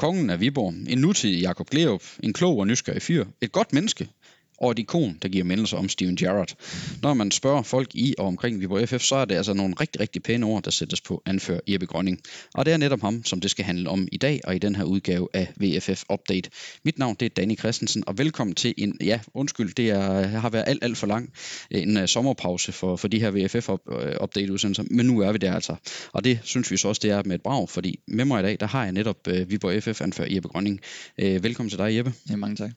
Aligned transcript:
kongen 0.00 0.30
af 0.30 0.40
Viborg, 0.40 0.74
en 0.88 0.98
nutidig 0.98 1.40
Jakob 1.40 1.70
Glerup, 1.70 2.02
en 2.22 2.32
klog 2.32 2.58
og 2.58 2.66
nysgerrig 2.66 3.02
fyr, 3.02 3.24
et 3.40 3.52
godt 3.52 3.72
menneske, 3.72 4.08
og 4.60 4.70
et 4.70 4.78
ikon, 4.78 5.18
der 5.22 5.28
giver 5.28 5.44
mindelser 5.44 5.76
om 5.76 5.88
Steven 5.88 6.16
Gerrard. 6.16 6.54
Når 7.02 7.14
man 7.14 7.30
spørger 7.30 7.62
folk 7.62 7.94
i 7.94 8.14
og 8.18 8.26
omkring 8.26 8.60
Viborg 8.60 8.88
FF, 8.88 9.02
så 9.02 9.14
er 9.14 9.24
det 9.24 9.34
altså 9.34 9.54
nogle 9.54 9.74
rigtig, 9.80 10.00
rigtig 10.00 10.22
pæne 10.22 10.46
ord, 10.46 10.62
der 10.62 10.70
sættes 10.70 11.00
på 11.00 11.22
anfører 11.26 11.60
Jeppe 11.68 11.86
Grønning. 11.86 12.20
Og 12.54 12.66
det 12.66 12.72
er 12.72 12.76
netop 12.76 13.00
ham, 13.00 13.24
som 13.24 13.40
det 13.40 13.50
skal 13.50 13.64
handle 13.64 13.90
om 13.90 14.08
i 14.12 14.16
dag 14.16 14.40
og 14.44 14.56
i 14.56 14.58
den 14.58 14.76
her 14.76 14.84
udgave 14.84 15.28
af 15.34 15.52
VFF 15.56 16.02
Update. 16.12 16.50
Mit 16.84 16.98
navn 16.98 17.16
det 17.20 17.26
er 17.26 17.30
Danny 17.30 17.58
Christensen, 17.58 18.04
og 18.06 18.18
velkommen 18.18 18.54
til 18.54 18.74
en, 18.78 18.96
ja, 19.00 19.20
undskyld, 19.34 19.74
det 19.74 19.90
er, 19.90 20.26
har 20.26 20.50
været 20.50 20.64
alt, 20.66 20.84
alt 20.84 20.96
for 20.96 21.06
lang, 21.06 21.32
en 21.70 21.96
uh, 21.96 22.04
sommerpause 22.04 22.72
for, 22.72 22.96
for 22.96 23.08
de 23.08 23.20
her 23.20 23.30
VFF 23.30 23.68
øh, 23.68 24.14
Update 24.22 24.52
udsendelser, 24.52 24.84
men 24.90 25.06
nu 25.06 25.20
er 25.20 25.32
vi 25.32 25.38
der 25.38 25.54
altså. 25.54 25.74
Og 26.12 26.24
det 26.24 26.38
synes 26.42 26.70
vi 26.70 26.76
så 26.76 26.88
også, 26.88 27.00
det 27.02 27.10
er 27.10 27.22
med 27.24 27.34
et 27.34 27.42
brag, 27.42 27.68
fordi 27.68 28.00
med 28.06 28.24
mig 28.24 28.40
i 28.40 28.42
dag, 28.42 28.56
der 28.60 28.66
har 28.66 28.82
jeg 28.82 28.92
netop 28.92 29.16
uh, 29.28 29.50
Viborg 29.50 29.82
FF 29.82 30.00
anfører 30.00 30.28
Jeppe 30.34 30.48
Grønning. 30.48 30.80
Uh, 31.22 31.44
velkommen 31.44 31.70
til 31.70 31.78
dig, 31.78 31.96
Jeppe. 31.96 32.12
Ja, 32.30 32.36
mange 32.36 32.56
tak. 32.56 32.70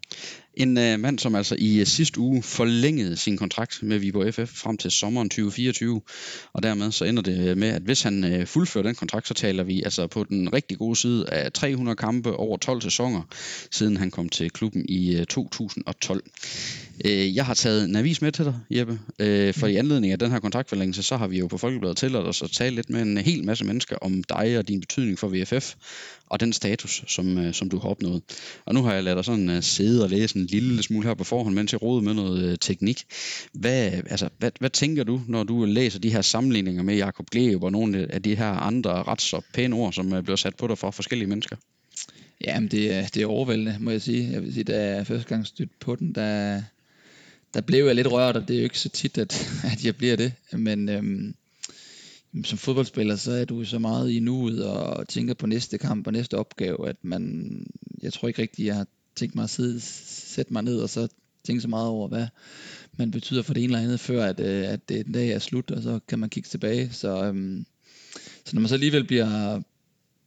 En 0.53 0.77
øh, 0.77 0.99
mand, 0.99 1.19
som 1.19 1.35
altså 1.35 1.55
i 1.59 1.79
øh, 1.79 1.85
sidste 1.85 2.19
uge 2.19 2.43
forlængede 2.43 3.17
sin 3.17 3.37
kontrakt 3.37 3.83
med 3.83 3.99
Viborg 3.99 4.33
FF 4.33 4.53
frem 4.55 4.77
til 4.77 4.91
sommeren 4.91 5.29
2024, 5.29 6.01
og 6.53 6.63
dermed 6.63 6.91
så 6.91 7.05
ender 7.05 7.23
det 7.23 7.49
øh, 7.49 7.57
med, 7.57 7.67
at 7.67 7.81
hvis 7.81 8.01
han 8.01 8.23
øh, 8.23 8.45
fuldfører 8.45 8.83
den 8.83 8.95
kontrakt, 8.95 9.27
så 9.27 9.33
taler 9.33 9.63
vi 9.63 9.81
altså 9.83 10.07
på 10.07 10.23
den 10.23 10.53
rigtig 10.53 10.77
gode 10.77 10.95
side 10.95 11.29
af 11.29 11.51
300 11.51 11.95
kampe 11.95 12.35
over 12.35 12.57
12 12.57 12.81
sæsoner, 12.81 13.21
siden 13.71 13.97
han 13.97 14.11
kom 14.11 14.29
til 14.29 14.51
klubben 14.51 14.85
i 14.89 15.15
øh, 15.15 15.25
2012. 15.25 16.23
Øh, 17.05 17.35
jeg 17.35 17.45
har 17.45 17.53
taget 17.53 17.83
en 17.85 17.95
avis 17.95 18.21
med 18.21 18.31
til 18.31 18.45
dig, 18.45 18.55
Jeppe, 18.69 18.99
øh, 19.19 19.53
for 19.53 19.67
i 19.67 19.75
anledning 19.75 20.13
af 20.13 20.19
den 20.19 20.31
her 20.31 20.39
kontraktforlængelse, 20.39 21.03
så 21.03 21.17
har 21.17 21.27
vi 21.27 21.39
jo 21.39 21.47
på 21.47 21.57
Folkebladet 21.57 21.97
tilladt 21.97 22.27
os 22.27 22.41
at 22.41 22.51
tale 22.51 22.75
lidt 22.75 22.89
med 22.89 23.01
en 23.01 23.17
hel 23.17 23.45
masse 23.45 23.65
mennesker 23.65 23.95
om 24.01 24.23
dig 24.23 24.57
og 24.57 24.67
din 24.67 24.79
betydning 24.79 25.19
for 25.19 25.27
VFF, 25.27 25.75
og 26.29 26.39
den 26.39 26.53
status, 26.53 27.03
som, 27.07 27.37
øh, 27.37 27.53
som 27.53 27.69
du 27.69 27.79
har 27.79 27.89
opnået. 27.89 28.21
Og 28.65 28.73
nu 28.73 28.83
har 28.83 28.93
jeg 28.93 29.03
ladet 29.03 29.17
dig 29.17 29.25
sådan 29.25 29.49
øh, 29.49 29.63
sidde 29.63 30.03
og 30.03 30.09
læse 30.09 30.37
en 30.37 30.45
lille 30.45 30.83
smule 30.83 31.07
her 31.07 31.13
på 31.13 31.23
forhånd, 31.23 31.55
mens 31.55 31.71
jeg 31.71 31.81
rode 31.81 32.01
med 32.01 32.13
noget 32.13 32.43
øh, 32.43 32.57
teknik. 32.61 33.03
Hvad, 33.53 33.91
altså, 33.91 34.29
hvad, 34.37 34.51
hvad 34.59 34.69
tænker 34.69 35.03
du, 35.03 35.21
når 35.27 35.43
du 35.43 35.65
læser 35.65 35.99
de 35.99 36.09
her 36.09 36.21
sammenligninger 36.21 36.83
med 36.83 36.95
Jakob 36.95 37.29
Gleb 37.29 37.63
og 37.63 37.71
nogle 37.71 38.07
af 38.13 38.23
de 38.23 38.35
her 38.35 38.49
andre 38.49 39.03
ret 39.03 39.21
så 39.21 39.41
pæne 39.53 39.75
ord, 39.75 39.93
som 39.93 40.13
øh, 40.13 40.23
bliver 40.23 40.37
sat 40.37 40.55
på 40.55 40.67
dig 40.67 40.77
fra 40.77 40.91
forskellige 40.91 41.29
mennesker? 41.29 41.55
Jamen, 42.45 42.69
det, 42.69 42.93
er, 42.93 43.07
det 43.07 43.21
er 43.21 43.27
overvældende, 43.27 43.77
må 43.79 43.91
jeg 43.91 44.01
sige. 44.01 44.31
Jeg 44.31 44.43
vil 44.43 44.53
sige, 44.53 44.63
da 44.63 44.95
jeg 44.95 45.07
første 45.07 45.29
gang 45.29 45.47
stødte 45.47 45.73
på 45.79 45.95
den, 45.95 46.15
der, 46.15 46.61
der 47.53 47.61
blev 47.61 47.85
jeg 47.85 47.95
lidt 47.95 48.11
rørt, 48.11 48.35
og 48.35 48.47
det 48.47 48.53
er 48.53 48.57
jo 48.57 48.63
ikke 48.63 48.79
så 48.79 48.89
tit, 48.89 49.17
at, 49.17 49.49
at 49.73 49.85
jeg 49.85 49.95
bliver 49.95 50.15
det. 50.15 50.33
Men 50.51 50.89
øhm, 50.89 51.35
som 52.43 52.57
fodboldspiller, 52.57 53.15
så 53.15 53.31
er 53.31 53.45
du 53.45 53.65
så 53.65 53.79
meget 53.79 54.11
i 54.11 54.19
nuet 54.19 54.65
og 54.65 55.07
tænker 55.07 55.33
på 55.33 55.47
næste 55.47 55.77
kamp 55.77 56.07
og 56.07 56.13
næste 56.13 56.37
opgave, 56.37 56.89
at 56.89 56.95
man, 57.01 57.65
jeg 58.01 58.13
tror 58.13 58.27
ikke 58.27 58.41
rigtigt, 58.41 58.65
jeg 58.65 58.75
har 58.75 58.87
tænkt 59.15 59.35
mig 59.35 59.43
at 59.43 59.49
sidde, 59.49 59.81
sætte 59.81 60.53
mig 60.53 60.63
ned 60.63 60.79
og 60.79 60.89
så 60.89 61.07
tænke 61.43 61.61
så 61.61 61.67
meget 61.67 61.87
over, 61.87 62.07
hvad 62.07 62.27
man 62.97 63.11
betyder 63.11 63.41
for 63.41 63.53
det 63.53 63.63
ene 63.63 63.73
eller 63.73 63.83
andet, 63.83 63.99
før 63.99 64.25
at, 64.25 64.39
øh, 64.39 64.69
at 64.69 64.89
det 64.89 64.99
en 64.99 65.11
dag 65.11 65.29
er 65.29 65.39
slut, 65.39 65.71
og 65.71 65.83
så 65.83 65.99
kan 66.07 66.19
man 66.19 66.29
kigge 66.29 66.47
tilbage. 66.47 66.91
Så, 66.91 67.25
øhm, 67.25 67.65
så 68.45 68.55
når 68.55 68.59
man 68.59 68.69
så 68.69 68.75
alligevel 68.75 69.03
bliver, 69.03 69.61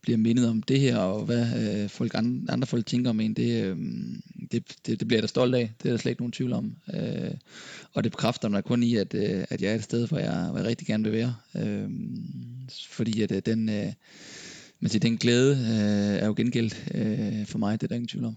bliver 0.06 0.18
mindet 0.18 0.48
om 0.48 0.62
det 0.62 0.80
her, 0.80 0.96
og 0.96 1.24
hvad 1.24 1.46
øh, 1.82 1.88
folk 1.88 2.14
andre, 2.14 2.52
andre 2.52 2.66
folk 2.66 2.86
tænker 2.86 3.10
om 3.10 3.20
en, 3.20 3.34
det, 3.34 3.64
øh, 3.64 3.76
det, 4.52 4.64
det, 4.86 5.00
det 5.00 5.08
bliver 5.08 5.18
jeg 5.18 5.22
da 5.22 5.26
stolt 5.26 5.54
af. 5.54 5.72
Det 5.82 5.88
er 5.88 5.92
der 5.92 5.98
slet 5.98 6.10
ikke 6.10 6.22
nogen 6.22 6.32
tvivl 6.32 6.52
om. 6.52 6.76
Øh, 6.94 7.30
og 7.94 8.04
det 8.04 8.12
bekræfter 8.12 8.48
mig 8.48 8.64
kun 8.64 8.82
i, 8.82 8.96
at, 8.96 9.14
øh, 9.14 9.44
at 9.50 9.62
jeg 9.62 9.70
er 9.70 9.74
et 9.74 9.84
sted, 9.84 10.08
hvor 10.08 10.18
jeg, 10.18 10.48
hvor 10.50 10.58
jeg 10.58 10.66
rigtig 10.66 10.86
gerne 10.86 11.04
vil 11.04 11.12
være. 11.12 11.34
Øh, 11.56 11.90
fordi 12.90 13.22
at 13.22 13.32
øh, 13.32 13.42
den, 13.46 13.68
øh, 13.68 13.92
man 14.80 14.90
siger, 14.90 15.00
den 15.00 15.16
glæde 15.16 15.52
øh, 15.52 16.22
er 16.22 16.26
jo 16.26 16.34
gengældt 16.36 16.86
øh, 16.94 17.46
for 17.46 17.58
mig, 17.58 17.80
det 17.80 17.86
er 17.86 17.88
der 17.88 17.94
ingen 17.94 18.08
tvivl 18.08 18.24
om. 18.24 18.36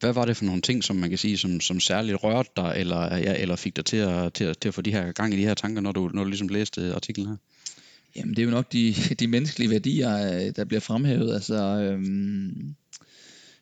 Hvad 0.00 0.12
var 0.12 0.24
det 0.24 0.36
for 0.36 0.44
nogle 0.44 0.62
ting, 0.62 0.84
som 0.84 0.96
man 0.96 1.08
kan 1.08 1.18
sige, 1.18 1.38
som, 1.38 1.60
som 1.60 1.80
særligt 1.80 2.24
rørte 2.24 2.50
dig, 2.56 2.74
eller, 2.76 3.16
ja, 3.16 3.34
eller 3.38 3.56
fik 3.56 3.76
dig 3.76 3.84
til 3.84 3.96
at, 3.96 4.32
til, 4.32 4.44
at, 4.44 4.58
til 4.58 4.68
at 4.68 4.74
få 4.74 4.82
de 4.82 4.92
her 4.92 5.12
gang 5.12 5.34
i 5.34 5.36
de 5.36 5.42
her 5.42 5.54
tanker, 5.54 5.80
når 5.80 5.92
du, 5.92 6.10
når 6.14 6.24
du 6.24 6.28
ligesom 6.30 6.48
læste 6.48 6.94
artiklen 6.94 7.26
her? 7.26 7.36
Jamen, 8.16 8.36
det 8.36 8.42
er 8.42 8.46
jo 8.46 8.50
nok 8.50 8.72
de, 8.72 8.94
de 9.20 9.26
menneskelige 9.26 9.70
værdier, 9.70 10.34
øh, 10.34 10.52
der 10.56 10.64
bliver 10.64 10.80
fremhævet. 10.80 11.34
Altså, 11.34 11.54
øhm, 11.56 12.74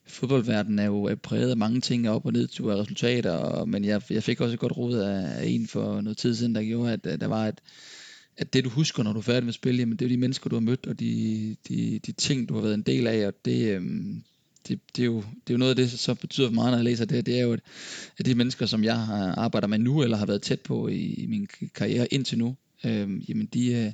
fodboldverdenen 0.06 0.78
er 0.78 0.84
jo 0.84 1.16
præget 1.22 1.50
af 1.50 1.56
mange 1.56 1.80
ting, 1.80 2.08
op 2.08 2.26
og 2.26 2.32
ned 2.32 2.46
til 2.46 2.64
resultater, 2.64 3.32
og, 3.32 3.68
men 3.68 3.84
jeg, 3.84 4.02
jeg 4.10 4.22
fik 4.22 4.40
også 4.40 4.54
et 4.54 4.60
godt 4.60 4.76
råd 4.76 4.98
af, 4.98 5.46
en 5.46 5.66
for 5.66 6.00
noget 6.00 6.18
tid 6.18 6.34
siden, 6.34 6.54
der 6.54 6.62
gjorde, 6.62 6.92
at, 6.92 7.06
at 7.06 7.20
der 7.20 7.26
var 7.26 7.46
et, 7.46 7.60
at 8.36 8.52
det 8.52 8.64
du 8.64 8.68
husker, 8.68 9.02
når 9.02 9.12
du 9.12 9.18
er 9.18 9.22
færdig 9.22 9.42
med 9.42 9.48
at 9.48 9.54
spille, 9.54 9.78
jamen 9.78 9.96
det 9.96 10.04
er 10.04 10.08
de 10.08 10.16
mennesker, 10.16 10.50
du 10.50 10.56
har 10.56 10.60
mødt, 10.60 10.86
og 10.86 11.00
de, 11.00 11.56
de, 11.68 12.00
de 12.06 12.12
ting, 12.12 12.48
du 12.48 12.54
har 12.54 12.60
været 12.60 12.74
en 12.74 12.82
del 12.82 13.06
af, 13.06 13.26
og 13.26 13.34
det, 13.44 13.74
øhm, 13.74 14.22
det, 14.68 14.80
det, 14.96 15.02
er 15.02 15.06
jo, 15.06 15.16
det 15.16 15.50
er 15.50 15.54
jo 15.54 15.58
noget 15.58 15.70
af 15.70 15.76
det, 15.76 15.90
som 15.90 16.16
betyder 16.16 16.48
for 16.48 16.54
mig, 16.54 16.70
når 16.70 16.78
jeg 16.78 16.84
læser 16.84 17.04
det, 17.04 17.26
det 17.26 17.38
er 17.38 17.42
jo, 17.42 17.52
at, 17.52 17.60
at 18.18 18.26
de 18.26 18.34
mennesker, 18.34 18.66
som 18.66 18.84
jeg 18.84 18.98
har 18.98 19.34
arbejder 19.34 19.68
med 19.68 19.78
nu, 19.78 20.02
eller 20.02 20.16
har 20.16 20.26
været 20.26 20.42
tæt 20.42 20.60
på 20.60 20.88
i, 20.88 21.14
i 21.14 21.26
min 21.26 21.48
karriere 21.74 22.14
indtil 22.14 22.38
nu, 22.38 22.56
øh, 22.84 23.30
jamen 23.30 23.46
de, 23.46 23.72
øh, 23.72 23.92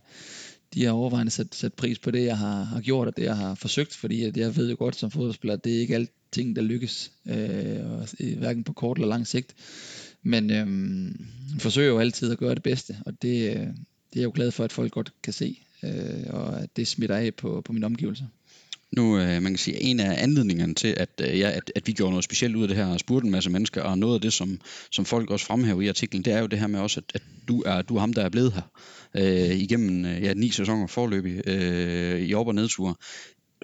de 0.75 0.85
har 0.85 0.93
overvejende 0.93 1.31
sat, 1.31 1.55
sat 1.55 1.75
pris 1.75 1.99
på 1.99 2.11
det, 2.11 2.25
jeg 2.25 2.39
har, 2.39 2.63
har 2.63 2.81
gjort, 2.81 3.09
og 3.09 3.17
det, 3.17 3.23
jeg 3.23 3.37
har 3.37 3.55
forsøgt, 3.55 3.97
fordi 3.97 4.25
at 4.25 4.37
jeg 4.37 4.57
ved 4.57 4.71
jo 4.71 4.77
godt 4.79 4.97
som 4.97 5.11
fodboldspiller, 5.11 5.55
at 5.55 5.65
det 5.65 5.77
er 5.77 5.81
ikke 5.81 5.95
alt 5.95 6.11
ting, 6.33 6.57
der 6.57 6.63
lykkes, 6.63 7.13
øh, 7.27 7.91
og, 7.93 8.09
hverken 8.37 8.65
på 8.65 8.73
kort 8.73 8.97
eller 8.97 9.09
lang 9.09 9.27
sigt. 9.27 9.55
Men 10.23 10.51
øh, 10.51 10.67
forsøger 11.59 11.89
jo 11.89 11.99
altid 11.99 12.33
at 12.33 12.39
gøre 12.39 12.55
det 12.55 12.63
bedste, 12.63 12.97
og 13.07 13.23
det, 13.23 13.51
øh, 13.51 13.57
det 13.57 14.17
er 14.17 14.21
jeg 14.21 14.25
jo 14.25 14.33
glad 14.35 14.51
for, 14.51 14.65
at 14.65 14.73
folk 14.73 14.93
godt 14.93 15.13
kan 15.23 15.33
se, 15.33 15.59
øh, 15.83 16.25
og 16.29 16.61
at 16.63 16.77
det 16.77 16.89
smitter 16.89 17.17
af 17.17 17.35
på, 17.35 17.63
på 17.65 17.73
mine 17.73 17.87
omgivelser. 17.87 18.25
Nu, 18.93 19.19
øh, 19.19 19.43
man 19.43 19.53
kan 19.53 19.59
sige, 19.59 19.83
en 19.83 20.01
af 20.01 20.23
anledningerne 20.23 20.75
til, 20.75 20.95
at, 20.97 21.23
øh, 21.23 21.39
ja, 21.39 21.51
at, 21.51 21.73
at 21.75 21.87
vi 21.87 21.93
gjorde 21.93 22.11
noget 22.11 22.25
specielt 22.25 22.57
ud 22.57 22.63
af 22.63 22.69
det 22.69 22.77
her 22.77 22.87
og 22.87 23.01
spurgte 23.01 23.27
en 23.27 23.33
masse 23.33 23.51
mennesker, 23.51 23.83
og 23.83 23.99
noget 23.99 24.15
af 24.15 24.21
det, 24.21 24.33
som, 24.33 24.61
som 24.91 25.05
folk 25.05 25.31
også 25.31 25.47
fremhæver 25.47 25.81
i 25.81 25.89
artiklen, 25.89 26.23
det 26.23 26.33
er 26.33 26.41
jo 26.41 26.47
det 26.47 26.59
her 26.59 26.67
med 26.67 26.81
også, 26.81 27.01
at, 27.01 27.05
at 27.15 27.23
du, 27.49 27.63
er, 27.67 27.83
du 27.83 27.97
er 27.97 28.01
ham, 28.01 28.13
der 28.13 28.23
er 28.23 28.29
blevet 28.29 28.53
her 28.53 28.63
øh, 29.15 29.57
igennem 29.57 30.05
øh, 30.05 30.23
ja, 30.23 30.35
ni 30.35 30.51
sæsoner 30.51 30.87
forløbig 30.87 31.49
øh, 31.49 32.21
i 32.21 32.35
op- 32.35 32.47
og 32.47 32.55
nedture. 32.55 32.95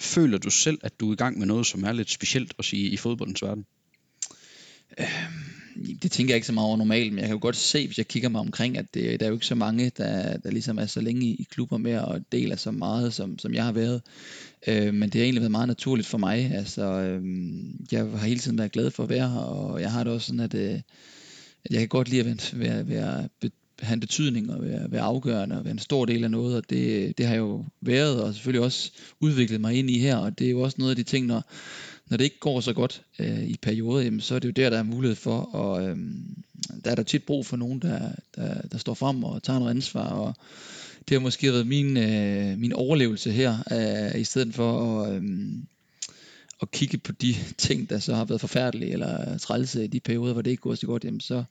Føler 0.00 0.38
du 0.38 0.50
selv, 0.50 0.78
at 0.82 1.00
du 1.00 1.08
er 1.08 1.12
i 1.12 1.16
gang 1.16 1.38
med 1.38 1.46
noget, 1.46 1.66
som 1.66 1.84
er 1.84 1.92
lidt 1.92 2.10
specielt 2.10 2.54
at 2.58 2.64
sige 2.64 2.88
i 2.88 2.96
fodboldens 2.96 3.42
verden? 3.42 3.64
Øh, 5.00 5.06
det 6.02 6.10
tænker 6.10 6.32
jeg 6.32 6.36
ikke 6.36 6.46
så 6.46 6.52
meget 6.52 6.66
over 6.66 6.76
normalt, 6.76 7.12
men 7.12 7.18
jeg 7.18 7.26
kan 7.26 7.36
jo 7.36 7.42
godt 7.42 7.56
se, 7.56 7.86
hvis 7.86 7.98
jeg 7.98 8.08
kigger 8.08 8.28
mig 8.28 8.40
omkring, 8.40 8.78
at 8.78 8.94
det, 8.94 9.20
der 9.20 9.26
er 9.26 9.30
jo 9.30 9.36
ikke 9.36 9.46
så 9.46 9.54
mange, 9.54 9.90
der, 9.96 10.36
der 10.36 10.50
ligesom 10.50 10.78
er 10.78 10.86
så 10.86 11.00
længe 11.00 11.26
i, 11.26 11.46
klubber 11.50 11.78
med 11.78 11.98
og 11.98 12.20
deler 12.32 12.56
så 12.56 12.70
meget, 12.70 13.14
som, 13.14 13.38
som 13.38 13.54
jeg 13.54 13.64
har 13.64 13.72
været. 13.72 14.02
Øh, 14.66 14.94
men 14.94 15.02
det 15.02 15.14
har 15.14 15.22
egentlig 15.22 15.40
været 15.40 15.50
meget 15.50 15.68
naturligt 15.68 16.08
for 16.08 16.18
mig. 16.18 16.52
Altså, 16.54 16.82
øh, 16.82 17.22
jeg 17.92 18.04
har 18.04 18.26
hele 18.26 18.40
tiden 18.40 18.58
været 18.58 18.72
glad 18.72 18.90
for 18.90 19.02
at 19.02 19.08
være 19.08 19.28
her, 19.28 19.40
og 19.40 19.80
jeg 19.80 19.92
har 19.92 20.04
det 20.04 20.12
også 20.12 20.26
sådan, 20.26 20.40
at, 20.40 20.54
øh, 20.54 20.80
at 21.64 21.70
jeg 21.70 21.78
kan 21.78 21.88
godt 21.88 22.08
lide 22.08 22.20
at 22.20 22.26
være, 22.26 22.88
være, 22.88 22.88
være 22.88 23.28
have 23.80 23.94
en 23.94 24.00
betydning 24.00 24.52
og 24.52 24.64
være, 24.64 24.92
være 24.92 25.02
afgørende 25.02 25.58
og 25.58 25.64
være 25.64 25.72
en 25.72 25.78
stor 25.78 26.04
del 26.04 26.24
af 26.24 26.30
noget, 26.30 26.56
og 26.56 26.70
det, 26.70 27.18
det 27.18 27.26
har 27.26 27.34
jeg 27.34 27.40
jo 27.40 27.64
været, 27.80 28.22
og 28.22 28.34
selvfølgelig 28.34 28.64
også 28.64 28.90
udviklet 29.20 29.60
mig 29.60 29.74
ind 29.74 29.90
i 29.90 29.98
her, 29.98 30.16
og 30.16 30.38
det 30.38 30.46
er 30.46 30.50
jo 30.50 30.60
også 30.60 30.76
noget 30.78 30.90
af 30.90 30.96
de 30.96 31.02
ting, 31.02 31.26
når, 31.26 31.44
når 32.10 32.16
det 32.16 32.24
ikke 32.24 32.40
går 32.40 32.60
så 32.60 32.72
godt 32.72 33.02
øh, 33.18 33.42
i 33.42 33.56
perioder, 33.62 34.02
jamen, 34.02 34.20
så 34.20 34.34
er 34.34 34.38
det 34.38 34.48
jo 34.48 34.52
der, 34.52 34.70
der 34.70 34.78
er 34.78 34.82
mulighed 34.82 35.16
for, 35.16 35.40
og 35.40 35.88
øh, 35.88 35.96
der 36.84 36.90
er 36.90 36.94
der 36.94 37.02
tit 37.02 37.24
brug 37.24 37.46
for 37.46 37.56
nogen, 37.56 37.78
der, 37.78 38.12
der, 38.36 38.62
der 38.72 38.78
står 38.78 38.94
frem 38.94 39.24
og 39.24 39.42
tager 39.42 39.58
noget 39.58 39.70
ansvar, 39.70 40.08
og 40.08 40.34
det 41.08 41.14
har 41.14 41.20
måske 41.20 41.52
været 41.52 41.66
min, 41.66 41.96
øh, 41.96 42.58
min 42.58 42.72
overlevelse 42.72 43.32
her, 43.32 43.58
øh, 43.72 44.20
i 44.20 44.24
stedet 44.24 44.54
for 44.54 45.02
at, 45.02 45.14
øh, 45.14 45.22
at 46.62 46.70
kigge 46.70 46.98
på 46.98 47.12
de 47.12 47.34
ting, 47.58 47.90
der 47.90 47.98
så 47.98 48.14
har 48.14 48.24
været 48.24 48.40
forfærdelige 48.40 48.92
eller 48.92 49.38
trælse 49.38 49.84
i 49.84 49.86
de 49.86 50.00
perioder, 50.00 50.32
hvor 50.32 50.42
det 50.42 50.50
ikke 50.50 50.60
går 50.60 50.74
så 50.74 50.86
godt, 50.86 51.04
jamen 51.04 51.20
så 51.20 51.44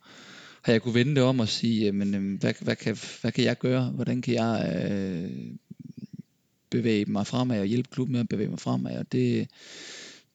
har 0.65 0.71
jeg 0.71 0.81
kunne 0.81 0.93
vende 0.93 1.15
det 1.15 1.23
om 1.23 1.39
og 1.39 1.49
sige, 1.49 1.85
jamen, 1.85 2.15
øhm, 2.15 2.33
hvad, 2.35 2.53
hvad, 2.59 2.75
kan, 2.75 2.97
hvad 3.21 3.31
kan 3.31 3.43
jeg 3.43 3.57
gøre? 3.57 3.83
Hvordan 3.89 4.21
kan 4.21 4.33
jeg 4.33 4.83
øh, 4.91 5.31
bevæge 6.69 7.05
mig 7.05 7.27
fremad 7.27 7.59
og 7.59 7.65
hjælpe 7.65 7.89
klubben 7.91 8.11
med 8.11 8.19
at 8.19 8.29
bevæge 8.29 8.49
mig 8.49 8.59
fremad? 8.59 8.97
Og 8.97 9.11
det, 9.11 9.47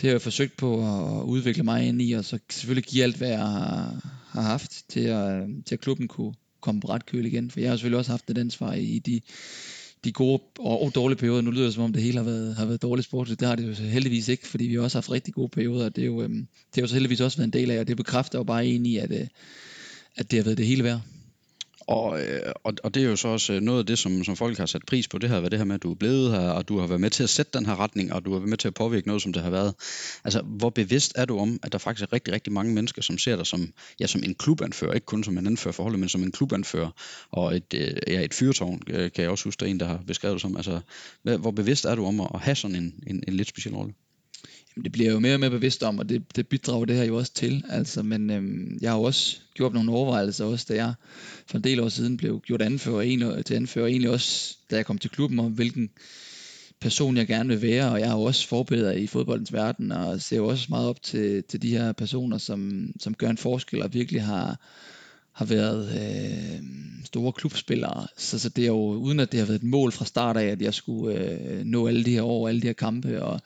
det 0.00 0.08
har 0.08 0.10
jeg 0.10 0.22
forsøgt 0.22 0.56
på 0.56 0.78
at 1.20 1.24
udvikle 1.24 1.62
mig 1.62 1.88
ind 1.88 2.02
i, 2.02 2.12
og 2.12 2.24
så 2.24 2.38
selvfølgelig 2.50 2.84
give 2.84 3.02
alt, 3.02 3.16
hvad 3.16 3.28
jeg 3.28 3.38
har, 3.38 4.00
har 4.28 4.42
haft, 4.42 4.84
til 4.88 5.00
at, 5.00 5.42
til 5.66 5.74
at 5.74 5.80
klubben 5.80 6.08
kunne 6.08 6.34
komme 6.60 6.80
på 6.80 6.88
ret 6.88 7.06
køl 7.06 7.26
igen. 7.26 7.50
For 7.50 7.60
jeg 7.60 7.70
har 7.70 7.76
selvfølgelig 7.76 7.98
også 7.98 8.10
haft 8.10 8.30
et 8.30 8.38
ansvar 8.38 8.72
i 8.72 8.98
de, 8.98 9.20
de 10.04 10.12
gode 10.12 10.42
og, 10.58 10.82
og 10.82 10.94
dårlige 10.94 11.18
perioder. 11.18 11.40
Nu 11.40 11.50
lyder 11.50 11.64
det 11.64 11.74
som 11.74 11.82
om 11.84 11.92
det 11.92 12.02
hele 12.02 12.18
har 12.18 12.24
været, 12.24 12.56
har 12.56 12.66
været 12.66 12.82
dårligt 12.82 13.06
sport. 13.06 13.28
Det 13.28 13.42
har 13.42 13.56
det 13.56 13.68
jo 13.68 13.72
heldigvis 13.84 14.28
ikke, 14.28 14.46
fordi 14.46 14.64
vi 14.64 14.74
har 14.74 14.82
også 14.82 14.98
haft 14.98 15.10
rigtig 15.10 15.34
gode 15.34 15.48
perioder. 15.48 15.88
Det, 15.88 16.02
er 16.02 16.06
jo, 16.06 16.22
øhm, 16.22 16.46
det 16.66 16.74
har 16.74 16.82
jo 16.82 16.86
så 16.86 16.94
heldigvis 16.94 17.20
også 17.20 17.36
været 17.36 17.46
en 17.46 17.60
del 17.60 17.70
af, 17.70 17.80
og 17.80 17.88
det 17.88 17.96
bekræfter 17.96 18.38
jo 18.38 18.44
bare 18.44 18.66
en 18.66 18.86
i, 18.86 18.96
at, 18.96 19.10
øh, 19.10 19.26
at 20.16 20.30
det 20.30 20.38
har 20.38 20.44
været 20.44 20.58
det 20.58 20.66
hele 20.66 20.84
værd. 20.84 21.00
Og, 21.90 22.22
øh, 22.22 22.52
og, 22.64 22.74
og 22.84 22.94
det 22.94 23.02
er 23.02 23.08
jo 23.08 23.16
så 23.16 23.28
også 23.28 23.52
øh, 23.52 23.60
noget 23.60 23.78
af 23.78 23.86
det, 23.86 23.98
som, 23.98 24.24
som 24.24 24.36
folk 24.36 24.58
har 24.58 24.66
sat 24.66 24.82
pris 24.86 25.08
på, 25.08 25.18
det 25.18 25.30
har 25.30 25.40
været 25.40 25.52
det 25.52 25.58
her 25.58 25.64
med, 25.64 25.74
at 25.74 25.82
du 25.82 25.90
er 25.90 25.94
blevet 25.94 26.30
her, 26.30 26.50
og 26.50 26.68
du 26.68 26.78
har 26.78 26.86
været 26.86 27.00
med 27.00 27.10
til 27.10 27.22
at 27.22 27.30
sætte 27.30 27.58
den 27.58 27.66
her 27.66 27.80
retning, 27.80 28.12
og 28.12 28.24
du 28.24 28.32
har 28.32 28.38
været 28.38 28.48
med 28.48 28.58
til 28.58 28.68
at 28.68 28.74
påvirke 28.74 29.06
noget, 29.06 29.22
som 29.22 29.32
det 29.32 29.42
har 29.42 29.50
været. 29.50 29.74
Altså, 30.24 30.42
hvor 30.42 30.70
bevidst 30.70 31.12
er 31.16 31.24
du 31.24 31.38
om, 31.38 31.58
at 31.62 31.72
der 31.72 31.78
faktisk 31.78 32.02
er 32.08 32.12
rigtig, 32.12 32.34
rigtig 32.34 32.52
mange 32.52 32.74
mennesker, 32.74 33.02
som 33.02 33.18
ser 33.18 33.36
dig 33.36 33.46
som, 33.46 33.72
ja, 34.00 34.06
som 34.06 34.22
en 34.24 34.34
klubanfører, 34.34 34.92
ikke 34.92 35.04
kun 35.04 35.24
som 35.24 35.38
en 35.38 35.46
anfører 35.46 35.72
forholdet, 35.72 36.00
men 36.00 36.08
som 36.08 36.22
en 36.22 36.32
klubanfører, 36.32 36.90
og 37.30 37.56
et, 37.56 37.74
øh, 37.74 37.96
ja, 38.06 38.24
et 38.24 38.34
fyrtårn, 38.34 38.80
kan 38.86 39.12
jeg 39.16 39.28
også 39.28 39.44
huske, 39.44 39.60
der 39.60 39.66
er 39.66 39.70
en, 39.70 39.80
der 39.80 39.86
har 39.86 40.00
beskrevet 40.06 40.34
det 40.34 40.40
som. 40.40 40.56
Altså, 40.56 40.80
hvor 41.22 41.50
bevidst 41.50 41.84
er 41.84 41.94
du 41.94 42.04
om 42.04 42.20
at 42.20 42.40
have 42.40 42.54
sådan 42.54 42.76
en, 42.76 42.94
en, 43.06 43.22
en 43.28 43.34
lidt 43.34 43.48
speciel 43.48 43.74
rolle? 43.74 43.92
Det 44.84 44.92
bliver 44.92 45.08
jeg 45.08 45.14
jo 45.14 45.20
mere 45.20 45.34
og 45.34 45.40
mere 45.40 45.50
bevidst 45.50 45.82
om, 45.82 45.98
og 45.98 46.08
det, 46.08 46.36
det 46.36 46.48
bidrager 46.48 46.84
det 46.84 46.96
her 46.96 47.04
jo 47.04 47.16
også 47.16 47.32
til. 47.32 47.64
Altså, 47.68 48.02
men 48.02 48.30
øhm, 48.30 48.78
jeg 48.80 48.90
har 48.90 48.98
jo 48.98 49.02
også 49.02 49.36
gjort 49.54 49.74
nogle 49.74 49.92
overvejelser, 49.92 50.44
også 50.44 50.66
da 50.68 50.74
jeg 50.74 50.94
for 51.46 51.56
en 51.56 51.64
del 51.64 51.80
år 51.80 51.88
siden 51.88 52.16
blev 52.16 52.40
gjort 52.40 52.62
anfører, 52.62 53.00
en, 53.00 53.42
til 53.44 53.54
anfører, 53.54 53.86
egentlig 53.86 54.10
også 54.10 54.56
da 54.70 54.76
jeg 54.76 54.86
kom 54.86 54.98
til 54.98 55.10
klubben, 55.10 55.38
om 55.38 55.52
hvilken 55.52 55.90
person 56.80 57.16
jeg 57.16 57.26
gerne 57.26 57.48
vil 57.48 57.62
være, 57.62 57.90
og 57.90 58.00
jeg 58.00 58.08
har 58.08 58.16
jo 58.16 58.22
også 58.22 58.48
forbilleder 58.48 58.92
i 58.92 59.06
fodboldens 59.06 59.52
verden, 59.52 59.92
og 59.92 60.20
ser 60.20 60.36
jo 60.36 60.46
også 60.46 60.66
meget 60.68 60.88
op 60.88 61.02
til, 61.02 61.42
til 61.42 61.62
de 61.62 61.70
her 61.70 61.92
personer, 61.92 62.38
som, 62.38 62.90
som 63.00 63.14
gør 63.14 63.30
en 63.30 63.36
forskel, 63.36 63.82
og 63.82 63.94
virkelig 63.94 64.22
har, 64.22 64.60
har 65.32 65.44
været 65.44 65.88
øh, 65.88 66.62
store 67.04 67.32
klubspillere. 67.32 68.06
Så, 68.16 68.38
så 68.38 68.48
det 68.48 68.62
er 68.62 68.68
jo, 68.68 68.92
uden 68.92 69.20
at 69.20 69.32
det 69.32 69.40
har 69.40 69.46
været 69.46 69.62
et 69.62 69.68
mål 69.68 69.92
fra 69.92 70.04
start 70.04 70.36
af, 70.36 70.46
at 70.46 70.62
jeg 70.62 70.74
skulle 70.74 71.18
øh, 71.18 71.64
nå 71.64 71.86
alle 71.86 72.04
de 72.04 72.12
her 72.12 72.22
år, 72.22 72.48
alle 72.48 72.60
de 72.60 72.66
her 72.66 72.72
kampe, 72.72 73.22
og 73.22 73.40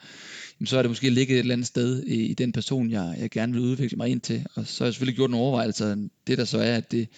jamen, 0.60 0.66
så 0.66 0.78
er 0.78 0.82
det 0.82 0.90
måske 0.90 1.10
ligget 1.10 1.34
et 1.34 1.40
eller 1.40 1.54
andet 1.54 1.66
sted 1.66 2.02
i, 2.02 2.26
i 2.26 2.34
den 2.34 2.52
person, 2.52 2.90
jeg, 2.90 3.16
jeg 3.20 3.30
gerne 3.30 3.52
vil 3.52 3.62
udvikle 3.62 3.96
mig 3.96 4.08
ind 4.08 4.20
til. 4.20 4.46
Og 4.54 4.66
så 4.66 4.84
har 4.84 4.86
jeg 4.86 4.94
selvfølgelig 4.94 5.16
gjort 5.16 5.30
nogle 5.30 5.46
overvejelser. 5.46 6.08
Det 6.26 6.38
der 6.38 6.44
så 6.44 6.58
er, 6.58 6.76
at 6.76 6.92
det 6.92 7.08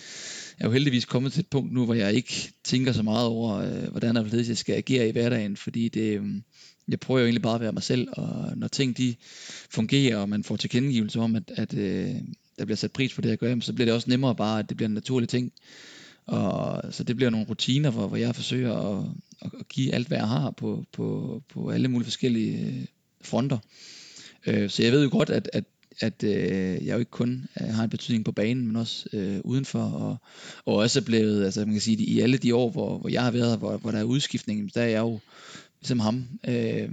er 0.58 0.64
jo 0.64 0.72
heldigvis 0.72 1.04
kommet 1.04 1.32
til 1.32 1.40
et 1.40 1.46
punkt 1.46 1.72
nu, 1.72 1.84
hvor 1.84 1.94
jeg 1.94 2.14
ikke 2.14 2.52
tænker 2.64 2.92
så 2.92 3.02
meget 3.02 3.26
over, 3.26 3.56
øh, 3.56 3.90
hvordan 3.90 4.16
jeg 4.32 4.56
skal 4.56 4.74
agere 4.74 5.08
i 5.08 5.12
hverdagen, 5.12 5.56
fordi 5.56 5.88
det, 5.88 6.20
øh, 6.20 6.26
jeg 6.88 7.00
prøver 7.00 7.20
jo 7.20 7.26
egentlig 7.26 7.42
bare 7.42 7.54
at 7.54 7.60
være 7.60 7.72
mig 7.72 7.82
selv, 7.82 8.08
og 8.12 8.56
når 8.56 8.68
ting 8.68 8.96
de 8.96 9.14
fungerer, 9.70 10.16
og 10.16 10.28
man 10.28 10.44
får 10.44 10.56
tilkendegivelse 10.56 11.20
om, 11.20 11.36
at, 11.36 11.52
at 11.56 11.74
øh, 11.74 12.14
der 12.58 12.64
bliver 12.64 12.76
sat 12.76 12.92
pris 12.92 13.14
på 13.14 13.20
det, 13.20 13.28
jeg 13.28 13.38
gør, 13.38 13.60
så 13.60 13.72
bliver 13.72 13.86
det 13.86 13.94
også 13.94 14.10
nemmere 14.10 14.34
bare, 14.34 14.58
at 14.58 14.68
det 14.68 14.76
bliver 14.76 14.88
en 14.88 14.94
naturlig 14.94 15.28
ting. 15.28 15.52
Og, 16.26 16.82
så 16.94 17.04
det 17.04 17.16
bliver 17.16 17.30
nogle 17.30 17.46
rutiner, 17.46 17.90
hvor, 17.90 18.08
hvor 18.08 18.16
jeg 18.16 18.34
forsøger 18.34 18.72
at, 18.72 19.04
at 19.42 19.68
give 19.68 19.94
alt, 19.94 20.08
hvad 20.08 20.18
jeg 20.18 20.28
har 20.28 20.50
på, 20.50 20.84
på, 20.92 21.42
på 21.48 21.70
alle 21.70 21.88
mulige 21.88 22.04
forskellige 22.04 22.66
øh, 22.66 22.84
fronter. 23.26 23.58
Øh, 24.46 24.70
så 24.70 24.82
jeg 24.82 24.92
ved 24.92 25.02
jo 25.02 25.08
godt, 25.12 25.30
at, 25.30 25.50
at, 25.52 25.64
at 26.00 26.24
øh, 26.24 26.86
jeg 26.86 26.94
jo 26.94 26.98
ikke 26.98 27.10
kun 27.10 27.46
øh, 27.60 27.68
har 27.68 27.84
en 27.84 27.90
betydning 27.90 28.24
på 28.24 28.32
banen, 28.32 28.66
men 28.66 28.76
også 28.76 29.08
øh, 29.12 29.40
udenfor, 29.44 29.82
og, 29.82 30.16
og 30.64 30.74
også 30.74 31.00
er 31.00 31.04
blevet, 31.04 31.44
altså 31.44 31.60
man 31.60 31.72
kan 31.72 31.80
sige, 31.80 32.04
i 32.04 32.20
alle 32.20 32.38
de 32.38 32.54
år, 32.54 32.70
hvor, 32.70 32.98
hvor 32.98 33.08
jeg 33.08 33.22
har 33.22 33.30
været, 33.30 33.58
hvor, 33.58 33.76
hvor 33.76 33.90
der 33.90 33.98
er 33.98 34.04
udskiftning, 34.04 34.74
der 34.74 34.82
er 34.82 34.88
jeg 34.88 35.00
jo 35.00 35.18
ligesom 35.80 36.00
ham, 36.00 36.24
øh, 36.48 36.88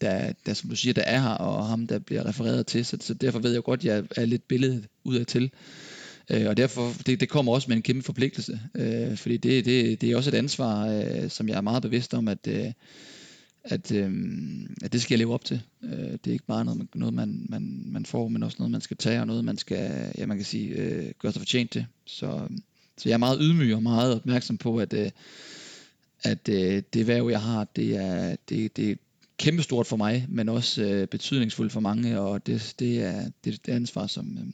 der, 0.00 0.32
der, 0.46 0.54
som 0.54 0.70
du 0.70 0.76
siger, 0.76 0.92
der 0.92 1.02
er 1.02 1.20
her, 1.20 1.28
og 1.28 1.66
ham, 1.66 1.86
der 1.86 1.98
bliver 1.98 2.26
refereret 2.26 2.66
til, 2.66 2.84
så, 2.84 2.96
så 3.00 3.14
derfor 3.14 3.38
ved 3.38 3.52
jeg 3.52 3.62
godt, 3.62 3.80
at 3.80 3.84
jeg 3.84 4.04
er 4.16 4.24
lidt 4.24 4.48
billedet 4.48 4.84
ud 5.04 5.16
af 5.16 5.26
til. 5.26 5.50
Øh, 6.30 6.46
og 6.48 6.56
derfor, 6.56 6.92
det, 7.06 7.20
det 7.20 7.28
kommer 7.28 7.52
også 7.52 7.68
med 7.68 7.76
en 7.76 7.82
kæmpe 7.82 8.02
forpligtelse, 8.02 8.60
øh, 8.74 9.16
fordi 9.16 9.36
det, 9.36 9.64
det, 9.64 10.00
det 10.00 10.10
er 10.10 10.16
også 10.16 10.30
et 10.30 10.34
ansvar, 10.34 10.86
øh, 10.86 11.30
som 11.30 11.48
jeg 11.48 11.56
er 11.56 11.60
meget 11.60 11.82
bevidst 11.82 12.14
om, 12.14 12.28
at, 12.28 12.48
øh, 12.48 12.72
at, 13.68 13.92
øh, 13.92 14.12
at 14.82 14.92
det 14.92 15.02
skal 15.02 15.14
jeg 15.14 15.18
leve 15.18 15.34
op 15.34 15.44
til. 15.44 15.62
Øh, 15.82 15.90
det 16.12 16.26
er 16.26 16.32
ikke 16.32 16.46
bare 16.46 16.64
noget, 16.64 16.88
noget 16.94 17.14
man, 17.14 17.46
man, 17.48 17.82
man 17.86 18.06
får, 18.06 18.28
men 18.28 18.42
også 18.42 18.56
noget, 18.58 18.70
man 18.70 18.80
skal 18.80 18.96
tage, 18.96 19.20
og 19.20 19.26
noget, 19.26 19.44
man 19.44 19.58
skal, 19.58 20.12
ja, 20.18 20.26
man 20.26 20.36
kan 20.36 20.46
sige, 20.46 20.68
øh, 20.68 21.12
gøre 21.18 21.32
sig 21.32 21.40
fortjent 21.40 21.70
til. 21.70 21.86
Så, 22.04 22.26
øhm, 22.26 22.62
så 22.98 23.08
jeg 23.08 23.14
er 23.14 23.18
meget 23.18 23.38
ydmyg 23.40 23.74
og 23.74 23.82
meget 23.82 24.14
opmærksom 24.14 24.58
på, 24.58 24.78
at, 24.78 24.92
øh, 24.92 25.10
at 26.22 26.48
øh, 26.48 26.82
det 26.92 27.06
værv, 27.06 27.28
jeg 27.30 27.42
har, 27.42 27.64
det 27.64 27.96
er, 27.96 28.36
det, 28.48 28.76
det 28.76 28.90
er 28.90 28.94
kæmpestort 29.38 29.86
for 29.86 29.96
mig, 29.96 30.26
men 30.28 30.48
også 30.48 30.82
øh, 30.82 31.08
betydningsfuldt 31.08 31.72
for 31.72 31.80
mange, 31.80 32.20
og 32.20 32.46
det, 32.46 32.74
det, 32.78 33.02
er, 33.02 33.30
det, 33.44 33.54
er 33.54 33.58
det 33.66 33.72
ansvar, 33.72 34.06
som, 34.06 34.38
øh, 34.38 34.46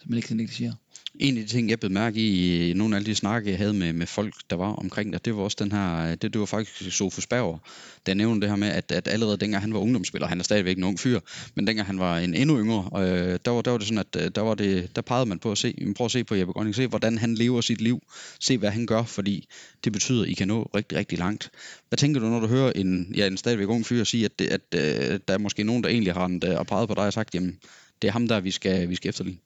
som 0.00 0.10
man 0.10 0.16
ikke 0.16 0.28
kan 0.28 0.36
negligere. 0.36 0.74
En 1.20 1.36
af 1.38 1.42
de 1.42 1.48
ting, 1.48 1.70
jeg 1.70 1.80
blev 1.80 1.90
mærke 1.90 2.20
i, 2.20 2.70
i 2.70 2.72
nogle 2.72 2.94
af 2.94 2.98
alle 2.98 3.06
de 3.06 3.14
snakke, 3.14 3.50
jeg 3.50 3.58
havde 3.58 3.74
med, 3.74 3.92
med 3.92 4.06
folk, 4.06 4.34
der 4.50 4.56
var 4.56 4.72
omkring 4.72 5.12
det, 5.12 5.24
det 5.24 5.36
var 5.36 5.42
også 5.42 5.56
den 5.60 5.72
her, 5.72 6.04
øh, 6.04 6.10
det, 6.10 6.22
det 6.22 6.38
var 6.38 6.46
faktisk 6.46 6.96
Sofus 6.96 7.26
Bauer, 7.26 7.58
der 8.06 8.14
nævnte 8.14 8.40
det 8.40 8.48
her 8.48 8.56
med, 8.56 8.68
at, 8.68 8.92
at 8.92 9.08
allerede 9.08 9.36
dengang 9.36 9.62
han 9.62 9.74
var 9.74 9.80
ungdomsspiller, 9.80 10.28
han 10.28 10.40
er 10.40 10.44
stadigvæk 10.44 10.76
en 10.76 10.84
ung 10.84 11.00
fyr, 11.00 11.20
men 11.54 11.66
dengang 11.66 11.86
han 11.86 11.98
var 11.98 12.18
en 12.18 12.34
endnu 12.34 12.58
yngre, 12.58 12.90
øh, 13.02 13.38
der, 13.44 13.50
var, 13.50 13.62
der 13.62 13.70
var 13.70 13.78
det 13.78 13.86
sådan, 13.86 14.04
at 14.14 14.22
øh, 14.22 14.30
der, 14.34 14.40
var 14.40 14.54
det, 14.54 14.96
der 14.96 15.02
pegede 15.02 15.26
man 15.26 15.38
på 15.38 15.52
at 15.52 15.58
se, 15.58 15.92
prøv 15.96 16.04
at 16.04 16.10
se 16.10 16.24
på 16.24 16.34
Jeppe 16.34 16.52
Grønning, 16.52 16.74
se 16.74 16.86
hvordan 16.86 17.18
han 17.18 17.34
lever 17.34 17.60
sit 17.60 17.80
liv, 17.80 18.02
se 18.40 18.58
hvad 18.58 18.70
han 18.70 18.86
gør, 18.86 19.02
fordi 19.02 19.48
det 19.84 19.92
betyder, 19.92 20.22
at 20.22 20.28
I 20.28 20.34
kan 20.34 20.48
nå 20.48 20.70
rigtig, 20.74 20.98
rigtig 20.98 21.18
langt. 21.18 21.50
Hvad 21.88 21.96
tænker 21.96 22.20
du, 22.20 22.26
når 22.26 22.40
du 22.40 22.46
hører 22.46 22.72
en, 22.72 23.12
ja, 23.16 23.26
en 23.26 23.36
stadigvæk 23.36 23.68
ung 23.68 23.86
fyr 23.86 24.04
sige, 24.04 24.24
at, 24.24 24.38
det, 24.38 24.46
at, 24.46 24.60
at 24.72 25.12
øh, 25.12 25.20
der 25.28 25.34
er 25.34 25.38
måske 25.38 25.64
nogen, 25.64 25.84
der 25.84 25.90
egentlig 25.90 26.12
har 26.12 26.26
en, 26.26 26.42
og 26.44 26.66
peget 26.66 26.88
på 26.88 26.94
dig 26.94 27.06
og 27.06 27.12
sagt, 27.12 27.34
jamen, 27.34 27.58
det 28.02 28.08
er 28.08 28.12
ham 28.12 28.28
der, 28.28 28.40
vi 28.40 28.50
skal, 28.50 28.88
vi 28.88 28.94
skal 28.94 29.08
efterligne? 29.08 29.38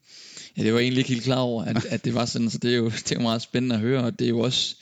Ja, 0.59 0.63
det 0.63 0.73
var 0.73 0.79
egentlig 0.79 0.99
ikke 0.99 1.11
helt 1.11 1.25
klar 1.25 1.39
over, 1.39 1.65
at, 1.65 1.85
at 1.85 2.05
det 2.05 2.15
var 2.15 2.25
sådan, 2.25 2.51
så 2.51 2.59
det 2.59 2.73
er 2.73 2.77
jo 2.77 2.85
det 3.09 3.13
er 3.13 3.21
meget 3.21 3.43
spændende 3.43 3.75
at 3.75 3.81
høre, 3.81 4.05
og 4.05 4.19
det 4.19 4.25
er 4.25 4.29
jo 4.29 4.41
også 4.41 4.77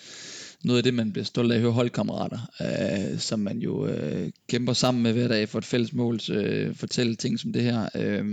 noget 0.65 0.79
af 0.79 0.82
det, 0.82 0.94
man 0.94 1.12
bliver 1.12 1.25
stolt 1.25 1.53
af 1.53 1.56
at 1.56 1.62
høre 1.62 1.73
holdkammerater, 1.73 2.38
øh, 2.61 3.19
som 3.19 3.41
man 3.41 3.59
jo 3.59 3.87
øh, 3.87 4.31
kæmper 4.49 4.73
sammen 4.73 5.03
med 5.03 5.12
hver 5.12 5.29
dag 5.29 5.49
for 5.49 5.59
et 5.59 5.65
fælles 5.65 5.93
mål, 5.93 6.21
øh, 6.31 6.75
fortælle 6.75 7.15
ting 7.15 7.41
som 7.41 7.53
det 7.53 7.62
her. 7.62 7.88
Øh, 7.94 8.25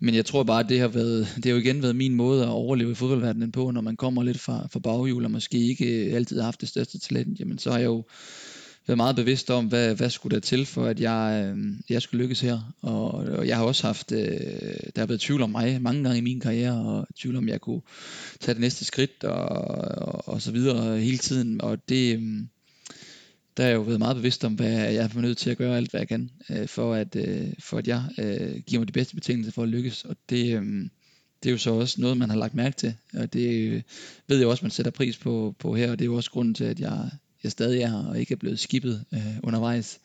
men 0.00 0.14
jeg 0.14 0.26
tror 0.26 0.42
bare, 0.42 0.60
at 0.60 0.68
det 0.68 0.80
har, 0.80 0.88
været, 0.88 1.28
det 1.36 1.44
har 1.44 1.50
jo 1.50 1.56
igen 1.56 1.82
været 1.82 1.96
min 1.96 2.14
måde 2.14 2.42
at 2.42 2.48
overleve 2.48 2.90
i 2.90 2.94
fodboldverdenen 2.94 3.52
på, 3.52 3.70
når 3.70 3.80
man 3.80 3.96
kommer 3.96 4.22
lidt 4.22 4.40
fra, 4.40 4.68
fra 4.72 4.78
baghjul, 4.78 5.24
og 5.24 5.30
måske 5.30 5.58
ikke 5.58 6.06
øh, 6.06 6.14
altid 6.14 6.36
har 6.36 6.44
haft 6.44 6.60
det 6.60 6.68
største 6.68 6.98
talent, 6.98 7.40
jamen 7.40 7.58
så 7.58 7.70
har 7.70 7.78
jeg 7.78 7.86
jo 7.86 8.04
været 8.88 8.96
meget 8.96 9.16
bevidst 9.16 9.50
om, 9.50 9.66
hvad, 9.66 9.94
hvad 9.94 10.10
skulle 10.10 10.34
der 10.34 10.40
til 10.40 10.66
for, 10.66 10.84
at 10.84 11.00
jeg, 11.00 11.54
øh, 11.56 11.74
jeg 11.88 12.02
skulle 12.02 12.22
lykkes 12.22 12.40
her. 12.40 12.74
Og, 12.82 13.10
og 13.10 13.48
jeg 13.48 13.56
har 13.56 13.64
også 13.64 13.86
haft, 13.86 14.12
øh, 14.12 14.20
der 14.94 14.98
har 14.98 15.06
været 15.06 15.20
tvivl 15.20 15.42
om 15.42 15.50
mig 15.50 15.82
mange 15.82 16.02
gange 16.02 16.18
i 16.18 16.22
min 16.22 16.40
karriere, 16.40 16.86
og 16.86 17.06
tvivl 17.16 17.36
om, 17.36 17.48
jeg 17.48 17.60
kunne 17.60 17.80
tage 18.40 18.54
det 18.54 18.60
næste 18.60 18.84
skridt, 18.84 19.24
og, 19.24 19.48
og, 19.48 20.28
og 20.28 20.42
så 20.42 20.52
videre 20.52 20.98
hele 20.98 21.18
tiden. 21.18 21.60
Og 21.60 21.88
det, 21.88 22.16
øh, 22.16 22.22
der 23.56 23.62
har 23.62 23.70
jeg 23.70 23.76
jo 23.76 23.82
været 23.82 23.98
meget 23.98 24.16
bevidst 24.16 24.44
om, 24.44 24.54
hvad 24.54 24.70
jeg 24.70 25.10
er 25.14 25.20
nødt 25.20 25.38
til 25.38 25.50
at 25.50 25.58
gøre 25.58 25.76
alt, 25.76 25.90
hvad 25.90 26.00
jeg 26.00 26.08
kan, 26.08 26.30
øh, 26.50 26.68
for, 26.68 26.94
at, 26.94 27.16
øh, 27.16 27.52
for 27.58 27.78
at 27.78 27.88
jeg 27.88 28.04
øh, 28.18 28.60
giver 28.66 28.80
mig 28.80 28.88
de 28.88 28.92
bedste 28.92 29.14
betingelser 29.14 29.52
for 29.52 29.62
at 29.62 29.68
lykkes. 29.68 30.04
Og 30.04 30.16
det, 30.30 30.56
øh, 30.56 30.88
det 31.42 31.48
er 31.48 31.52
jo 31.52 31.58
så 31.58 31.70
også 31.70 32.00
noget, 32.00 32.16
man 32.16 32.30
har 32.30 32.36
lagt 32.36 32.54
mærke 32.54 32.76
til, 32.76 32.94
og 33.14 33.32
det 33.32 33.48
øh, 33.50 33.82
ved 34.28 34.38
jeg 34.38 34.48
også, 34.48 34.64
man 34.64 34.70
sætter 34.70 34.92
pris 34.92 35.16
på, 35.16 35.54
på 35.58 35.74
her, 35.74 35.90
og 35.90 35.98
det 35.98 36.04
er 36.04 36.06
jo 36.06 36.16
også 36.16 36.30
grunden 36.30 36.54
til, 36.54 36.64
at 36.64 36.80
jeg, 36.80 37.10
jeg 37.42 37.52
stadig 37.52 37.82
er 37.82 37.88
her, 37.88 38.04
og 38.04 38.20
ikke 38.20 38.32
er 38.32 38.36
blevet 38.36 38.58
skibet 38.58 39.04
øh, 39.12 39.36
undervejs. 39.42 40.00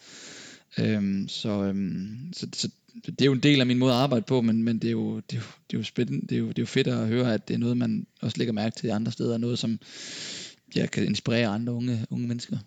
Øhm, 0.80 1.28
så, 1.28 1.50
øhm, 1.50 2.34
så, 2.34 2.48
så 2.54 2.70
det 3.06 3.22
er 3.22 3.26
jo 3.26 3.34
en 3.34 3.40
del 3.40 3.60
af 3.60 3.66
min 3.66 3.78
måde 3.78 3.94
at 3.94 3.98
arbejde 3.98 4.26
på, 4.26 4.42
men, 4.42 4.64
men 4.64 4.80
det, 4.80 4.88
er 4.88 4.92
jo, 4.92 5.16
det, 5.16 5.38
er 5.38 5.38
jo, 5.38 5.46
det, 5.72 5.76
er 5.76 5.80
jo 5.80 5.84
spændende, 5.84 6.28
det, 6.28 6.36
er 6.36 6.40
jo, 6.40 6.48
det 6.48 6.58
er 6.58 6.62
jo 6.62 6.66
fedt 6.66 6.88
at 6.88 7.08
høre, 7.08 7.34
at 7.34 7.48
det 7.48 7.54
er 7.54 7.58
noget, 7.58 7.78
man 7.78 8.08
også 8.22 8.38
lægger 8.38 8.54
mærke 8.54 8.76
til 8.76 8.90
andre 8.90 9.12
steder, 9.12 9.38
noget 9.38 9.60
som 9.60 9.80
ja, 10.76 10.86
kan 10.86 11.06
inspirere 11.06 11.48
andre 11.48 11.74
unge, 11.74 12.06
unge 12.10 12.28
mennesker. 12.28 12.58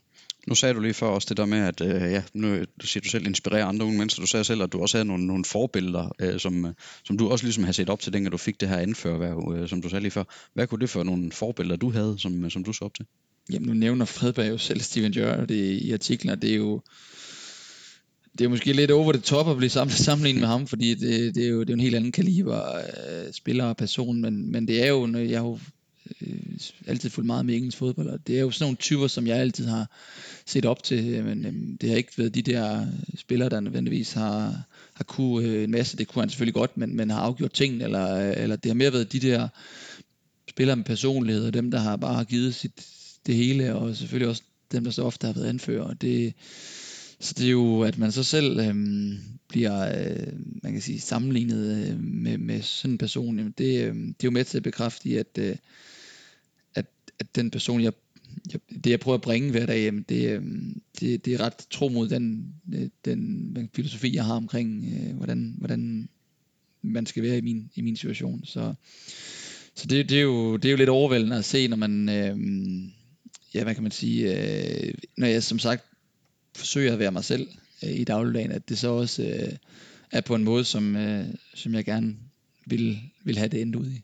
Nu 0.47 0.55
sagde 0.55 0.75
du 0.75 0.81
lige 0.81 0.95
før 0.95 1.07
også 1.07 1.27
det 1.29 1.37
der 1.37 1.47
med, 1.47 1.59
at 1.59 1.81
øh, 1.81 2.13
ja, 2.13 2.23
nu 2.35 2.65
du 2.81 2.87
siger 2.87 3.01
du 3.01 3.09
selv 3.09 3.27
inspirerer 3.27 3.67
andre 3.67 3.87
unge 3.87 3.99
mennesker. 3.99 4.21
Du 4.23 4.27
sagde 4.27 4.45
selv, 4.45 4.63
at 4.63 4.73
du 4.73 4.81
også 4.81 4.97
havde 4.97 5.09
nogle, 5.09 5.27
nogle 5.27 5.45
forbilleder, 5.45 6.15
øh, 6.21 6.41
som, 6.41 6.65
øh, 6.67 6.73
som 7.05 7.19
du 7.19 7.29
også 7.29 7.45
ligesom 7.45 7.65
har 7.65 7.73
set 7.73 7.91
op 7.91 8.01
til, 8.01 8.13
dengang 8.13 8.33
du 8.33 8.37
fik 8.37 8.61
det 8.61 8.69
her 8.69 8.77
anførerværv, 8.77 9.55
øh, 9.57 9.69
som 9.69 9.83
du 9.83 9.89
sagde 9.89 10.03
lige 10.03 10.11
før. 10.11 10.25
Hvad 10.55 10.67
kunne 10.67 10.81
det 10.81 10.91
for 10.91 11.03
nogle 11.03 11.33
forbilleder, 11.33 11.77
du 11.77 11.91
havde, 11.91 12.17
som, 12.19 12.45
øh, 12.45 12.51
som 12.51 12.65
du 12.65 12.73
så 12.73 12.85
op 12.85 12.95
til? 12.95 13.07
Jamen, 13.53 13.69
nu 13.69 13.75
nævner 13.75 14.05
Fredberg 14.05 14.49
jo 14.49 14.59
selv 14.59 14.81
Steven 14.81 15.13
Gerrard 15.13 15.51
i, 15.51 15.79
i 15.79 15.93
artiklen, 15.93 16.31
og 16.31 16.43
det 16.43 16.51
er 16.51 16.57
jo 16.57 16.83
det 18.39 18.45
er 18.45 18.49
måske 18.49 18.73
lidt 18.73 18.91
over 18.91 19.13
det 19.13 19.23
top 19.23 19.49
at 19.49 19.57
blive 19.57 19.71
sammenlignet 19.71 20.41
med 20.41 20.49
ham, 20.49 20.67
fordi 20.67 20.95
det, 20.95 21.35
det, 21.35 21.45
er 21.45 21.49
jo, 21.49 21.61
det 21.61 21.69
er 21.69 21.73
jo 21.73 21.75
en 21.75 21.81
helt 21.81 21.95
anden 21.95 22.13
kaliber 22.13 22.77
øh, 22.77 23.33
spiller 23.33 23.65
og 23.65 23.77
person, 23.77 24.21
men, 24.21 24.53
men 24.53 24.69
det 24.69 24.83
er 24.83 24.89
jo, 24.89 25.19
jeg 25.19 25.41
har 25.41 25.47
jo 25.47 25.59
øh, 26.21 26.39
altid 26.87 27.11
fulgt 27.11 27.27
meget 27.27 27.47
med 27.47 27.55
engelsk 27.55 27.79
fodbold, 27.79 28.09
og 28.09 28.27
det 28.27 28.37
er 28.37 28.41
jo 28.41 28.51
sådan 28.51 28.65
nogle 28.65 28.77
typer, 28.77 29.07
som 29.07 29.27
jeg 29.27 29.37
altid 29.37 29.67
har 29.67 29.91
set 30.47 30.65
op 30.65 30.83
til, 30.83 31.15
øh, 31.15 31.25
men 31.25 31.47
øh, 31.47 31.79
det 31.81 31.89
har 31.89 31.97
ikke 31.97 32.19
været 32.19 32.35
de 32.35 32.43
der 32.43 32.87
spillere, 33.17 33.49
der 33.49 33.61
nødvendigvis 33.61 34.13
har, 34.13 34.63
har 34.95 35.05
kunne 35.05 35.49
øh, 35.49 35.65
en 35.65 35.71
masse, 35.71 35.97
det 35.97 36.09
kunne 36.09 36.23
han 36.23 36.31
selvfølgelig 36.31 36.55
godt, 36.55 36.77
men, 36.77 36.97
men 36.97 37.11
har 37.11 37.21
afgjort 37.21 37.53
ting, 37.53 37.83
eller, 37.83 38.29
øh, 38.29 38.43
eller 38.43 38.57
det 38.57 38.71
har 38.71 38.75
mere 38.75 38.93
været 38.93 39.13
de 39.13 39.21
der 39.21 39.49
spillere 40.51 40.77
med 40.77 40.85
personlighed, 40.85 41.47
og 41.47 41.55
dem, 41.55 41.71
der 41.71 41.79
har 41.79 41.97
bare 41.97 42.25
givet 42.25 42.55
sit, 42.55 42.87
det 43.27 43.37
hele, 43.37 43.75
og 43.75 43.97
selvfølgelig 43.97 44.29
også 44.29 44.43
dem, 44.73 44.85
der 44.85 44.91
så 44.91 45.03
ofte 45.03 45.27
har 45.27 45.35
været 45.35 45.49
anfører. 45.49 45.95
Det, 45.95 46.35
så 47.21 47.35
det 47.39 47.47
er 47.47 47.51
jo, 47.51 47.81
at 47.81 47.99
man 47.99 48.13
så 48.13 48.23
selv 48.23 48.61
øhm, 48.61 49.19
bliver, 49.49 50.01
øh, 50.01 50.33
man 50.63 50.73
kan 50.73 50.83
sige, 50.83 51.01
sammenlignet 51.01 51.89
øh, 51.89 52.01
med, 52.01 52.39
med 52.39 52.63
sådan 52.63 52.91
en 52.91 52.99
person, 52.99 53.37
jamen 53.39 53.55
det, 53.59 53.85
øh, 53.85 53.95
det 53.95 54.09
er 54.09 54.25
jo 54.25 54.31
med 54.31 54.45
til 54.45 54.57
at 54.57 54.63
bekræfte 54.63 55.19
at, 55.19 55.39
øh, 55.39 55.57
at, 56.75 56.87
at 57.19 57.37
den 57.37 57.51
person, 57.51 57.83
jeg, 57.83 57.93
jeg, 58.53 58.61
det 58.85 58.91
jeg 58.91 59.01
prøver 59.01 59.19
at 59.19 59.23
bringe 59.23 59.51
hver 59.51 59.67
dag, 59.67 59.85
jamen 59.85 60.05
det, 60.09 60.31
øh, 60.31 60.43
det, 61.01 61.25
det 61.25 61.35
er 61.35 61.41
ret 61.41 61.67
tro 61.71 61.89
mod 61.89 62.09
den, 62.09 62.55
øh, 62.75 62.89
den, 63.05 63.53
den 63.57 63.71
filosofi, 63.75 64.15
jeg 64.15 64.25
har 64.25 64.35
omkring, 64.35 64.85
øh, 64.85 65.17
hvordan, 65.17 65.55
hvordan 65.59 66.09
man 66.83 67.07
skal 67.07 67.23
være 67.23 67.39
i 67.39 67.41
min, 67.41 67.71
i 67.75 67.81
min 67.81 67.97
situation. 67.97 68.45
Så, 68.45 68.75
så 69.75 69.87
det, 69.87 70.09
det, 70.09 70.19
er 70.19 70.23
jo, 70.23 70.57
det 70.57 70.65
er 70.69 70.71
jo 70.71 70.77
lidt 70.77 70.89
overvældende 70.89 71.37
at 71.37 71.45
se, 71.45 71.69
når 71.69 71.77
man, 71.77 72.09
øh, 72.09 72.37
ja, 73.57 73.65
hvad 73.65 73.75
kan 73.75 73.83
man 73.83 73.93
sige, 73.93 74.35
øh, 74.35 74.95
når 75.17 75.27
jeg 75.27 75.43
som 75.43 75.59
sagt 75.59 75.85
forsøger 76.57 76.93
at 76.93 76.99
være 76.99 77.13
mig 77.13 77.25
selv 77.25 77.49
øh, 77.85 77.91
i 77.91 78.05
dagligdagen, 78.05 78.51
at 78.53 78.69
det 78.69 78.79
så 78.79 78.89
også 78.89 79.23
øh, 79.23 79.53
er 80.13 80.21
på 80.21 80.35
en 80.35 80.45
måde, 80.45 80.65
som, 80.65 80.97
øh, 80.97 81.27
som 81.55 81.75
jeg 81.75 81.85
gerne 81.85 82.17
vil, 82.67 83.01
vil 83.25 83.39
have 83.39 83.49
det 83.49 83.61
endt 83.61 83.77
ud 83.77 83.91
i. 83.91 84.03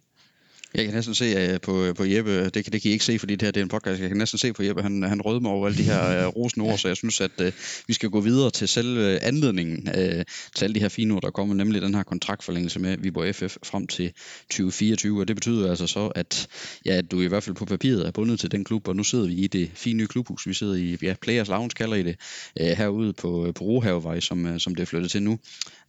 Jeg 0.74 0.84
kan 0.84 0.94
næsten 0.94 1.14
se 1.14 1.54
uh, 1.54 1.60
på, 1.60 1.94
på 1.96 2.04
Jeppe, 2.04 2.30
øh, 2.30 2.44
det 2.44 2.64
kan, 2.64 2.72
det 2.72 2.82
kan 2.82 2.88
I 2.88 2.92
ikke 2.92 3.04
se, 3.04 3.18
fordi 3.18 3.36
det 3.36 3.42
her 3.42 3.52
det 3.52 3.60
er 3.60 3.64
en 3.64 3.68
podcast, 3.68 4.00
jeg 4.00 4.08
kan 4.08 4.18
næsten 4.18 4.38
se 4.38 4.52
på 4.52 4.62
Jeppe, 4.62 4.82
han, 4.82 5.02
han 5.02 5.20
rødmer 5.20 5.50
over 5.50 5.66
alle 5.66 5.78
de 5.78 5.82
her 5.82 6.26
uh, 6.26 6.36
rosende 6.36 6.66
ord, 6.66 6.78
så 6.78 6.88
jeg 6.88 6.96
synes, 6.96 7.20
at 7.20 7.30
uh, 7.40 7.46
vi 7.88 7.94
skal 7.94 8.10
gå 8.10 8.20
videre 8.20 8.50
til 8.50 8.68
selve 8.68 9.18
anledningen 9.18 9.88
uh, 9.88 10.22
til 10.54 10.64
alle 10.64 10.74
de 10.74 10.80
her 10.80 10.88
fine 10.88 11.14
ord, 11.14 11.22
der 11.22 11.30
kommer, 11.30 11.54
nemlig 11.54 11.82
den 11.82 11.94
her 11.94 12.02
kontraktforlængelse 12.02 12.80
med 12.80 12.96
Viborg 12.98 13.34
FF 13.34 13.56
frem 13.64 13.86
til 13.86 14.12
2024, 14.50 15.20
og 15.20 15.28
det 15.28 15.36
betyder 15.36 15.70
altså 15.70 15.86
så, 15.86 16.06
at 16.06 16.48
ja, 16.84 17.00
du 17.00 17.20
i 17.20 17.26
hvert 17.26 17.42
fald 17.42 17.56
på 17.56 17.64
papiret 17.64 18.06
er 18.06 18.10
bundet 18.10 18.40
til 18.40 18.52
den 18.52 18.64
klub, 18.64 18.88
og 18.88 18.96
nu 18.96 19.04
sidder 19.04 19.26
vi 19.26 19.34
i 19.34 19.46
det 19.46 19.70
fine 19.74 19.96
nye 19.96 20.06
klubhus, 20.06 20.46
vi 20.46 20.54
sidder 20.54 20.74
i, 20.74 20.96
ja, 21.02 21.14
Players 21.22 21.48
Lounge 21.48 21.70
kalder 21.70 21.96
I 21.96 22.02
det, 22.02 22.16
uh, 22.60 22.66
herude 22.66 23.12
på, 23.12 23.52
på 23.54 23.64
Rohavevej, 23.64 24.20
som, 24.20 24.44
uh, 24.44 24.58
som 24.58 24.74
det 24.74 24.82
er 24.82 24.86
flyttet 24.86 25.10
til 25.10 25.22
nu. 25.22 25.38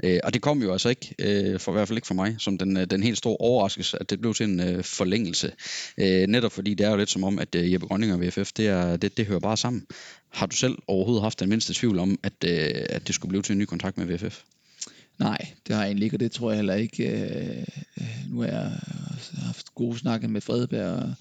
Uh, 0.03 0.17
og 0.23 0.33
det 0.33 0.41
kom 0.41 0.61
jo 0.61 0.71
altså 0.71 0.89
ikke, 0.89 1.15
uh, 1.19 1.59
for 1.59 1.71
i 1.71 1.73
hvert 1.73 1.87
fald 1.87 1.97
ikke 1.97 2.07
for 2.07 2.13
mig, 2.13 2.35
som 2.39 2.57
den, 2.57 2.75
den 2.75 3.03
helt 3.03 3.17
store 3.17 3.37
overraskelse, 3.39 3.97
at 3.99 4.09
det 4.09 4.21
blev 4.21 4.33
til 4.33 4.45
en 4.45 4.59
uh, 4.59 4.72
Øh, 4.73 4.83
forlængelse. 4.83 5.51
Øh, 5.97 6.27
netop 6.27 6.51
fordi 6.51 6.73
det 6.73 6.85
er 6.85 6.89
jo 6.89 6.97
lidt 6.97 7.09
som 7.09 7.23
om, 7.23 7.39
at 7.39 7.55
øh, 7.55 7.73
Jeppe 7.73 7.87
Grønning 7.87 8.13
og 8.13 8.21
VFF, 8.21 8.51
det, 8.51 8.67
er, 8.67 8.97
det, 8.97 9.17
det 9.17 9.25
hører 9.25 9.39
bare 9.39 9.57
sammen. 9.57 9.85
Har 10.29 10.45
du 10.45 10.55
selv 10.55 10.77
overhovedet 10.87 11.23
haft 11.23 11.39
den 11.39 11.49
mindste 11.49 11.73
tvivl 11.73 11.99
om, 11.99 12.19
at, 12.23 12.33
øh, 12.45 12.85
at 12.89 13.07
det 13.07 13.15
skulle 13.15 13.29
blive 13.29 13.41
til 13.41 13.53
en 13.53 13.59
ny 13.59 13.65
kontrakt 13.65 13.97
med 13.97 14.05
VFF? 14.05 14.41
Nej, 15.19 15.47
det 15.67 15.75
har 15.75 15.83
jeg 15.83 15.89
egentlig 15.89 16.05
ikke, 16.05 16.15
og 16.15 16.19
det 16.19 16.31
tror 16.31 16.51
jeg 16.51 16.57
heller 16.57 16.73
ikke. 16.73 17.09
Øh, 17.09 17.63
øh 17.97 18.07
nu 18.29 18.39
har 18.39 18.47
jeg 18.47 18.71
haft 19.45 19.75
gode 19.75 19.97
snakke 19.97 20.27
med 20.27 20.41
Fredberg, 20.41 20.91
og 20.91 21.13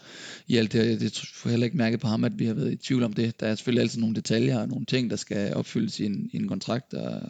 i 0.47 0.57
alt 0.57 0.73
det, 0.73 1.01
det 1.01 1.25
får 1.35 1.51
heller 1.51 1.65
ikke 1.65 1.77
mærket 1.77 2.01
på 2.01 2.07
ham, 2.07 2.25
at 2.25 2.39
vi 2.39 2.47
har 2.47 2.55
været 2.55 2.73
i 2.73 2.77
tvivl 2.77 3.03
om 3.03 3.13
det. 3.13 3.41
Der 3.41 3.47
er 3.47 3.55
selvfølgelig 3.55 3.83
altid 3.83 4.01
nogle 4.01 4.15
detaljer 4.15 4.59
og 4.59 4.69
nogle 4.69 4.87
ting, 4.87 5.11
der 5.11 5.17
skal 5.17 5.55
opfyldes 5.55 6.01
i 6.01 6.05
en, 6.05 6.31
i 6.33 6.37
en 6.37 6.49
kontrakt, 6.49 6.95
og 6.95 7.21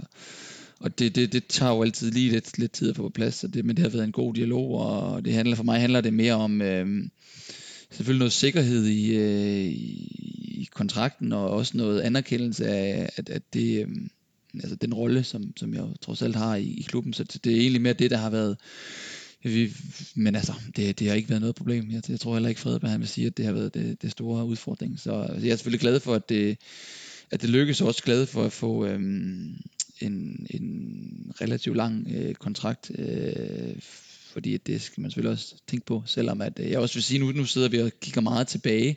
og 0.82 0.98
det, 0.98 1.14
det, 1.14 1.32
det 1.32 1.46
tager 1.46 1.72
jo 1.72 1.82
altid 1.82 2.10
lige 2.10 2.30
lidt, 2.30 2.58
lidt 2.58 2.72
tid 2.72 2.90
at 2.90 2.96
få 2.96 3.02
på 3.02 3.08
plads, 3.08 3.34
så 3.34 3.48
det, 3.48 3.64
men 3.64 3.76
det 3.76 3.82
har 3.82 3.90
været 3.90 4.04
en 4.04 4.12
god 4.12 4.34
dialog, 4.34 4.70
og 4.70 5.24
det 5.24 5.32
handler 5.32 5.56
for 5.56 5.64
mig 5.64 5.80
handler 5.80 6.00
det 6.00 6.14
mere 6.14 6.34
om 6.34 6.62
øh, 6.62 7.04
selvfølgelig 7.90 8.18
noget 8.18 8.32
sikkerhed 8.32 8.86
i, 8.86 9.16
øh, 9.16 9.66
i 10.62 10.68
kontrakten, 10.72 11.32
og 11.32 11.50
også 11.50 11.76
noget 11.76 12.00
anerkendelse 12.00 12.66
af, 12.66 13.10
at, 13.16 13.28
at 13.28 13.42
det, 13.54 13.80
øh, 13.80 13.88
altså 14.54 14.76
den 14.76 14.94
rolle, 14.94 15.24
som, 15.24 15.56
som 15.56 15.74
jeg 15.74 15.84
trods 16.00 16.22
alt 16.22 16.36
har 16.36 16.56
i, 16.56 16.64
i 16.64 16.82
klubben, 16.88 17.12
så 17.12 17.24
det 17.44 17.52
er 17.52 17.60
egentlig 17.60 17.82
mere 17.82 17.92
det, 17.92 18.10
der 18.10 18.16
har 18.16 18.30
været 18.30 18.56
vi, 19.42 19.76
men 20.14 20.34
altså, 20.34 20.52
det, 20.76 20.98
det 20.98 21.08
har 21.08 21.14
ikke 21.14 21.28
været 21.28 21.40
noget 21.40 21.54
problem. 21.54 21.90
Jeg, 21.90 22.02
jeg 22.08 22.20
tror 22.20 22.34
heller 22.34 22.48
ikke, 22.48 22.60
Fredberg 22.60 22.90
han 22.90 23.00
vil 23.00 23.08
sige, 23.08 23.26
at 23.26 23.36
det 23.36 23.44
har 23.44 23.52
været 23.52 23.74
det, 23.74 24.02
det 24.02 24.10
store 24.10 24.44
udfordring. 24.44 25.00
Så 25.00 25.12
jeg 25.12 25.48
er 25.48 25.56
selvfølgelig 25.56 25.80
glad 25.80 26.00
for, 26.00 26.14
at 26.14 26.28
det, 26.28 26.58
at 27.30 27.42
det 27.42 27.50
lykkes, 27.50 27.80
og 27.80 27.88
også 27.88 28.02
glad 28.02 28.26
for 28.26 28.44
at 28.44 28.52
få, 28.52 28.86
øhm, 28.86 29.56
en, 30.02 30.46
en 30.50 31.32
relativt 31.40 31.76
lang 31.76 32.06
øh, 32.14 32.34
kontrakt, 32.34 32.90
øh, 32.98 33.76
fordi 34.32 34.56
det 34.56 34.82
skal 34.82 35.00
man 35.00 35.10
selvfølgelig 35.10 35.32
også 35.32 35.54
tænke 35.66 35.86
på, 35.86 36.02
selvom 36.06 36.40
at, 36.40 36.60
øh, 36.60 36.70
jeg 36.70 36.78
også 36.78 36.94
vil 36.94 37.02
sige, 37.02 37.20
nu, 37.20 37.32
nu 37.32 37.44
sidder 37.44 37.68
vi 37.68 37.78
og 37.78 37.90
kigger 38.00 38.20
meget 38.20 38.46
tilbage 38.46 38.96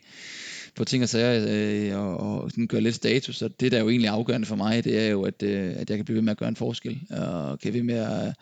på 0.75 0.85
ting 0.85 1.03
og 1.03 1.09
sager, 1.09 1.45
øh, 1.50 2.00
og, 2.00 2.41
og 2.41 2.51
gør 2.67 2.79
lidt 2.79 2.95
status, 2.95 3.41
og 3.41 3.59
det 3.59 3.71
der 3.71 3.77
er 3.77 3.81
jo 3.81 3.89
egentlig 3.89 4.09
afgørende 4.09 4.47
for 4.47 4.55
mig, 4.55 4.83
det 4.83 5.00
er 5.00 5.07
jo, 5.07 5.24
at, 5.24 5.43
øh, 5.43 5.74
at 5.77 5.89
jeg 5.89 5.97
kan 5.97 6.05
blive 6.05 6.15
ved 6.15 6.24
med 6.24 6.31
at 6.31 6.38
gøre 6.38 6.50
en 6.50 6.55
forskel, 6.55 7.01
og 7.09 7.59
kan 7.59 7.71
blive 7.71 7.88
ved 7.88 7.93
med 7.93 8.05
at 8.05 8.33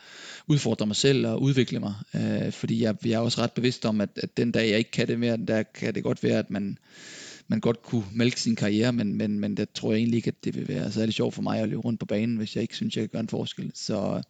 udfordre 0.48 0.86
mig 0.86 0.96
selv 0.96 1.28
og 1.28 1.42
udvikle 1.42 1.80
mig, 1.80 1.94
øh, 2.16 2.52
fordi 2.52 2.84
jeg, 2.84 2.96
jeg 3.06 3.14
er 3.14 3.20
også 3.20 3.42
ret 3.42 3.52
bevidst 3.52 3.86
om, 3.86 4.02
at, 4.02 4.10
at 4.16 4.38
den 4.38 4.52
dag 4.52 4.70
jeg 4.70 4.78
ikke 4.78 4.92
kan 4.92 5.08
det 5.08 5.20
mere, 5.20 5.38
der 5.48 5.64
kan 5.64 5.96
det 5.96 6.04
godt 6.04 6.24
være, 6.24 6.40
at 6.40 6.50
man 6.50 6.78
man 7.54 7.60
godt 7.60 7.84
kunne 7.84 8.04
mælke 8.12 8.42
sin 8.42 8.56
karriere, 8.56 8.94
men, 8.94 9.18
men, 9.18 9.40
men 9.40 9.58
der 9.58 9.66
tror 9.74 9.92
jeg 9.92 9.98
egentlig 9.98 10.18
ikke, 10.18 10.28
at 10.28 10.44
det 10.44 10.56
vil 10.56 10.68
være 10.68 10.92
særlig 10.92 11.14
sjovt 11.14 11.34
for 11.34 11.42
mig 11.42 11.60
at 11.60 11.70
løbe 11.70 11.82
rundt 11.82 12.00
på 12.00 12.06
banen, 12.06 12.38
hvis 12.38 12.56
jeg 12.56 12.62
ikke 12.62 12.76
synes, 12.76 12.96
jeg 12.96 13.02
kan 13.02 13.10
gøre 13.10 13.20
en 13.20 13.30
forskel. 13.30 13.72
Så, 13.74 14.22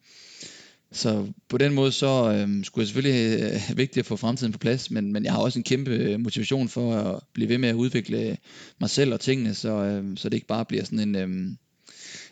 så 0.92 1.28
på 1.50 1.58
den 1.58 1.74
måde, 1.74 1.92
så 1.92 2.34
øhm, 2.34 2.64
skulle 2.64 2.84
jeg 2.84 2.88
selvfølgelig 2.88 3.62
have 3.62 3.78
vigtigt 3.78 3.98
at 3.98 4.06
få 4.06 4.16
fremtiden 4.16 4.52
på 4.52 4.60
plads, 4.60 4.92
men, 4.92 5.14
men 5.14 5.26
jeg 5.26 5.34
har 5.34 5.40
også 5.40 5.60
en 5.60 5.64
kæmpe 5.64 5.92
øh, 5.92 6.20
motivation 6.20 6.70
for 6.70 6.96
at 6.96 7.20
blive 7.34 7.50
ved 7.50 7.58
med 7.58 7.70
at 7.70 7.76
udvikle 7.76 8.38
mig 8.80 8.90
selv 8.90 9.14
og 9.14 9.20
tingene, 9.20 9.54
så, 9.54 9.70
øhm, 9.70 10.18
så 10.18 10.30
det 10.30 10.36
ikke 10.36 10.48
bare 10.48 10.66
bliver 10.66 10.84
sådan 10.84 11.00
en... 11.00 11.16
øhm, 11.16 11.58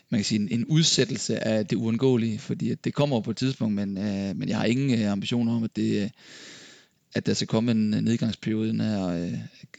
man 0.09 0.17
kan 0.19 0.25
sige, 0.25 0.41
en, 0.41 0.47
en 0.51 0.65
udsættelse 0.65 1.47
af 1.47 1.65
det 1.67 1.75
uundgåelige, 1.75 2.39
fordi 2.39 2.75
det 2.75 2.93
kommer 2.93 3.21
på 3.21 3.31
et 3.31 3.37
tidspunkt, 3.37 3.75
men, 3.75 3.97
øh, 3.97 4.35
men 4.35 4.49
jeg 4.49 4.57
har 4.57 4.65
ingen 4.65 4.99
øh, 4.99 5.11
ambitioner 5.11 5.55
om, 5.55 5.63
at 5.63 5.75
det, 5.75 6.11
at 7.13 7.25
der 7.25 7.33
skal 7.33 7.47
komme 7.47 7.71
en 7.71 7.89
nedgangsperiode 7.89 8.67
i 8.67 8.71
den 8.71 8.79
her 8.79 9.07
øh, 9.07 9.33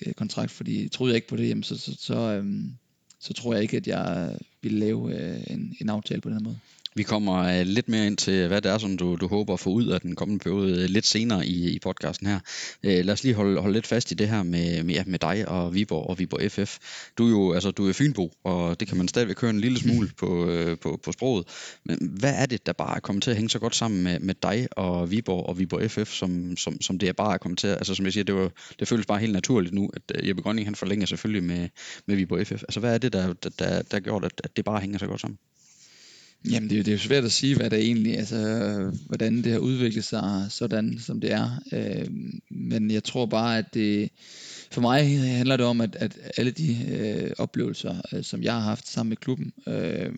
øh, 0.07 0.15
kontrakt, 0.15 0.51
fordi 0.51 0.89
troede 0.89 1.11
jeg 1.13 1.17
ikke 1.17 1.29
på 1.29 1.37
det, 1.37 1.49
jamen 1.49 1.63
så, 1.63 1.79
så, 1.79 1.97
så, 1.99 2.15
øh, 2.15 2.65
så 3.21 3.33
tror 3.33 3.53
jeg 3.53 3.63
ikke, 3.63 3.77
at 3.77 3.87
jeg 3.87 4.37
ville 4.63 4.79
lave 4.79 5.19
øh, 5.19 5.45
en, 5.51 5.77
en 5.81 5.89
aftale 5.89 6.21
på 6.21 6.29
den 6.29 6.37
her 6.37 6.45
måde. 6.45 6.59
Vi 6.95 7.03
kommer 7.03 7.35
øh, 7.35 7.67
lidt 7.67 7.89
mere 7.89 8.07
ind 8.07 8.17
til, 8.17 8.49
hvad 8.49 8.61
det 8.61 8.71
er, 8.71 8.79
som 8.79 8.97
du, 8.97 9.17
du 9.17 9.29
håber 9.29 9.55
at 9.55 9.61
få 9.61 9.71
ud 9.71 9.87
af 9.87 10.01
den 10.01 10.15
kommende 10.15 10.43
periode 10.43 10.83
øh, 10.83 10.89
lidt 10.89 11.07
senere 11.07 11.47
i, 11.47 11.71
i 11.71 11.79
podcasten 11.79 12.27
her. 12.27 12.41
Øh, 12.83 13.05
lad 13.05 13.13
os 13.13 13.25
lige 13.25 13.35
holde, 13.35 13.61
holde 13.61 13.73
lidt 13.73 13.87
fast 13.87 14.11
i 14.11 14.15
det 14.15 14.29
her 14.29 14.43
med, 14.43 14.83
med, 14.83 15.05
med 15.07 15.19
dig 15.19 15.49
og 15.49 15.75
Viborg 15.75 16.11
og 16.11 16.19
Viborg 16.19 16.53
FF. 16.53 16.79
Du 17.19 17.27
er 17.27 17.31
jo 17.31 17.53
altså, 17.53 17.71
du 17.71 17.89
er 17.89 17.93
Fynbo, 17.93 18.33
og 18.45 18.81
det 18.81 18.89
kan 18.89 18.97
man 18.97 19.09
stadigvæk 19.09 19.41
høre 19.41 19.51
en 19.51 19.61
lille 19.61 19.79
smule 19.79 20.11
på, 20.19 20.47
øh, 20.47 20.79
på, 20.79 21.01
på 21.05 21.13
sproget. 21.13 21.47
Men 21.85 21.99
hvad 22.21 22.35
er 22.37 22.47
det, 22.47 22.67
der 22.67 22.73
bare 22.73 22.97
er 22.97 23.01
kommet 23.01 23.23
til 23.23 23.31
at 23.31 23.37
hænge 23.37 23.51
så 23.51 23.59
godt 23.59 23.77
sammen 23.77 24.03
med, 24.03 24.21
med 24.21 24.35
dig 24.43 24.69
og 24.71 25.11
Viborg 25.11 25.47
og 25.47 25.59
Viborg 25.59 25.91
FF, 25.91 26.13
som, 26.13 26.57
som, 26.57 26.81
som 26.81 26.99
det 26.99 27.09
er 27.09 27.13
bare 27.13 27.35
er 27.35 27.39
kommet 27.39 27.59
til? 27.59 27.69
Altså 27.69 27.95
som 27.95 28.05
jeg 28.05 28.13
siger, 28.13 28.25
det, 28.25 28.35
var, 28.35 28.51
det 28.79 28.89
føles 28.89 29.07
bare 29.07 29.19
helt 29.19 29.33
naturligt 29.33 29.75
nu, 29.75 29.91
at 29.95 30.03
øh, 30.15 30.29
Jeppe 30.29 30.43
Grønning 30.43 30.67
han 30.67 30.75
forlænger 30.75 31.07
selvfølgelig 31.07 31.45
med, 31.45 31.69
med 32.07 32.17
Viborg 32.17 32.47
FF. 32.47 32.63
Altså 32.63 32.81
hvad 32.81 32.95
er 32.95 32.99
det, 32.99 33.13
der, 33.13 33.33
der, 33.33 33.51
der, 33.59 33.83
der 33.83 34.01
gjort, 34.01 34.25
at, 34.25 34.41
at 34.45 34.57
det 34.57 34.65
bare 34.65 34.81
hænger 34.81 34.99
så 34.99 35.07
godt 35.07 35.21
sammen? 35.21 35.39
Jamen 36.51 36.71
det, 36.71 36.87
det 36.87 36.89
er 36.89 36.97
jo 36.97 36.99
svært 36.99 37.25
at 37.25 37.33
sige, 37.33 37.57
hvad 37.57 37.71
det 37.71 37.79
egentlig, 37.79 38.19
altså 38.19 38.37
hvordan 39.07 39.45
det 39.45 39.53
har 39.53 39.59
udviklet 39.59 40.05
sig 40.05 40.47
sådan, 40.49 40.99
som 40.99 41.21
det 41.21 41.33
er. 41.33 41.63
Øh, 41.73 42.07
men 42.51 42.91
jeg 42.91 43.05
tror 43.05 43.27
bare, 43.27 43.59
at 43.59 43.75
det, 43.75 44.11
for 44.71 44.81
mig 44.81 45.19
handler 45.21 45.57
det 45.57 45.67
om, 45.67 45.81
at, 45.81 45.97
at 45.97 46.19
alle 46.37 46.51
de 46.51 46.77
øh, 46.91 47.31
oplevelser, 47.39 48.01
øh, 48.13 48.25
som 48.25 48.43
jeg 48.43 48.53
har 48.53 48.61
haft 48.61 48.89
sammen 48.89 49.09
med 49.09 49.17
klubben, 49.17 49.53
øh, 49.67 50.13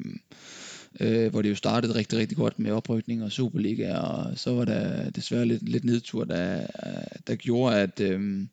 øh, 1.01 1.31
hvor 1.31 1.43
det 1.43 1.51
jo 1.51 1.55
startede 1.55 1.95
rigtig, 1.95 2.19
rigtig 2.19 2.37
godt 2.37 2.59
med 2.59 2.71
oprykning 2.71 3.25
og 3.25 3.33
Superliga, 3.33 3.97
og 3.97 4.39
så 4.39 4.55
var 4.55 4.65
der 4.65 5.11
desværre 5.11 5.47
lidt, 5.47 5.69
lidt 5.69 5.85
nedtur, 5.85 6.25
der, 6.25 6.67
der 7.27 7.35
gjorde, 7.35 7.77
at, 7.77 8.01
øh, 8.01 8.47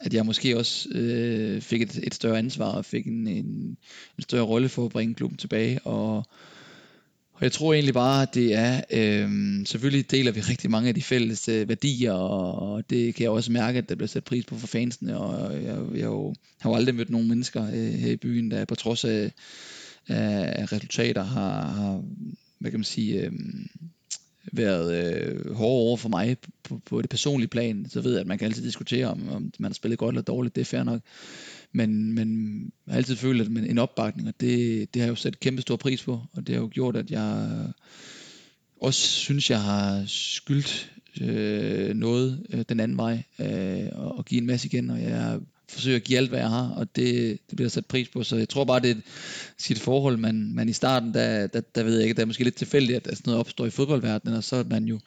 at 0.00 0.14
jeg 0.14 0.26
måske 0.26 0.56
også 0.58 0.88
øh, 0.88 1.60
fik 1.60 1.82
et, 1.82 2.00
et 2.02 2.14
større 2.14 2.38
ansvar 2.38 2.72
og 2.72 2.84
fik 2.84 3.06
en, 3.06 3.26
en, 3.26 3.46
en 4.18 4.22
større 4.22 4.44
rolle 4.44 4.68
for 4.68 4.84
at 4.84 4.90
bringe 4.90 5.14
klubben 5.14 5.38
tilbage, 5.38 5.80
og 5.86 6.26
og 7.38 7.44
jeg 7.44 7.52
tror 7.52 7.72
egentlig 7.72 7.94
bare, 7.94 8.22
at 8.22 8.34
det 8.34 8.54
er, 8.54 8.80
øh, 8.90 9.30
selvfølgelig 9.66 10.10
deler 10.10 10.32
vi 10.32 10.40
rigtig 10.40 10.70
mange 10.70 10.88
af 10.88 10.94
de 10.94 11.02
fælles 11.02 11.48
øh, 11.48 11.68
værdier, 11.68 12.12
og 12.12 12.90
det 12.90 13.14
kan 13.14 13.22
jeg 13.22 13.30
også 13.30 13.52
mærke, 13.52 13.78
at 13.78 13.88
der 13.88 13.94
bliver 13.94 14.08
sat 14.08 14.24
pris 14.24 14.44
på 14.44 14.58
for 14.58 14.66
fansene, 14.66 15.18
og 15.18 15.54
jeg, 15.54 15.62
jeg, 15.62 15.78
jeg 15.94 16.08
har 16.58 16.70
jo 16.70 16.74
aldrig 16.74 16.94
mødt 16.94 17.10
nogen 17.10 17.28
mennesker 17.28 17.66
øh, 17.66 17.92
her 17.92 18.12
i 18.12 18.16
byen, 18.16 18.50
der 18.50 18.64
på 18.64 18.74
trods 18.74 19.04
af, 19.04 19.32
af 20.08 20.72
resultater 20.72 21.22
har, 21.22 21.68
har 21.68 22.02
hvad 22.58 22.70
kan 22.70 22.80
man 22.80 22.84
sige, 22.84 23.20
øh, 23.20 23.32
været 24.52 25.14
øh, 25.14 25.54
hårde 25.54 25.82
over 25.88 25.96
for 25.96 26.08
mig 26.08 26.36
på, 26.62 26.80
på 26.86 27.02
det 27.02 27.10
personlige 27.10 27.48
plan, 27.48 27.86
så 27.88 28.00
ved 28.00 28.12
jeg, 28.12 28.20
at 28.20 28.26
man 28.26 28.38
kan 28.38 28.46
altid 28.46 28.64
diskutere, 28.64 29.06
om, 29.06 29.28
om 29.28 29.52
man 29.58 29.70
har 29.70 29.74
spillet 29.74 29.98
godt 29.98 30.12
eller 30.12 30.22
dårligt, 30.22 30.54
det 30.54 30.60
er 30.60 30.64
fair 30.64 30.82
nok. 30.82 31.00
Men, 31.72 32.12
men 32.14 32.60
jeg 32.86 32.92
har 32.92 32.96
altid 32.96 33.16
følt, 33.16 33.40
at 33.40 33.70
en 33.70 33.78
opbakning, 33.78 34.28
og 34.28 34.34
det, 34.40 34.94
det 34.94 35.02
har 35.02 35.06
jeg 35.06 35.10
jo 35.10 35.16
sat 35.16 35.40
kæmpe 35.40 35.62
stor 35.62 35.76
pris 35.76 36.02
på, 36.02 36.20
og 36.32 36.46
det 36.46 36.54
har 36.54 36.62
jo 36.62 36.70
gjort, 36.72 36.96
at 36.96 37.10
jeg 37.10 37.48
også 38.80 39.00
synes, 39.00 39.50
jeg 39.50 39.62
har 39.62 40.04
skyldt 40.06 40.92
øh, 41.20 41.94
noget 41.94 42.46
øh, 42.50 42.64
den 42.68 42.80
anden 42.80 42.96
vej, 42.96 43.22
øh, 43.38 43.88
og, 43.92 44.18
og 44.18 44.24
give 44.24 44.40
en 44.40 44.46
masse 44.46 44.66
igen, 44.66 44.90
og 44.90 45.02
jeg 45.02 45.40
forsøger 45.68 45.96
at 45.96 46.04
give 46.04 46.18
alt, 46.18 46.28
hvad 46.28 46.38
jeg 46.38 46.48
har, 46.48 46.68
og 46.68 46.96
det, 46.96 47.38
det 47.50 47.56
bliver 47.56 47.68
sat 47.68 47.86
pris 47.86 48.08
på, 48.08 48.22
så 48.22 48.36
jeg 48.36 48.48
tror 48.48 48.64
bare, 48.64 48.80
det 48.80 48.90
er 48.90 48.94
et, 48.94 49.02
sit 49.58 49.78
forhold, 49.78 50.16
man, 50.16 50.52
man 50.54 50.68
i 50.68 50.72
starten, 50.72 51.14
der, 51.14 51.46
der, 51.46 51.60
der 51.60 51.82
ved 51.82 51.94
jeg 51.94 52.02
ikke, 52.02 52.16
der 52.16 52.22
er 52.22 52.26
måske 52.26 52.44
lidt 52.44 52.56
tilfældigt, 52.56 53.06
at 53.06 53.16
sådan 53.16 53.22
noget 53.30 53.40
opstår 53.40 53.66
i 53.66 53.70
fodboldverdenen, 53.70 54.36
og 54.36 54.44
så 54.44 54.56
er 54.56 54.64
man 54.64 54.84
jo 54.84 55.00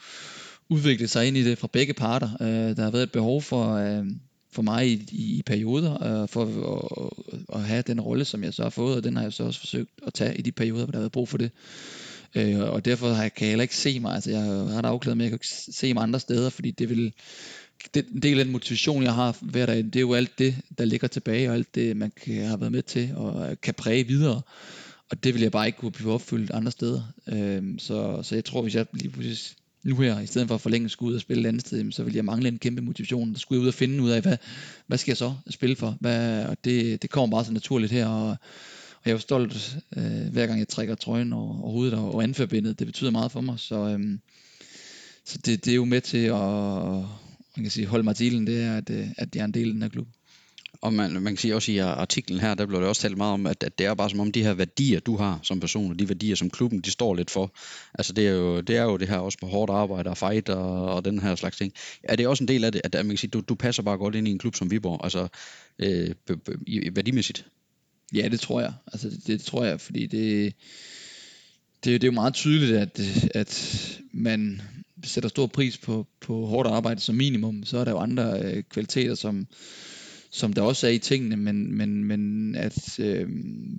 udviklet 0.69 1.09
sig 1.09 1.27
ind 1.27 1.37
i 1.37 1.43
det 1.43 1.57
fra 1.57 1.67
begge 1.73 1.93
parter. 1.93 2.29
Øh, 2.41 2.75
der 2.75 2.83
har 2.83 2.91
været 2.91 3.03
et 3.03 3.11
behov 3.11 3.41
for, 3.41 3.73
øh, 3.73 4.05
for 4.51 4.61
mig 4.61 4.87
i, 4.87 5.07
i, 5.11 5.37
i 5.37 5.41
perioder, 5.45 6.21
øh, 6.21 6.29
for 6.29 6.43
at, 6.43 7.59
at 7.59 7.63
have 7.63 7.81
den 7.81 8.01
rolle, 8.01 8.25
som 8.25 8.43
jeg 8.43 8.53
så 8.53 8.63
har 8.63 8.69
fået, 8.69 8.95
og 8.95 9.03
den 9.03 9.15
har 9.15 9.23
jeg 9.23 9.33
så 9.33 9.43
også 9.43 9.59
forsøgt 9.59 9.89
at 10.07 10.13
tage 10.13 10.37
i 10.37 10.41
de 10.41 10.51
perioder, 10.51 10.83
hvor 10.83 10.91
der 10.91 10.97
har 10.97 11.03
været 11.03 11.11
brug 11.11 11.29
for 11.29 11.37
det. 11.37 11.51
Øh, 12.35 12.59
og 12.59 12.85
derfor 12.85 13.09
har 13.09 13.21
jeg, 13.21 13.33
kan 13.33 13.45
jeg 13.45 13.51
heller 13.51 13.63
ikke 13.63 13.75
se 13.75 13.99
mig, 13.99 14.13
altså 14.13 14.31
jeg 14.31 14.41
har 14.41 14.81
afklaret 14.81 15.17
med, 15.17 15.25
at 15.25 15.31
jeg 15.31 15.39
kan 15.39 15.45
ikke 15.45 15.77
se 15.77 15.93
mig 15.93 16.03
andre 16.03 16.19
steder, 16.19 16.49
fordi 16.49 16.71
det 16.71 16.89
vil, 16.89 17.13
det, 17.93 18.05
en 18.13 18.21
del 18.21 18.39
af 18.39 18.45
den 18.45 18.51
motivation, 18.51 19.03
jeg 19.03 19.13
har 19.13 19.37
hver 19.41 19.65
dag, 19.65 19.77
det 19.77 19.95
er 19.95 19.99
jo 19.99 20.13
alt 20.13 20.39
det, 20.39 20.55
der 20.77 20.85
ligger 20.85 21.07
tilbage, 21.07 21.49
og 21.49 21.55
alt 21.55 21.75
det, 21.75 21.97
man 21.97 22.11
kan 22.25 22.45
har 22.45 22.57
været 22.57 22.71
med 22.71 22.83
til, 22.83 23.11
og 23.15 23.49
øh, 23.49 23.57
kan 23.61 23.73
præge 23.73 24.07
videre. 24.07 24.41
Og 25.09 25.23
det 25.23 25.33
vil 25.33 25.41
jeg 25.41 25.51
bare 25.51 25.67
ikke 25.67 25.79
kunne 25.79 25.91
blive 25.91 26.11
opfyldt 26.11 26.51
andre 26.51 26.71
steder. 26.71 27.01
Øh, 27.27 27.63
så, 27.77 28.23
så 28.23 28.35
jeg 28.35 28.45
tror, 28.45 28.61
hvis 28.61 28.75
jeg 28.75 28.85
lige 28.93 29.09
pludselig 29.09 29.37
nu 29.83 29.95
her, 29.95 30.19
i 30.19 30.25
stedet 30.25 30.47
for 30.47 30.55
at 30.55 30.61
forlænge 30.61 30.89
skulle 30.89 31.09
ud 31.09 31.15
og 31.15 31.21
spille 31.21 31.43
et 31.43 31.47
andet 31.47 31.67
sted, 31.67 31.91
så 31.91 32.03
vil 32.03 32.13
jeg 32.13 32.25
mangle 32.25 32.47
en 32.47 32.59
kæmpe 32.59 32.81
motivation. 32.81 33.33
Der 33.33 33.39
skulle 33.39 33.59
jeg 33.59 33.63
ud 33.63 33.67
og 33.67 33.73
finde 33.73 34.03
ud 34.03 34.09
af, 34.09 34.21
hvad, 34.21 34.37
hvad 34.87 34.97
skal 34.97 35.11
jeg 35.11 35.17
så 35.17 35.33
spille 35.49 35.75
for? 35.75 35.97
Hvad, 35.99 36.45
og 36.45 36.57
det, 36.63 37.01
det 37.01 37.09
kommer 37.09 37.37
bare 37.37 37.45
så 37.45 37.53
naturligt 37.53 37.91
her, 37.91 38.07
og, 38.07 38.29
og 38.29 39.05
jeg 39.05 39.11
er 39.11 39.15
jo 39.15 39.19
stolt, 39.19 39.77
øh, 39.97 40.27
hver 40.31 40.47
gang 40.47 40.59
jeg 40.59 40.67
trækker 40.67 40.95
trøjen 40.95 41.33
over, 41.33 41.61
over 41.61 41.71
hovedet 41.71 41.93
og, 41.93 42.15
og 42.15 42.23
anførbindet. 42.23 42.79
Det 42.79 42.87
betyder 42.87 43.11
meget 43.11 43.31
for 43.31 43.41
mig, 43.41 43.59
så, 43.59 43.75
øh, 43.75 44.17
så 45.25 45.37
det, 45.37 45.65
det 45.65 45.71
er 45.71 45.75
jo 45.75 45.85
med 45.85 46.01
til 46.01 46.25
at, 46.25 46.41
man 47.55 47.63
kan 47.63 47.69
sige, 47.71 47.87
holde 47.87 48.03
mig 48.03 48.15
til 48.15 48.47
det 48.47 48.61
er, 48.63 48.77
at, 48.77 48.89
øh, 48.89 49.07
at 49.17 49.35
jeg 49.35 49.41
er 49.41 49.45
en 49.45 49.53
del 49.53 49.67
af 49.67 49.73
den 49.73 49.81
her 49.81 49.89
klub. 49.89 50.07
Og 50.81 50.93
man, 50.93 51.11
man 51.11 51.25
kan 51.25 51.37
sige 51.37 51.55
også 51.55 51.71
i 51.71 51.77
artiklen 51.77 52.39
her, 52.39 52.55
der 52.55 52.65
blev 52.65 52.79
det 52.79 52.87
også 52.87 53.01
talt 53.01 53.17
meget 53.17 53.33
om, 53.33 53.45
at, 53.45 53.63
at 53.63 53.79
det 53.79 53.85
er 53.85 53.93
bare 53.93 54.09
som 54.09 54.19
om 54.19 54.31
de 54.31 54.43
her 54.43 54.53
værdier, 54.53 54.99
du 54.99 55.17
har 55.17 55.39
som 55.43 55.59
person, 55.59 55.91
og 55.91 55.99
de 55.99 56.09
værdier, 56.09 56.35
som 56.35 56.49
klubben 56.49 56.81
de 56.81 56.91
står 56.91 57.15
lidt 57.15 57.31
for. 57.31 57.53
Altså 57.93 58.13
det 58.13 58.27
er 58.27 58.31
jo 58.31 58.61
det, 58.61 58.77
er 58.77 58.83
jo 58.83 58.97
det 58.97 59.07
her 59.07 59.17
også 59.17 59.37
på 59.37 59.47
hårdt 59.47 59.71
arbejde 59.71 60.09
og 60.09 60.17
fight 60.17 60.49
og, 60.49 60.85
og 60.85 61.05
den 61.05 61.19
her 61.19 61.35
slags 61.35 61.57
ting. 61.57 61.73
Er 62.03 62.15
det 62.15 62.27
også 62.27 62.43
en 62.43 62.47
del 62.47 62.63
af 62.63 62.71
det, 62.71 62.81
at, 62.83 62.95
at 62.95 63.05
man 63.05 63.09
kan 63.09 63.17
sige, 63.17 63.29
du, 63.29 63.41
du 63.41 63.55
passer 63.55 63.83
bare 63.83 63.97
godt 63.97 64.15
ind 64.15 64.27
i 64.27 64.31
en 64.31 64.39
klub 64.39 64.55
som 64.55 64.71
Viborg, 64.71 64.99
altså 65.03 65.27
øh, 65.79 66.15
værdimæssigt? 66.95 67.45
Ja, 68.13 68.27
det 68.27 68.39
tror 68.39 68.61
jeg. 68.61 68.73
Altså 68.93 69.09
det, 69.09 69.27
det 69.27 69.41
tror 69.41 69.65
jeg, 69.65 69.81
fordi 69.81 70.05
det, 70.05 70.53
det, 71.83 72.01
det 72.01 72.03
er 72.03 72.07
jo 72.07 72.11
meget 72.11 72.33
tydeligt, 72.33 72.77
at, 72.77 72.99
at 73.35 73.99
man 74.11 74.61
sætter 75.03 75.29
stor 75.29 75.47
pris 75.47 75.77
på, 75.77 76.07
på 76.21 76.45
hårdt 76.45 76.69
arbejde 76.69 77.01
som 77.01 77.15
minimum, 77.15 77.63
så 77.63 77.77
er 77.77 77.83
der 77.83 77.91
jo 77.91 77.97
andre 77.97 78.41
øh, 78.41 78.63
kvaliteter, 78.69 79.15
som, 79.15 79.47
som 80.31 80.53
der 80.53 80.61
også 80.61 80.87
er 80.87 80.91
i 80.91 80.97
tingene, 80.97 81.37
men, 81.37 81.77
men, 81.77 82.03
men 82.03 82.55
at 82.55 82.99
øh, 82.99 83.29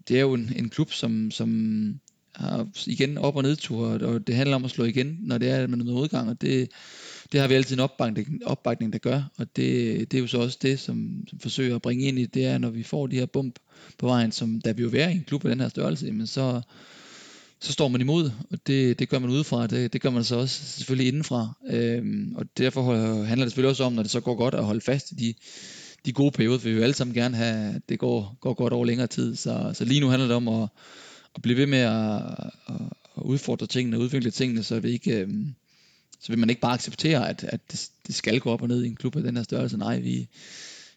det 0.09 0.17
er 0.17 0.21
jo 0.21 0.35
en, 0.35 0.53
en 0.57 0.69
klub, 0.69 0.93
som, 0.93 1.31
som 1.31 1.51
har 2.35 2.69
igen 2.87 3.19
op- 3.19 3.37
og 3.37 3.43
nedtur, 3.43 3.87
og 3.87 4.27
det 4.27 4.35
handler 4.35 4.57
om 4.57 4.65
at 4.65 4.71
slå 4.71 4.85
igen, 4.85 5.19
når 5.21 5.39
det 5.39 5.49
er, 5.51 5.57
at 5.57 5.71
man 5.71 5.81
er 5.81 5.85
med 5.85 5.93
udgang, 5.93 6.31
og 6.31 6.41
det, 6.41 6.71
det 7.33 7.41
har 7.41 7.49
vi 7.49 7.55
altid 7.55 7.77
en 7.77 7.81
opbakning, 7.81 8.47
opbakning 8.47 8.93
der 8.93 8.99
gør, 8.99 9.23
og 9.39 9.57
det, 9.57 10.11
det 10.13 10.19
er 10.19 10.21
jo 10.21 10.27
så 10.27 10.39
også 10.39 10.59
det, 10.63 10.81
som, 10.81 11.25
som 11.29 11.39
forsøger 11.39 11.75
at 11.75 11.83
bringe 11.83 12.05
ind 12.05 12.19
i, 12.19 12.27
det 12.27 12.47
er, 12.47 12.59
når 12.59 12.71
vi 12.71 12.83
får 12.83 13.07
de 13.07 13.17
her 13.17 13.27
bump 13.27 13.59
på 13.99 14.07
vejen, 14.07 14.33
som 14.33 14.61
der 14.61 14.73
vil 14.73 14.83
jo 14.83 14.89
være 14.89 15.13
i 15.13 15.17
en 15.17 15.25
klub 15.27 15.45
af 15.45 15.49
den 15.49 15.61
her 15.61 15.69
størrelse, 15.69 16.13
men 16.13 16.27
så, 16.27 16.61
så 17.61 17.73
står 17.73 17.89
man 17.89 18.01
imod, 18.01 18.31
og 18.51 18.59
det, 18.67 18.99
det 18.99 19.09
gør 19.09 19.19
man 19.19 19.31
udefra, 19.31 19.67
det, 19.67 19.93
det 19.93 20.01
gør 20.01 20.11
man 20.11 20.25
så 20.25 20.37
også 20.37 20.65
selvfølgelig 20.65 21.09
indenfra, 21.09 21.53
øhm, 21.71 22.35
og 22.37 22.47
derfor 22.59 22.95
handler 23.25 23.45
det 23.45 23.53
selvfølgelig 23.53 23.71
også 23.71 23.85
om, 23.85 23.93
når 23.93 24.03
det 24.03 24.11
så 24.11 24.21
går 24.21 24.35
godt, 24.35 24.55
at 24.55 24.65
holde 24.65 24.81
fast 24.81 25.13
i 25.13 25.15
de, 25.15 25.35
de 26.07 26.13
gode 26.13 26.31
perioder, 26.31 26.59
for 26.59 26.69
vi 26.69 26.75
vil 26.75 26.83
alle 26.83 26.95
sammen 26.95 27.15
gerne 27.15 27.37
have, 27.37 27.75
at 27.75 27.83
det 27.89 27.99
går, 27.99 28.37
går 28.41 28.55
godt 28.55 28.73
over 28.73 28.85
længere 28.85 29.07
tid, 29.07 29.37
så, 29.37 29.71
så 29.75 29.85
lige 29.85 30.01
nu 30.01 30.09
handler 30.09 30.29
det 30.29 30.37
om 30.37 30.49
at, 30.49 30.69
at 31.35 31.43
blive 31.43 31.57
ved 31.57 31.67
med 31.67 31.79
at, 31.79 32.23
at, 32.69 33.23
udfordre 33.23 33.67
tingene, 33.67 33.99
udvikle 33.99 34.31
tingene, 34.31 34.63
så 34.63 34.81
vi 34.81 34.91
ikke... 34.91 35.21
Øhm, 35.21 35.55
så 36.21 36.29
vil 36.29 36.39
man 36.39 36.51
ikke 36.51 36.61
bare 36.61 36.75
acceptere, 36.75 37.29
at, 37.29 37.45
at 37.45 37.73
det, 37.73 37.91
det 38.07 38.15
skal 38.15 38.41
gå 38.41 38.51
op 38.51 38.63
og 38.63 38.69
ned 38.69 38.85
i 38.85 38.87
en 38.87 38.97
klub 38.97 39.17
af 39.17 39.23
den 39.23 39.37
her 39.37 39.43
størrelse. 39.43 39.77
Nej, 39.77 40.01
vi, 40.01 40.29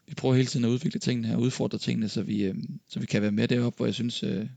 vi 0.07 0.13
prøver 0.13 0.35
hele 0.35 0.47
tiden 0.47 0.65
at 0.65 0.69
udvikle 0.69 1.00
tingene 1.00 1.27
her, 1.27 1.35
udfordre 1.35 1.77
tingene, 1.77 2.09
så 2.09 2.21
vi, 2.21 2.43
øh, 2.43 2.55
så 2.89 3.00
vi 3.00 3.05
kan 3.05 3.21
være 3.21 3.31
med 3.31 3.47
deroppe, 3.47 3.77
hvor 3.77 3.85
jeg 3.85 3.93
synes, 3.93 4.24
øh, 4.24 4.47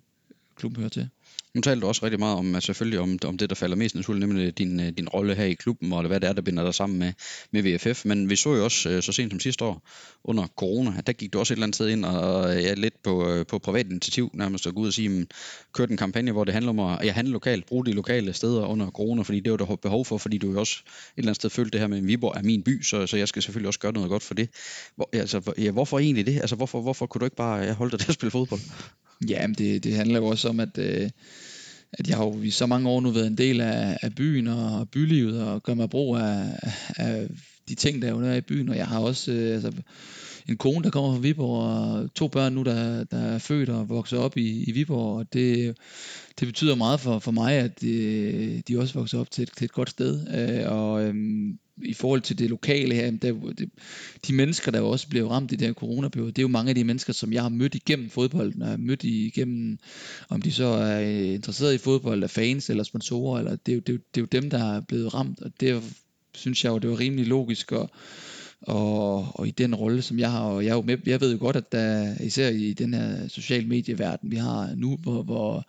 klubben 0.57 0.81
hører 0.81 0.89
til. 0.89 1.09
Nu 1.55 1.61
talte 1.61 1.81
du 1.81 1.87
også 1.87 2.05
rigtig 2.05 2.19
meget 2.19 2.37
om, 2.37 2.55
at 2.55 2.63
selvfølgelig 2.63 3.01
om, 3.01 3.19
om 3.25 3.39
det, 3.39 3.51
der 3.51 3.57
falder 3.57 3.77
mest 3.77 3.95
naturligt, 3.95 4.29
nemlig 4.29 4.59
din, 4.59 4.81
øh, 4.81 4.89
din 4.89 5.09
rolle 5.09 5.35
her 5.35 5.45
i 5.45 5.55
klubben, 5.55 5.93
og 5.93 6.07
hvad 6.07 6.21
det 6.21 6.29
er, 6.29 6.33
der 6.33 6.43
binder 6.43 6.65
dig 6.65 6.75
sammen 6.75 6.99
med, 6.99 7.13
med 7.51 7.63
VFF. 7.63 8.05
Men 8.05 8.31
vi 8.31 8.37
så 8.37 8.55
jo 8.55 8.65
også 8.65 8.89
øh, 8.91 9.03
så 9.03 9.13
sent 9.13 9.33
som 9.33 9.41
sidste 9.41 9.65
år, 9.65 9.83
under 10.25 10.47
corona, 10.47 10.95
at 10.99 11.07
der 11.07 11.13
gik 11.13 11.33
du 11.33 11.39
også 11.39 11.55
et 11.55 11.57
eller 11.57 11.67
andet 11.67 11.75
sted 11.75 11.89
ind, 11.89 12.05
og 12.05 12.61
ja, 12.61 12.75
lidt 12.75 13.03
på, 13.03 13.31
øh, 13.31 13.47
på 13.47 13.59
privat 13.59 13.87
initiativ, 13.87 14.31
nærmest 14.35 14.67
at 14.67 14.75
gå 14.75 14.81
ud 14.81 14.87
og 14.87 14.93
sige, 14.93 15.27
kørte 15.73 15.91
en 15.91 15.97
kampagne, 15.97 16.33
hvor 16.33 16.45
det 16.45 16.55
handler 16.55 16.71
om 16.71 16.81
at 16.81 17.05
ja, 17.05 17.13
handle 17.13 17.33
lokalt, 17.33 17.67
bruge 17.67 17.87
de 17.87 17.93
lokale 17.93 18.33
steder 18.33 18.67
under 18.67 18.91
corona, 18.91 19.23
fordi 19.23 19.41
det 19.41 19.51
var 19.51 19.57
der 19.57 19.77
behov 19.77 20.05
for, 20.05 20.19
fordi 20.19 20.39
du 20.39 20.53
jo 20.53 20.61
også 20.61 20.83
et 20.85 21.13
eller 21.17 21.29
andet 21.29 21.37
sted 21.37 21.51
følte 21.51 21.71
det 21.71 21.81
her 21.81 21.87
med, 21.87 21.99
at 21.99 22.07
Viborg 22.07 22.37
er 22.37 22.43
min 22.43 22.63
by, 22.63 22.83
så, 22.83 23.07
så 23.07 23.17
jeg 23.17 23.29
skal 23.29 23.43
selvfølgelig 23.43 23.67
også 23.67 23.81
gøre 23.81 23.93
noget 23.93 24.11
godt 24.11 24.23
for 24.23 24.35
det. 24.35 24.49
Hvor, 24.97 25.09
altså, 25.13 25.53
ja, 25.59 25.71
hvorfor 25.71 25.99
egentlig 25.99 26.27
det? 26.27 26.41
Altså, 26.41 26.57
hvorfor, 26.57 26.81
hvorfor 26.81 27.07
kunne 27.07 27.21
du 27.21 27.25
ikke 27.25 27.37
bare 27.37 27.59
ja, 27.59 27.73
holde 27.73 27.91
dig 27.91 28.01
til 28.01 28.09
at 28.09 28.15
spille 28.15 28.31
fodbold? 28.31 28.61
Ja, 29.29 29.47
men 29.47 29.55
det, 29.55 29.85
det 29.85 29.95
handler 29.95 30.19
jo 30.19 30.27
også 30.27 30.49
om, 30.49 30.61
at, 30.61 30.79
øh, 30.79 31.11
at 31.93 32.09
jeg 32.09 32.17
har 32.17 32.25
jo 32.25 32.43
i 32.43 32.51
så 32.51 32.67
mange 32.67 32.89
år 32.89 33.01
nu 33.01 33.11
været 33.11 33.27
en 33.27 33.39
del 33.39 33.61
af, 33.61 33.99
af 34.03 34.15
byen 34.15 34.47
og 34.49 34.89
bylivet, 34.89 35.43
og 35.43 35.63
gør 35.63 35.75
mig 35.75 35.91
brug 35.91 36.17
af, 36.17 36.61
af 36.97 37.29
de 37.69 37.75
ting, 37.75 38.03
der 38.03 38.09
er 38.09 38.13
jo 38.13 38.23
der 38.23 38.35
i 38.35 38.41
byen, 38.41 38.69
og 38.69 38.77
jeg 38.77 38.87
har 38.87 38.99
også 38.99 39.33
øh, 39.33 39.55
altså, 39.55 39.73
en 40.49 40.57
kone, 40.57 40.85
der 40.85 40.91
kommer 40.91 41.13
fra 41.13 41.21
Viborg, 41.21 41.63
og 41.63 42.15
to 42.15 42.29
børn 42.29 42.53
nu, 42.53 42.63
der, 42.63 43.05
der 43.05 43.19
er 43.19 43.39
født 43.39 43.69
og 43.69 43.89
vokset 43.89 44.19
op 44.19 44.37
i, 44.37 44.65
i 44.65 44.73
Viborg, 44.73 45.19
og 45.19 45.33
det, 45.33 45.77
det 46.41 46.49
betyder 46.49 46.75
meget 46.75 47.01
for, 47.01 47.19
for 47.19 47.31
mig, 47.31 47.55
at 47.55 47.81
de, 47.81 48.63
de 48.69 48.79
også 48.79 48.95
vokser 48.95 49.21
op 49.21 49.31
til 49.31 49.43
et, 49.43 49.51
til 49.57 49.65
et 49.65 49.73
godt 49.73 49.91
sted, 49.91 50.27
øh, 50.35 50.73
og 50.73 51.05
øhm, 51.05 51.59
i 51.85 51.95
forhold 51.95 52.21
til 52.21 52.39
det 52.39 52.51
lokale 52.51 52.95
her, 52.95 53.11
der, 53.11 53.33
det, 53.59 53.71
de 54.27 54.33
mennesker, 54.33 54.73
der 54.73 54.81
også 54.81 55.09
blev 55.09 55.29
ramt 55.29 55.53
i 55.53 55.57
det 55.57 55.67
her 55.67 55.75
coronaperiode, 55.75 56.33
det 56.33 56.39
er 56.39 56.43
jo 56.43 56.49
mange 56.49 56.69
af 56.69 56.75
de 56.75 56.85
mennesker, 56.85 57.13
som 57.13 57.33
jeg 57.33 57.43
har 57.43 57.49
mødt 57.49 57.75
igennem 57.75 58.11
fodbolden, 58.11 58.63
og 58.63 58.69
har 58.69 58.77
mødt 58.77 59.05
igennem, 59.05 59.79
om 60.29 60.43
de 60.43 60.53
så 60.53 60.65
er 60.65 61.01
øh, 61.01 61.35
interesseret 61.35 61.75
i 61.75 61.79
fodbold, 61.79 62.23
er 62.23 62.27
fans 62.27 62.71
eller 62.71 62.85
sponsorer, 62.85 63.39
eller 63.39 63.57
det, 63.57 63.73
er 63.73 63.77
jo, 63.77 63.81
det, 63.81 63.89
er 63.89 63.93
jo, 63.93 64.01
det 64.15 64.21
er 64.21 64.23
jo 64.23 64.43
dem, 64.43 64.51
der 64.51 64.75
er 64.75 64.81
blevet 64.81 65.15
ramt, 65.15 65.41
og 65.41 65.51
det 65.61 65.83
synes 66.35 66.65
jeg 66.65 66.71
jo, 66.71 66.79
det 66.79 66.91
var 66.91 67.01
rimelig 67.01 67.27
logisk, 67.27 67.73
og, 67.73 67.91
og, 68.61 69.39
og 69.39 69.49
i 69.49 69.51
den 69.51 69.75
rolle, 69.75 70.03
som 70.03 70.19
jeg 70.19 70.31
har, 70.31 70.41
og 70.41 70.65
jeg, 70.65 70.71
er 70.71 70.75
jo 70.75 70.83
med, 70.83 70.99
jeg 71.07 71.21
ved 71.21 71.33
jo 71.33 71.39
godt, 71.41 71.57
at 71.57 71.73
der, 71.73 72.23
især 72.23 72.49
i 72.49 72.73
den 72.73 72.95
her 72.95 73.29
social 73.29 73.67
medieverden, 73.67 74.31
vi 74.31 74.37
har 74.37 74.75
nu, 74.77 74.97
hvor, 74.97 75.23
hvor 75.23 75.65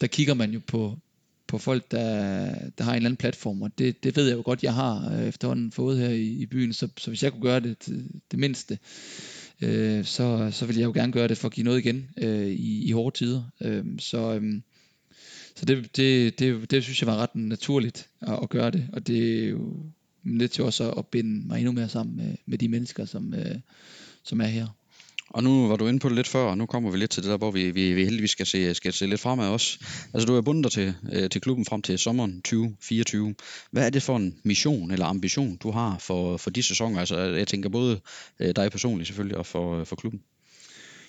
der 0.00 0.06
kigger 0.06 0.34
man 0.34 0.50
jo 0.50 0.60
på, 0.66 0.98
på 1.46 1.58
folk, 1.58 1.90
der, 1.90 2.44
der 2.78 2.84
har 2.84 2.90
en 2.90 2.96
eller 2.96 3.08
anden 3.08 3.16
platform, 3.16 3.62
og 3.62 3.70
det, 3.78 4.04
det 4.04 4.16
ved 4.16 4.28
jeg 4.28 4.36
jo 4.36 4.42
godt, 4.44 4.62
jeg 4.62 4.74
har 4.74 5.12
øh, 5.12 5.28
efterhånden 5.28 5.72
fået 5.72 5.98
her 5.98 6.08
i, 6.08 6.26
i 6.26 6.46
byen, 6.46 6.72
så, 6.72 6.88
så 6.96 7.10
hvis 7.10 7.22
jeg 7.22 7.32
kunne 7.32 7.42
gøre 7.42 7.60
det 7.60 7.88
det 8.30 8.38
mindste, 8.38 8.78
øh, 9.60 10.04
så, 10.04 10.48
så 10.52 10.66
vil 10.66 10.76
jeg 10.76 10.84
jo 10.84 10.92
gerne 10.92 11.12
gøre 11.12 11.28
det 11.28 11.38
for 11.38 11.48
at 11.48 11.54
give 11.54 11.64
noget 11.64 11.78
igen 11.78 12.08
øh, 12.16 12.48
i, 12.48 12.88
i 12.88 12.90
hårde 12.90 13.16
tider. 13.16 13.42
Øh, 13.60 13.84
så 13.98 14.34
øh, 14.34 14.60
så 15.56 15.64
det, 15.64 15.96
det, 15.96 16.38
det, 16.38 16.70
det 16.70 16.82
synes 16.82 17.02
jeg 17.02 17.06
var 17.06 17.16
ret 17.16 17.34
naturligt 17.34 18.08
at, 18.20 18.38
at 18.42 18.48
gøre 18.48 18.70
det, 18.70 18.88
og 18.92 19.06
det 19.06 19.44
er 19.44 19.48
jo 19.48 19.74
lidt 20.24 20.52
til 20.52 20.64
også 20.64 20.90
at 20.90 21.06
binde 21.06 21.46
mig 21.46 21.58
endnu 21.58 21.72
mere 21.72 21.88
sammen 21.88 22.16
med, 22.16 22.36
med 22.46 22.58
de 22.58 22.68
mennesker, 22.68 23.04
som, 23.04 23.34
øh, 23.34 23.56
som 24.24 24.40
er 24.40 24.46
her. 24.46 24.66
Og 25.32 25.42
nu 25.42 25.68
var 25.68 25.76
du 25.76 25.86
inde 25.86 25.98
på 25.98 26.08
det 26.08 26.16
lidt 26.16 26.28
før, 26.28 26.44
og 26.44 26.58
nu 26.58 26.66
kommer 26.66 26.90
vi 26.90 26.98
lidt 26.98 27.10
til 27.10 27.22
det 27.22 27.30
der, 27.30 27.36
hvor 27.36 27.50
vi, 27.50 27.70
vi, 27.70 27.92
vi 27.92 28.04
heldigvis 28.04 28.30
skal 28.30 28.46
se, 28.46 28.74
skal 28.74 28.92
se 28.92 29.06
lidt 29.06 29.20
fremad 29.20 29.48
også. 29.48 29.78
Altså 30.14 30.26
du 30.26 30.34
er 30.34 30.40
bundet 30.40 30.64
dig 30.64 30.72
til, 30.72 30.94
øh, 31.12 31.30
til 31.30 31.40
klubben 31.40 31.64
frem 31.64 31.82
til 31.82 31.98
sommeren 31.98 32.42
2024. 32.42 33.34
Hvad 33.70 33.86
er 33.86 33.90
det 33.90 34.02
for 34.02 34.16
en 34.16 34.34
mission 34.44 34.90
eller 34.90 35.06
ambition, 35.06 35.56
du 35.56 35.70
har 35.70 35.98
for, 35.98 36.36
for 36.36 36.50
de 36.50 36.62
sæsoner? 36.62 37.00
Altså 37.00 37.18
jeg 37.20 37.48
tænker 37.48 37.68
både 37.68 38.00
øh, 38.40 38.56
dig 38.56 38.70
personligt 38.70 39.06
selvfølgelig, 39.06 39.38
og 39.38 39.46
for, 39.46 39.84
for 39.84 39.96
klubben. 39.96 40.20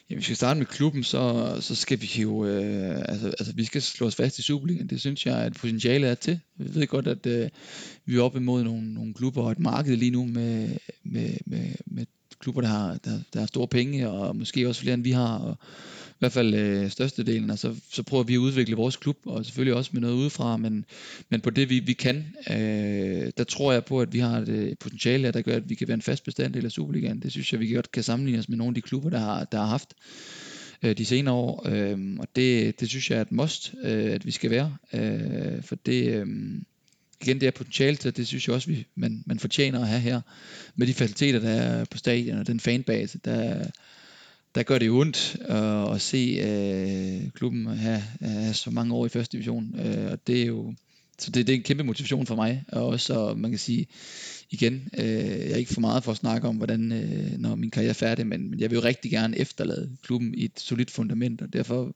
Ja, 0.09 0.15
hvis 0.15 0.21
vi 0.21 0.23
skal 0.23 0.35
starte 0.35 0.57
med 0.57 0.65
klubben, 0.65 1.03
så, 1.03 1.57
så 1.61 1.75
skal 1.75 2.01
vi 2.01 2.21
jo, 2.21 2.45
øh, 2.45 3.01
altså, 3.07 3.27
altså 3.27 3.53
vi 3.55 3.65
skal 3.65 3.81
slå 3.81 4.07
os 4.07 4.15
fast 4.15 4.39
i 4.39 4.41
Superligaen. 4.41 4.89
Det 4.89 4.99
synes 4.99 5.25
jeg, 5.25 5.37
at 5.37 5.53
potentialet 5.53 6.09
er 6.09 6.15
til. 6.15 6.39
Vi 6.57 6.79
ved 6.79 6.87
godt, 6.87 7.07
at 7.07 7.25
øh, 7.25 7.49
vi 8.05 8.15
er 8.15 8.21
op 8.21 8.35
imod 8.35 8.63
nogle, 8.63 8.93
nogle 8.93 9.13
klubber 9.13 9.43
og 9.43 9.51
et 9.51 9.59
marked 9.59 9.95
lige 9.97 10.11
nu 10.11 10.25
med, 10.25 10.69
med, 11.03 11.37
med, 11.45 11.75
med 11.85 12.05
klubber, 12.39 12.61
der 12.61 12.67
har, 12.67 12.97
der, 13.05 13.19
der 13.33 13.39
har 13.39 13.47
store 13.47 13.67
penge, 13.67 14.09
og 14.09 14.35
måske 14.35 14.67
også 14.67 14.81
flere 14.81 14.93
end 14.93 15.03
vi 15.03 15.11
har, 15.11 15.37
og 15.37 15.57
hvert 16.23 16.33
fald 16.33 16.53
øh, 16.53 16.89
størstedelen, 16.89 17.49
og 17.49 17.59
så, 17.59 17.75
så 17.91 18.03
prøver 18.03 18.23
vi 18.23 18.33
at 18.33 18.37
udvikle 18.37 18.75
vores 18.75 18.95
klub, 18.95 19.17
og 19.25 19.45
selvfølgelig 19.45 19.73
også 19.73 19.89
med 19.93 20.01
noget 20.01 20.15
udefra, 20.15 20.57
men, 20.57 20.85
men 21.29 21.41
på 21.41 21.49
det 21.49 21.69
vi, 21.69 21.79
vi 21.79 21.93
kan, 21.93 22.25
øh, 22.49 23.31
der 23.37 23.43
tror 23.43 23.71
jeg 23.71 23.85
på, 23.85 24.01
at 24.01 24.13
vi 24.13 24.19
har 24.19 24.37
et, 24.37 24.49
øh, 24.49 24.67
et 24.67 24.79
potentiale, 24.79 25.31
der 25.31 25.41
gør, 25.41 25.55
at 25.55 25.69
vi 25.69 25.75
kan 25.75 25.87
være 25.87 25.95
en 25.95 26.01
fast 26.01 26.23
bestanddel 26.23 26.65
af 26.65 26.71
Superligaen. 26.71 27.19
Det 27.19 27.31
synes 27.31 27.51
jeg, 27.51 27.59
vi 27.59 27.73
godt 27.73 27.91
kan 27.91 28.03
sammenligne 28.03 28.39
os 28.39 28.49
med 28.49 28.57
nogle 28.57 28.71
af 28.71 28.75
de 28.75 28.81
klubber, 28.81 29.09
der 29.09 29.19
har, 29.19 29.43
der 29.43 29.57
har 29.57 29.65
haft 29.65 29.93
øh, 30.83 30.97
de 30.97 31.05
senere 31.05 31.33
år, 31.33 31.69
øh, 31.69 31.97
og 32.19 32.27
det, 32.35 32.79
det 32.79 32.89
synes 32.89 33.11
jeg 33.11 33.17
er 33.17 33.21
et 33.21 33.31
must, 33.31 33.73
øh, 33.83 34.13
at 34.13 34.25
vi 34.25 34.31
skal 34.31 34.49
være, 34.49 34.75
øh, 34.93 35.63
for 35.63 35.75
det... 35.75 36.07
Øh, 36.07 36.27
igen, 37.21 37.41
det 37.41 37.47
er 37.47 37.51
potentiale 37.51 37.95
til, 37.95 38.17
det 38.17 38.27
synes 38.27 38.47
jeg 38.47 38.55
også, 38.55 38.67
vi, 38.67 38.85
man, 38.95 39.23
man 39.25 39.39
fortjener 39.39 39.81
at 39.81 39.87
have 39.87 40.01
her, 40.01 40.21
med 40.75 40.87
de 40.87 40.93
faciliteter, 40.93 41.39
der 41.39 41.49
er 41.49 41.85
på 41.85 41.97
stadion, 41.97 42.37
og 42.37 42.47
den 42.47 42.59
fanbase, 42.59 43.19
der, 43.25 43.65
der 44.55 44.63
gør 44.63 44.77
det 44.77 44.89
ondt 44.89 45.37
øh, 45.49 45.95
at 45.95 46.01
se 46.01 46.17
øh, 46.17 47.31
klubben 47.31 47.67
have, 47.67 48.03
have 48.21 48.53
så 48.53 48.71
mange 48.71 48.93
år 48.93 49.05
i 49.05 49.09
første 49.09 49.31
division, 49.31 49.79
øh, 49.79 50.11
og 50.11 50.27
det 50.27 50.41
er 50.41 50.45
jo, 50.45 50.73
så 51.19 51.31
det, 51.31 51.47
det 51.47 51.53
er 51.53 51.57
en 51.57 51.63
kæmpe 51.63 51.83
motivation 51.83 52.27
for 52.27 52.35
mig, 52.35 52.63
og 52.67 52.87
også, 52.87 53.13
og 53.13 53.39
man 53.39 53.51
kan 53.51 53.59
sige, 53.59 53.87
igen, 54.49 54.89
øh, 54.97 55.05
jeg 55.05 55.51
er 55.51 55.55
ikke 55.55 55.73
for 55.73 55.81
meget 55.81 56.03
for 56.03 56.11
at 56.11 56.17
snakke 56.17 56.47
om, 56.47 56.55
hvordan, 56.55 56.91
øh, 56.91 57.37
når 57.37 57.55
min 57.55 57.71
karriere 57.71 57.89
er 57.89 57.93
færdig, 57.93 58.27
men, 58.27 58.49
men 58.49 58.59
jeg 58.59 58.69
vil 58.69 58.75
jo 58.75 58.83
rigtig 58.83 59.11
gerne 59.11 59.37
efterlade 59.37 59.97
klubben 60.03 60.33
i 60.33 60.45
et 60.45 60.59
solidt 60.59 60.91
fundament, 60.91 61.41
og 61.41 61.53
derfor 61.53 61.95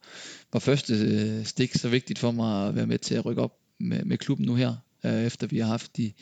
var 0.52 0.60
første 0.60 0.94
øh, 0.94 1.44
stik 1.44 1.74
så 1.74 1.88
vigtigt 1.88 2.18
for 2.18 2.30
mig 2.30 2.68
at 2.68 2.74
være 2.74 2.86
med 2.86 2.98
til 2.98 3.14
at 3.14 3.24
rykke 3.24 3.42
op 3.42 3.54
med, 3.80 4.04
med 4.04 4.18
klubben 4.18 4.46
nu 4.46 4.54
her, 4.54 4.74
øh, 5.04 5.24
efter 5.24 5.46
vi 5.46 5.58
har 5.58 5.66
haft 5.66 5.96
de, 5.96 6.12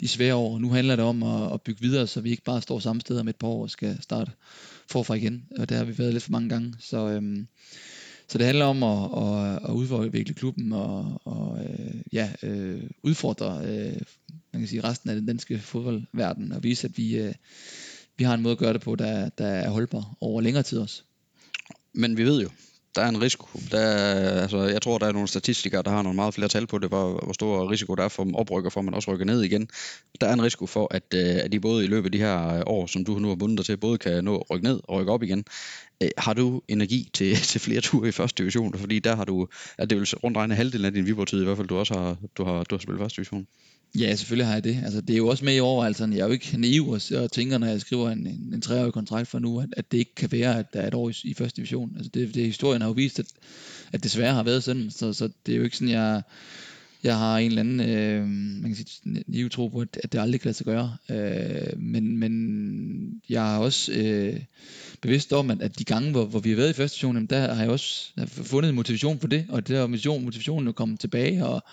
de 0.00 0.08
svære 0.08 0.34
år. 0.34 0.58
Nu 0.58 0.70
handler 0.70 0.96
det 0.96 1.04
om 1.04 1.22
at, 1.22 1.52
at 1.52 1.62
bygge 1.62 1.80
videre, 1.80 2.06
så 2.06 2.20
vi 2.20 2.30
ikke 2.30 2.44
bare 2.44 2.62
står 2.62 2.78
samme 2.78 3.00
sted 3.00 3.18
om 3.18 3.28
et 3.28 3.36
par 3.36 3.48
år 3.48 3.62
og 3.62 3.70
skal 3.70 4.02
starte 4.02 4.30
forfra 4.90 5.14
igen. 5.14 5.44
Og 5.58 5.68
det 5.68 5.76
har 5.76 5.84
vi 5.84 5.98
været 5.98 6.12
lidt 6.12 6.24
for 6.24 6.32
mange 6.32 6.48
gange. 6.48 6.74
Så, 6.78 7.08
øhm, 7.08 7.46
så 8.28 8.38
det 8.38 8.46
handler 8.46 8.64
om 8.64 8.82
at, 8.82 9.10
at, 9.16 9.70
at 9.70 9.74
udvikle 9.74 10.34
klubben 10.34 10.72
og, 10.72 11.22
og 11.24 11.64
øh, 11.64 11.94
ja, 12.12 12.32
øh, 12.42 12.82
udfordre 13.02 13.62
øh, 13.66 14.00
man 14.52 14.60
kan 14.60 14.68
sige, 14.68 14.84
resten 14.84 15.10
af 15.10 15.16
den 15.16 15.26
danske 15.26 15.58
fodboldverden 15.58 16.52
og 16.52 16.62
vise, 16.62 16.86
at 16.86 16.98
vi, 16.98 17.16
øh, 17.16 17.34
vi 18.16 18.24
har 18.24 18.34
en 18.34 18.42
måde 18.42 18.52
at 18.52 18.58
gøre 18.58 18.72
det 18.72 18.80
på, 18.80 18.96
der, 18.96 19.28
der 19.28 19.46
er 19.46 19.70
holdbar 19.70 20.16
over 20.20 20.40
længere 20.40 20.62
tid 20.62 20.78
også. 20.78 21.02
Men 21.92 22.16
vi 22.16 22.24
ved 22.24 22.42
jo, 22.42 22.48
der 22.94 23.02
er 23.02 23.08
en 23.08 23.22
risiko. 23.22 23.46
Der 23.70 23.78
er, 23.78 24.42
altså, 24.42 24.62
jeg 24.62 24.82
tror, 24.82 24.98
der 24.98 25.06
er 25.06 25.12
nogle 25.12 25.28
statistikere, 25.28 25.82
der 25.82 25.90
har 25.90 26.02
nogle 26.02 26.16
meget 26.16 26.34
flere 26.34 26.48
tal 26.48 26.66
på 26.66 26.78
det, 26.78 26.88
hvor, 26.88 27.20
hvor 27.24 27.32
stor 27.32 27.70
risiko 27.70 27.94
der 27.94 28.04
er 28.04 28.08
for 28.08 28.30
oprykker, 28.34 28.70
for 28.70 28.82
man 28.82 28.94
også 28.94 29.12
rykker 29.12 29.24
ned 29.24 29.42
igen. 29.42 29.68
Der 30.20 30.26
er 30.26 30.32
en 30.32 30.42
risiko 30.42 30.66
for, 30.66 30.94
at, 30.94 31.02
øh, 31.14 31.44
at 31.44 31.52
de 31.52 31.60
både 31.60 31.84
i 31.84 31.86
løbet 31.86 32.04
af 32.04 32.12
de 32.12 32.18
her 32.18 32.68
år, 32.68 32.86
som 32.86 33.04
du 33.04 33.18
nu 33.18 33.28
har 33.28 33.34
bundet 33.34 33.58
dig 33.58 33.66
til, 33.66 33.76
både 33.76 33.98
kan 33.98 34.24
nå 34.24 34.36
at 34.36 34.50
rykke 34.50 34.64
ned 34.64 34.80
og 34.84 35.00
rykke 35.00 35.12
op 35.12 35.22
igen. 35.22 35.44
Øh, 36.02 36.10
har 36.18 36.34
du 36.34 36.62
energi 36.68 37.10
til, 37.14 37.36
til 37.50 37.60
flere 37.60 37.80
ture 37.80 38.08
i 38.08 38.12
første 38.12 38.42
division? 38.42 38.74
Fordi 38.78 38.98
der 38.98 39.16
har 39.16 39.24
du, 39.24 39.48
at 39.78 39.90
det 39.90 39.98
vil 39.98 40.08
rundt 40.24 40.36
regne 40.36 40.54
halvdelen 40.54 40.86
af 40.86 40.92
din 40.92 41.06
Viborg-tid 41.06 41.40
i 41.40 41.44
hvert 41.44 41.56
fald, 41.56 41.68
du 41.68 41.76
også 41.76 41.94
har, 41.94 42.16
du 42.36 42.44
har, 42.44 42.64
du 42.64 42.74
har 42.74 42.80
spillet 42.80 43.00
første 43.00 43.16
division. 43.16 43.46
Ja, 43.98 44.14
selvfølgelig 44.16 44.46
har 44.46 44.54
jeg 44.54 44.64
det. 44.64 44.80
Altså, 44.84 45.00
det 45.00 45.12
er 45.12 45.16
jo 45.16 45.28
også 45.28 45.44
med 45.44 45.56
i 45.56 45.60
overvejelserne. 45.60 46.16
Jeg 46.16 46.22
er 46.22 46.26
jo 46.26 46.32
ikke 46.32 46.56
naiv 46.56 46.88
og, 46.88 47.00
og 47.16 47.32
tænker, 47.32 47.58
når 47.58 47.66
jeg 47.66 47.80
skriver 47.80 48.10
en, 48.10 48.26
en, 48.26 48.50
en 48.54 48.60
treårig 48.60 48.92
kontrakt 48.92 49.28
for 49.28 49.38
nu, 49.38 49.60
at, 49.60 49.68
at 49.76 49.92
det 49.92 49.98
ikke 49.98 50.14
kan 50.14 50.32
være, 50.32 50.58
at 50.58 50.72
der 50.72 50.80
er 50.80 50.86
et 50.86 50.94
år 50.94 51.08
i, 51.10 51.14
i 51.24 51.34
første 51.34 51.56
division. 51.56 51.92
Altså, 51.96 52.10
det, 52.14 52.34
det, 52.34 52.44
historien 52.44 52.82
har 52.82 52.88
jo 52.88 52.92
vist, 52.92 53.18
at, 53.18 53.26
at 53.92 54.04
desværre 54.04 54.34
har 54.34 54.42
været 54.42 54.62
sådan. 54.62 54.90
Så, 54.90 55.12
så 55.12 55.28
det 55.46 55.52
er 55.52 55.56
jo 55.56 55.64
ikke 55.64 55.76
sådan, 55.76 55.92
jeg, 55.92 56.22
jeg 57.02 57.18
har 57.18 57.38
en 57.38 57.46
eller 57.46 57.60
anden 57.60 57.80
øh, 57.80 58.26
man 58.62 58.74
kan 58.74 58.76
sige, 58.76 59.22
naiv 59.26 59.50
tro 59.50 59.68
på, 59.68 59.80
at, 59.80 60.00
at 60.04 60.12
det 60.12 60.18
aldrig 60.18 60.40
kan 60.40 60.48
lade 60.48 60.56
sig 60.56 60.66
gøre. 60.66 60.96
Øh, 61.10 61.80
men, 61.80 62.16
men 62.16 63.22
jeg 63.28 63.54
er 63.54 63.58
også 63.58 63.92
øh, 63.92 64.40
bevidst 65.00 65.32
om, 65.32 65.50
at, 65.50 65.62
at 65.62 65.78
de 65.78 65.84
gange, 65.84 66.10
hvor, 66.10 66.24
hvor 66.24 66.40
vi 66.40 66.50
har 66.50 66.56
været 66.56 66.70
i 66.70 66.72
første 66.72 67.06
division, 67.06 67.26
der 67.26 67.54
har 67.54 67.62
jeg 67.62 67.70
også 67.70 68.10
fundet 68.26 68.74
motivation 68.74 69.20
for 69.20 69.28
det, 69.28 69.46
og 69.48 69.68
det 69.68 69.76
der 69.76 69.86
motivation, 69.86 70.24
motivationen 70.24 70.68
er 70.68 70.72
kommet 70.72 71.00
tilbage, 71.00 71.46
og 71.46 71.64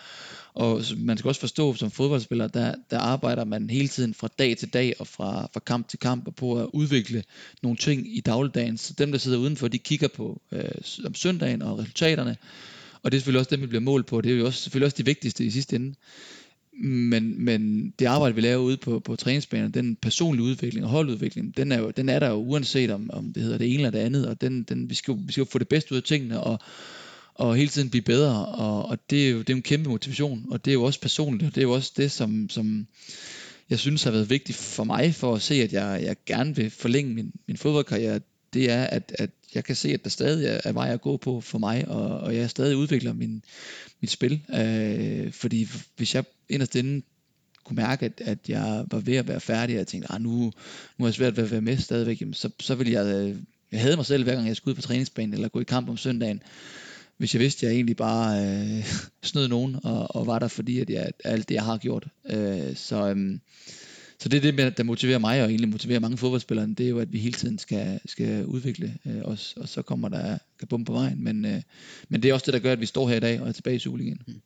og 0.54 0.82
man 0.98 1.18
skal 1.18 1.30
også 1.30 1.42
forstå, 1.42 1.74
som 1.74 1.92
fodboldspiller, 1.92 2.48
der, 2.48 2.76
der 2.92 3.00
arbejder 3.00 3.46
man 3.46 3.70
hele 3.70 3.88
tiden 3.88 4.14
fra 4.14 4.30
dag 4.40 4.58
til 4.58 4.74
dag 4.74 4.94
og 5.00 5.08
fra, 5.08 5.50
fra 5.54 5.60
kamp 5.60 5.88
til 5.88 6.00
kamp 6.00 6.28
og 6.28 6.36
på 6.36 6.60
at 6.60 6.68
udvikle 6.74 7.24
nogle 7.62 7.78
ting 7.78 8.18
i 8.18 8.22
dagligdagen. 8.22 8.78
Så 8.78 8.94
dem, 8.98 9.12
der 9.12 9.20
sidder 9.20 9.38
udenfor, 9.38 9.68
de 9.68 9.78
kigger 9.78 10.08
på 10.08 10.42
øh, 10.52 10.64
om 11.06 11.16
søndagen 11.16 11.62
og 11.62 11.80
resultaterne. 11.80 12.38
Og 13.04 13.12
det 13.12 13.18
er 13.18 13.20
selvfølgelig 13.20 13.40
også 13.40 13.56
dem, 13.56 13.62
vi 13.62 13.68
bliver 13.68 13.82
målt 13.82 14.06
på. 14.06 14.22
Det 14.22 14.32
er 14.32 14.38
jo 14.38 14.46
også, 14.46 14.62
selvfølgelig 14.62 14.86
også 14.86 14.98
de 14.98 15.06
vigtigste 15.06 15.46
i 15.46 15.50
sidste 15.50 15.76
ende. 15.76 15.96
Men, 16.84 17.46
men 17.46 17.94
det 18.00 18.06
arbejde, 18.06 18.36
vi 18.36 18.42
laver 18.42 18.64
ude 18.64 18.78
på, 18.78 19.00
på 19.00 19.16
træningsbanen, 19.16 19.72
den 19.72 19.96
personlige 19.96 20.44
udvikling 20.44 20.86
og 20.86 20.92
holdudvikling, 20.92 21.58
den 21.58 21.72
er, 21.72 21.80
jo, 21.80 21.92
den 21.92 22.10
er 22.10 22.20
der 22.20 22.30
jo 22.30 22.36
uanset 22.36 22.92
om, 22.92 23.10
om 23.14 23.34
det 23.34 23.44
hedder 23.44 23.58
det 23.58 23.68
ene 23.68 23.76
eller 23.76 23.90
det 23.90 24.00
andet, 24.00 24.28
og 24.28 24.42
den, 24.42 24.64
den, 24.64 24.90
vi, 24.90 24.96
skal, 24.96 25.16
vi 25.26 25.32
skal 25.32 25.42
jo 25.42 25.46
få 25.52 25.60
det 25.60 25.68
bedste 25.68 25.92
ud 25.92 25.98
af 25.98 26.04
tingene, 26.04 26.40
og, 26.40 26.60
og 27.40 27.56
hele 27.56 27.70
tiden 27.70 27.90
blive 27.90 28.02
bedre, 28.02 28.46
og, 28.46 28.86
og 28.86 28.98
det, 29.10 29.28
er 29.28 29.30
jo, 29.30 29.40
det 29.40 29.50
er 29.50 29.54
jo 29.54 29.58
en 29.58 29.62
kæmpe 29.62 29.90
motivation, 29.90 30.46
og 30.52 30.66
det 30.66 30.72
er 30.72 30.74
jo 30.74 30.84
også 30.84 31.02
personligt, 31.02 31.48
og 31.48 31.56
det 31.56 31.62
er 31.62 31.66
jo 31.66 31.72
også 31.72 31.92
det, 31.98 32.12
som, 32.12 32.50
som 32.50 32.88
jeg 33.70 33.80
synes 33.80 34.04
har 34.04 34.12
været 34.12 34.30
vigtigt 34.30 34.58
for 34.58 34.84
mig, 34.84 35.16
for 35.16 35.36
at 35.36 35.42
se, 35.42 35.56
at 35.56 35.74
jeg, 35.74 36.02
jeg 36.04 36.16
gerne 36.26 36.56
vil 36.56 36.70
forlænge 36.70 37.14
min, 37.14 37.34
min 37.48 37.58
fodboldkarriere, 37.58 38.20
det 38.54 38.72
er, 38.72 38.84
at, 38.84 39.16
at 39.20 39.30
jeg 39.56 39.64
kan 39.64 39.76
se, 39.76 39.90
at 39.90 40.04
der 40.04 40.10
stadig 40.10 40.48
er, 40.48 40.60
er 40.64 40.72
vej 40.72 40.90
at 40.90 41.02
gå 41.02 41.18
på 41.18 41.42
for 41.42 41.58
mig, 41.58 41.88
og, 41.88 42.20
og 42.20 42.36
jeg 42.36 42.50
stadig 42.50 42.78
udvikler 42.78 43.14
min, 43.14 43.44
mit 44.02 44.12
spil, 44.12 44.42
øh, 44.54 45.32
fordi 45.32 45.68
hvis 45.98 46.16
jeg 46.16 46.24
inderst 46.50 46.76
inde 46.76 47.02
kunne 47.64 47.76
mærke, 47.76 48.06
at, 48.06 48.22
at 48.26 48.40
jeg 48.48 48.86
var 48.92 49.00
ved 49.00 49.16
at 49.16 49.28
være 49.28 49.40
færdig, 49.40 49.76
og 49.76 49.78
jeg 49.78 49.88
tænkte, 49.88 50.12
ah, 50.12 50.22
nu, 50.22 50.52
nu 50.98 51.06
er 51.06 51.08
jeg 51.08 51.14
svært 51.14 51.38
ved 51.38 51.44
at 51.44 51.52
være 51.52 51.62
med 51.62 51.78
stadigvæk, 51.78 52.22
jamen, 52.22 52.34
så, 52.34 52.50
så 52.60 52.76
ville 52.76 52.94
jeg, 52.94 53.06
øh, 53.06 53.36
jeg 53.72 53.82
havde 53.82 53.96
mig 53.96 54.06
selv, 54.06 54.24
hver 54.24 54.36
gang 54.36 54.48
jeg 54.48 54.56
skulle 54.56 54.72
ud 54.72 54.76
på 54.76 54.82
træningsbanen, 54.82 55.34
eller 55.34 55.48
gå 55.48 55.60
i 55.60 55.64
kamp 55.64 55.90
om 55.90 55.98
søndagen, 55.98 56.42
hvis 57.20 57.34
jeg 57.34 57.40
vidste, 57.40 57.66
at 57.66 57.70
jeg 57.70 57.76
egentlig 57.76 57.98
bare 57.98 58.46
øh, 58.46 58.86
snød 59.30 59.48
nogen, 59.48 59.76
og, 59.84 60.16
og 60.16 60.28
var 60.28 60.40
der 60.40 60.48
fordi, 60.48 60.80
at 60.80 60.90
jeg, 60.90 61.12
alt 61.24 61.50
det, 61.50 61.56
jeg 61.56 61.64
har 61.64 61.78
gjort. 61.78 62.08
Øh, 62.30 62.76
så, 62.76 63.14
øh, 63.16 63.40
så 64.20 64.30
det 64.30 64.46
er 64.46 64.52
det, 64.52 64.78
der 64.78 64.84
motiverer 64.84 65.20
mig, 65.20 65.44
og 65.44 65.50
egentlig 65.50 65.70
motiverer 65.70 66.00
mange 66.00 66.18
fodboldspillere, 66.18 66.68
det 66.68 66.86
er 66.86 66.90
jo, 66.90 67.00
at 67.00 67.14
vi 67.14 67.20
hele 67.20 67.34
tiden 67.34 67.58
skal, 67.58 68.00
skal 68.06 68.46
udvikle 68.46 68.98
øh, 69.06 69.22
os, 69.24 69.54
og 69.58 69.70
så 69.70 69.82
kommer 69.82 70.10
der 70.10 70.38
kabum 70.60 70.86
på 70.86 70.94
vejen. 70.94 71.24
Men, 71.24 71.46
øh, 71.46 71.62
men 72.10 72.24
det 72.24 72.30
er 72.30 72.34
også 72.34 72.46
det, 72.46 72.54
der 72.54 72.60
gør, 72.60 72.72
at 72.72 72.82
vi 72.82 72.86
står 72.86 73.10
her 73.10 73.16
i 73.16 73.20
dag 73.20 73.42
og 73.42 73.48
er 73.48 73.52
tilbage 73.52 73.76
i 73.76 73.80
Superligaen. 73.80 74.22
Mm. 74.28 74.42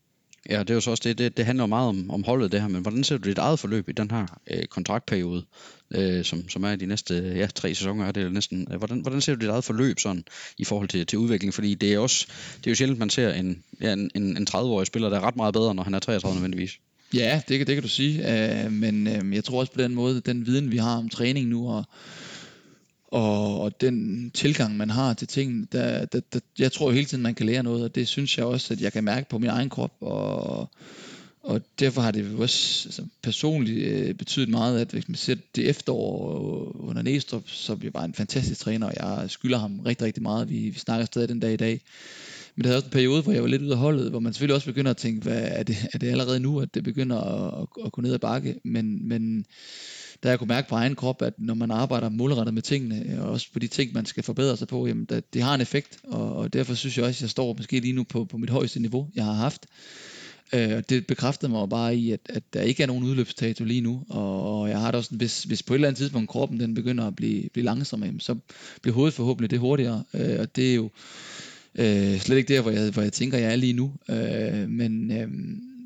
Ja, 0.50 0.60
det 0.60 0.70
er 0.70 0.74
jo 0.74 0.82
så 0.82 0.92
også 0.92 1.04
det, 1.06 1.18
det, 1.18 1.38
det 1.38 1.46
handler 1.46 1.66
meget 1.66 1.90
om, 1.90 2.12
om 2.12 2.24
holdet 2.24 2.52
det 2.52 2.62
her, 2.62 2.68
men 2.68 2.82
hvordan 2.82 3.04
ser 3.04 3.18
du 3.18 3.30
dit 3.30 3.38
eget 3.38 3.60
forløb 3.60 3.90
i 3.90 3.92
den 3.92 4.12
her 4.12 4.40
øh, 4.52 4.66
kontraktperiode, 4.66 5.44
øh, 5.92 6.24
som, 6.24 6.50
som 6.50 6.64
er 6.64 6.72
i 6.72 6.76
de 6.76 6.86
næste 6.86 7.34
ja, 7.36 7.48
tre 7.56 7.76
sæsoner, 7.76 8.06
er 8.06 8.12
det 8.12 8.34
næsten. 8.34 8.68
Øh, 8.72 8.78
hvordan, 8.78 9.00
hvordan 9.00 9.22
ser 9.22 9.36
du 9.36 9.42
dit 9.42 9.50
eget 9.50 9.64
forløb 9.64 10.00
sådan 10.00 10.24
i 10.58 10.64
forhold 10.64 10.90
til, 10.90 11.06
til 11.06 11.20
udvikling? 11.20 11.54
Fordi 11.54 11.76
det 11.76 11.94
er, 11.94 12.00
også, 12.00 12.28
det 12.58 12.68
er 12.68 12.72
jo 12.72 12.76
sjældent, 12.76 13.00
man 13.00 13.10
ser 13.10 13.34
en, 13.34 13.64
ja, 13.82 13.94
en, 13.94 14.12
en 14.16 14.48
30-årig 14.50 14.88
spiller, 14.88 15.10
der 15.10 15.18
er 15.18 15.28
ret 15.28 15.36
meget 15.36 15.54
bedre, 15.54 15.76
når 15.76 15.84
han 15.84 15.94
er 15.94 16.00
33 16.00 16.36
nødvendigvis. 16.36 16.72
Ja, 17.14 17.42
det, 17.48 17.68
det 17.68 17.76
kan 17.76 17.84
du 17.84 17.90
sige, 17.90 18.64
øh, 18.64 18.72
men 18.72 19.08
øh, 19.08 19.36
jeg 19.36 19.44
tror 19.44 19.60
også 19.60 19.72
på 19.72 19.82
den 19.82 19.96
måde, 19.96 20.22
den 20.22 20.46
viden 20.46 20.72
vi 20.72 20.78
har 20.78 20.98
om 20.98 21.10
træning 21.10 21.48
nu, 21.48 21.70
og 21.70 21.84
og, 23.14 23.62
og 23.62 23.82
den 23.82 24.32
tilgang, 24.32 24.78
man 24.78 24.90
har 24.90 25.14
til 25.14 25.28
ting, 25.28 25.72
der, 25.72 26.06
der, 26.06 26.20
der, 26.34 26.40
jeg 26.60 26.72
tror 26.72 26.92
hele 26.92 27.06
tiden, 27.06 27.24
man 27.24 27.36
kan 27.36 27.46
lære 27.46 27.64
noget, 27.64 27.84
og 27.84 27.96
det 27.96 28.08
synes 28.08 28.38
jeg 28.38 28.46
også, 28.46 28.74
at 28.74 28.82
jeg 28.82 28.94
kan 28.94 29.04
mærke 29.04 29.30
på 29.30 29.38
min 29.38 29.50
egen 29.50 29.70
krop, 29.70 29.92
og, 30.02 30.70
og 31.44 31.62
derfor 31.80 32.02
har 32.02 32.12
det 32.12 32.36
også 32.38 32.88
altså, 32.88 33.06
personligt 33.24 33.88
øh, 33.88 34.14
betydet 34.14 34.50
meget, 34.50 34.82
at 34.82 34.92
hvis 34.92 35.08
man 35.08 35.16
ser 35.16 35.36
det 35.56 35.70
efterår 35.70 36.32
øh, 36.32 36.90
under 36.90 37.02
Næstrup, 37.02 37.50
så 37.50 37.76
bliver 37.76 37.92
bare 37.92 38.06
en 38.06 38.14
fantastisk 38.14 38.60
træner, 38.60 38.88
og 38.88 38.94
jeg 39.00 39.30
skylder 39.30 39.58
ham 39.58 39.80
rigtig, 39.80 40.08
rigtig 40.08 40.24
meget. 40.24 40.50
Vi, 40.50 40.56
vi 40.56 40.80
snakker 40.80 41.06
stadig 41.06 41.30
den 41.30 41.40
dag 41.40 41.54
i 41.54 41.58
dag. 41.58 41.82
Men 42.56 42.64
det 42.64 42.66
havde 42.66 42.78
også 42.78 42.88
en 42.88 42.92
periode, 42.92 43.22
hvor 43.22 43.34
jeg 43.34 43.42
var 43.42 43.48
lidt 43.48 43.62
ude 43.62 43.72
af 43.72 43.78
holdet, 43.78 44.10
hvor 44.10 44.20
man 44.20 44.34
selvfølgelig 44.34 44.56
også 44.56 44.68
begynder 44.68 44.92
at 44.92 44.98
tænke, 44.98 45.22
hvad, 45.22 45.42
er, 45.44 45.64
det, 45.64 45.78
er 45.94 45.98
det 45.98 46.08
allerede 46.08 46.40
nu, 46.40 46.60
at 46.60 46.74
det 46.74 46.84
begynder 46.84 47.18
at, 47.18 47.62
at, 47.62 47.86
at 47.86 47.92
gå 47.92 48.02
ned 48.02 48.14
ad 48.14 48.20
bakke? 48.20 48.60
Men, 48.64 49.08
men 49.08 49.46
der 50.24 50.30
jeg 50.30 50.40
kunne 50.40 50.48
mærke 50.48 50.70
på 50.70 50.76
egen 50.76 50.96
krop, 50.96 51.22
at 51.22 51.34
når 51.38 51.54
man 51.54 51.72
arbejder 51.72 52.10
målrettet 52.10 52.54
med 52.54 52.62
tingene, 52.62 53.06
øh, 53.10 53.24
og 53.24 53.32
også 53.32 53.48
på 53.54 53.60
de 53.60 53.68
ting, 53.68 53.94
man 53.94 54.06
skal 54.06 54.24
forbedre 54.24 54.58
sig 54.58 54.68
på, 54.68 54.88
jamen, 54.88 55.08
det 55.34 55.42
har 55.42 55.56
en 55.56 55.62
effekt, 55.62 55.98
og, 56.04 56.36
og 56.36 56.54
derfor 56.54 56.74
synes 56.74 56.98
jeg 56.98 57.06
også, 57.06 57.18
at 57.18 57.22
jeg 57.22 57.30
står 57.30 57.56
måske 57.58 57.80
lige 57.80 57.94
nu 57.94 58.04
på, 58.04 58.26
på 58.26 58.38
mit 58.38 58.50
højeste 58.50 58.80
niveau, 58.80 59.08
jeg 59.16 59.26
har 59.26 59.34
haft. 59.34 59.66
Øh, 60.54 60.78
og 60.78 60.90
det 60.90 61.08
bekræftede 61.08 61.52
mig 61.52 61.70
bare 61.70 61.96
i, 61.96 62.12
at, 62.12 62.20
at 62.30 62.44
der 62.54 62.62
ikke 62.62 62.84
er 62.84 62.88
nogen 62.88 63.04
udløbsdato 63.04 63.64
lige 63.64 63.82
nu, 63.82 64.04
og, 64.10 64.60
og 64.60 64.70
jeg 64.70 64.80
har 64.80 64.92
det 64.92 64.98
også, 64.98 65.16
hvis, 65.16 65.44
hvis 65.44 65.64
på 65.64 65.74
et 65.74 65.76
eller 65.76 65.88
andet 65.88 65.98
tidspunkt 65.98 66.30
kroppen 66.30 66.60
den 66.60 66.74
begynder 66.74 67.08
at 67.08 67.16
blive, 67.16 67.50
blive 67.54 67.66
langsommere, 67.66 68.14
så 68.20 68.36
bliver 68.82 68.96
hovedet 68.96 69.14
forhåbentlig 69.14 69.52
det 69.52 69.60
hurtigere, 69.60 70.04
øh, 70.14 70.40
og 70.40 70.56
det 70.56 70.72
er 70.72 70.76
jo 70.76 70.90
øh, 71.76 72.20
slet 72.20 72.38
ikke 72.38 72.54
der, 72.54 72.62
hvor 72.62 72.72
jeg, 72.72 72.92
hvor 72.92 73.02
jeg 73.02 73.14
tænker, 73.14 73.38
jeg 73.38 73.52
er 73.52 73.56
lige 73.56 73.74
nu, 73.74 73.94
øh, 74.10 74.70
men, 74.70 75.12
øh, 75.12 75.28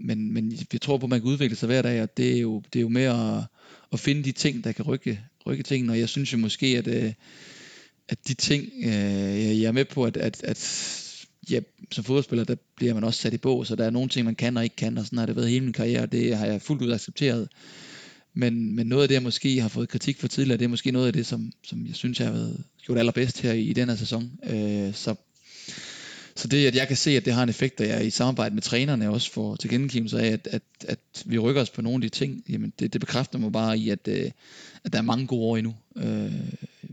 men, 0.02 0.34
men 0.34 0.54
jeg 0.74 0.82
tror 0.82 0.98
på, 0.98 1.06
at 1.06 1.10
man 1.10 1.20
kan 1.20 1.30
udvikle 1.30 1.56
sig 1.56 1.68
hver 1.68 1.82
dag, 1.82 2.02
og 2.02 2.18
det 2.18 2.36
er 2.38 2.40
jo, 2.40 2.62
det 2.74 2.80
er 2.80 2.82
jo 2.82 2.90
med 2.90 3.04
at 3.04 3.44
at 3.94 4.00
finde 4.00 4.24
de 4.24 4.32
ting, 4.32 4.64
der 4.64 4.72
kan 4.72 4.86
rykke, 4.86 5.20
rykke 5.46 5.64
tingene. 5.64 5.94
Og 5.94 6.00
jeg 6.00 6.10
synes 6.10 6.34
jo 6.34 6.38
måske, 6.38 6.68
at, 6.68 6.88
øh, 6.88 7.14
at 8.10 8.28
de 8.28 8.34
ting, 8.34 8.64
øh, 8.84 9.62
jeg 9.62 9.68
er 9.68 9.72
med 9.72 9.86
på, 9.86 10.04
at, 10.04 10.18
at, 10.18 10.44
at 10.44 10.60
ja, 11.50 11.60
som 11.92 12.04
fodboldspiller, 12.04 12.46
der 12.46 12.56
bliver 12.76 12.94
man 12.94 13.04
også 13.04 13.22
sat 13.22 13.34
i 13.34 13.38
bog, 13.38 13.68
så 13.68 13.76
der 13.76 13.86
er 13.86 13.90
nogle 13.90 14.10
ting, 14.10 14.26
man 14.26 14.36
kan 14.36 14.58
og 14.58 14.64
ikke 14.64 14.76
kan, 14.76 14.98
og 14.98 15.06
sådan 15.06 15.20
har 15.20 15.26
det 15.26 15.36
været 15.36 15.50
hele 15.50 15.64
min 15.64 15.74
karriere, 15.74 16.02
og 16.02 16.12
det 16.12 16.38
har 16.38 16.46
jeg 16.46 16.62
fuldt 16.62 16.82
ud 16.82 16.92
accepteret. 16.92 17.48
Men, 18.34 18.76
men 18.76 18.88
noget 18.88 19.04
af 19.04 19.08
det, 19.08 19.16
jeg 19.16 19.24
måske 19.24 19.62
har 19.62 19.70
fået 19.70 19.90
kritik 19.90 20.20
for 20.20 20.28
tidligere, 20.28 20.58
det 20.58 20.66
er 20.66 20.70
måske 20.70 20.92
noget 20.92 21.08
af 21.08 21.14
det, 21.14 21.26
som, 21.26 21.52
som 21.64 21.86
jeg 21.86 21.96
synes, 21.96 22.20
jeg 22.20 22.28
har 22.28 22.34
været 22.34 22.64
gjort 22.86 22.98
allerbedst 22.98 23.42
her 23.42 23.54
i, 23.54 23.62
i 23.62 23.74
den 23.74 23.90
her 23.90 23.96
sæson. 23.96 24.32
Øh, 24.44 24.94
så 24.94 25.16
så 26.38 26.48
det, 26.48 26.68
at 26.68 26.76
jeg 26.76 26.88
kan 26.88 26.98
se, 26.98 27.12
at 27.12 27.26
det 27.26 27.34
har 27.34 27.44
en 27.44 27.50
effekt, 27.50 27.82
og 27.82 27.88
jeg 27.88 28.06
i 28.06 28.10
samarbejde 28.10 28.56
med 28.56 28.62
trænerne 28.62 29.10
også 29.10 29.32
får 29.32 29.56
til 29.56 29.70
gengivelse 29.70 30.20
af, 30.20 30.28
at, 30.28 30.48
at, 30.52 30.62
at 30.88 31.00
vi 31.26 31.38
rykker 31.38 31.62
os 31.62 31.70
på 31.70 31.82
nogle 31.82 31.96
af 31.96 32.02
de 32.02 32.10
ting, 32.10 32.44
jamen 32.50 32.74
det, 32.80 32.94
det 32.94 33.02
bekræfter 33.02 33.40
mig 33.40 33.52
bare 33.52 33.78
i, 33.78 33.90
at, 33.90 34.08
øh, 34.08 34.32
at 34.84 34.94
der 34.94 34.98
er 35.00 35.04
mange 35.04 35.28
gode 35.28 35.42
år 35.42 35.58
endnu, 35.58 35.76
øh, 35.96 36.34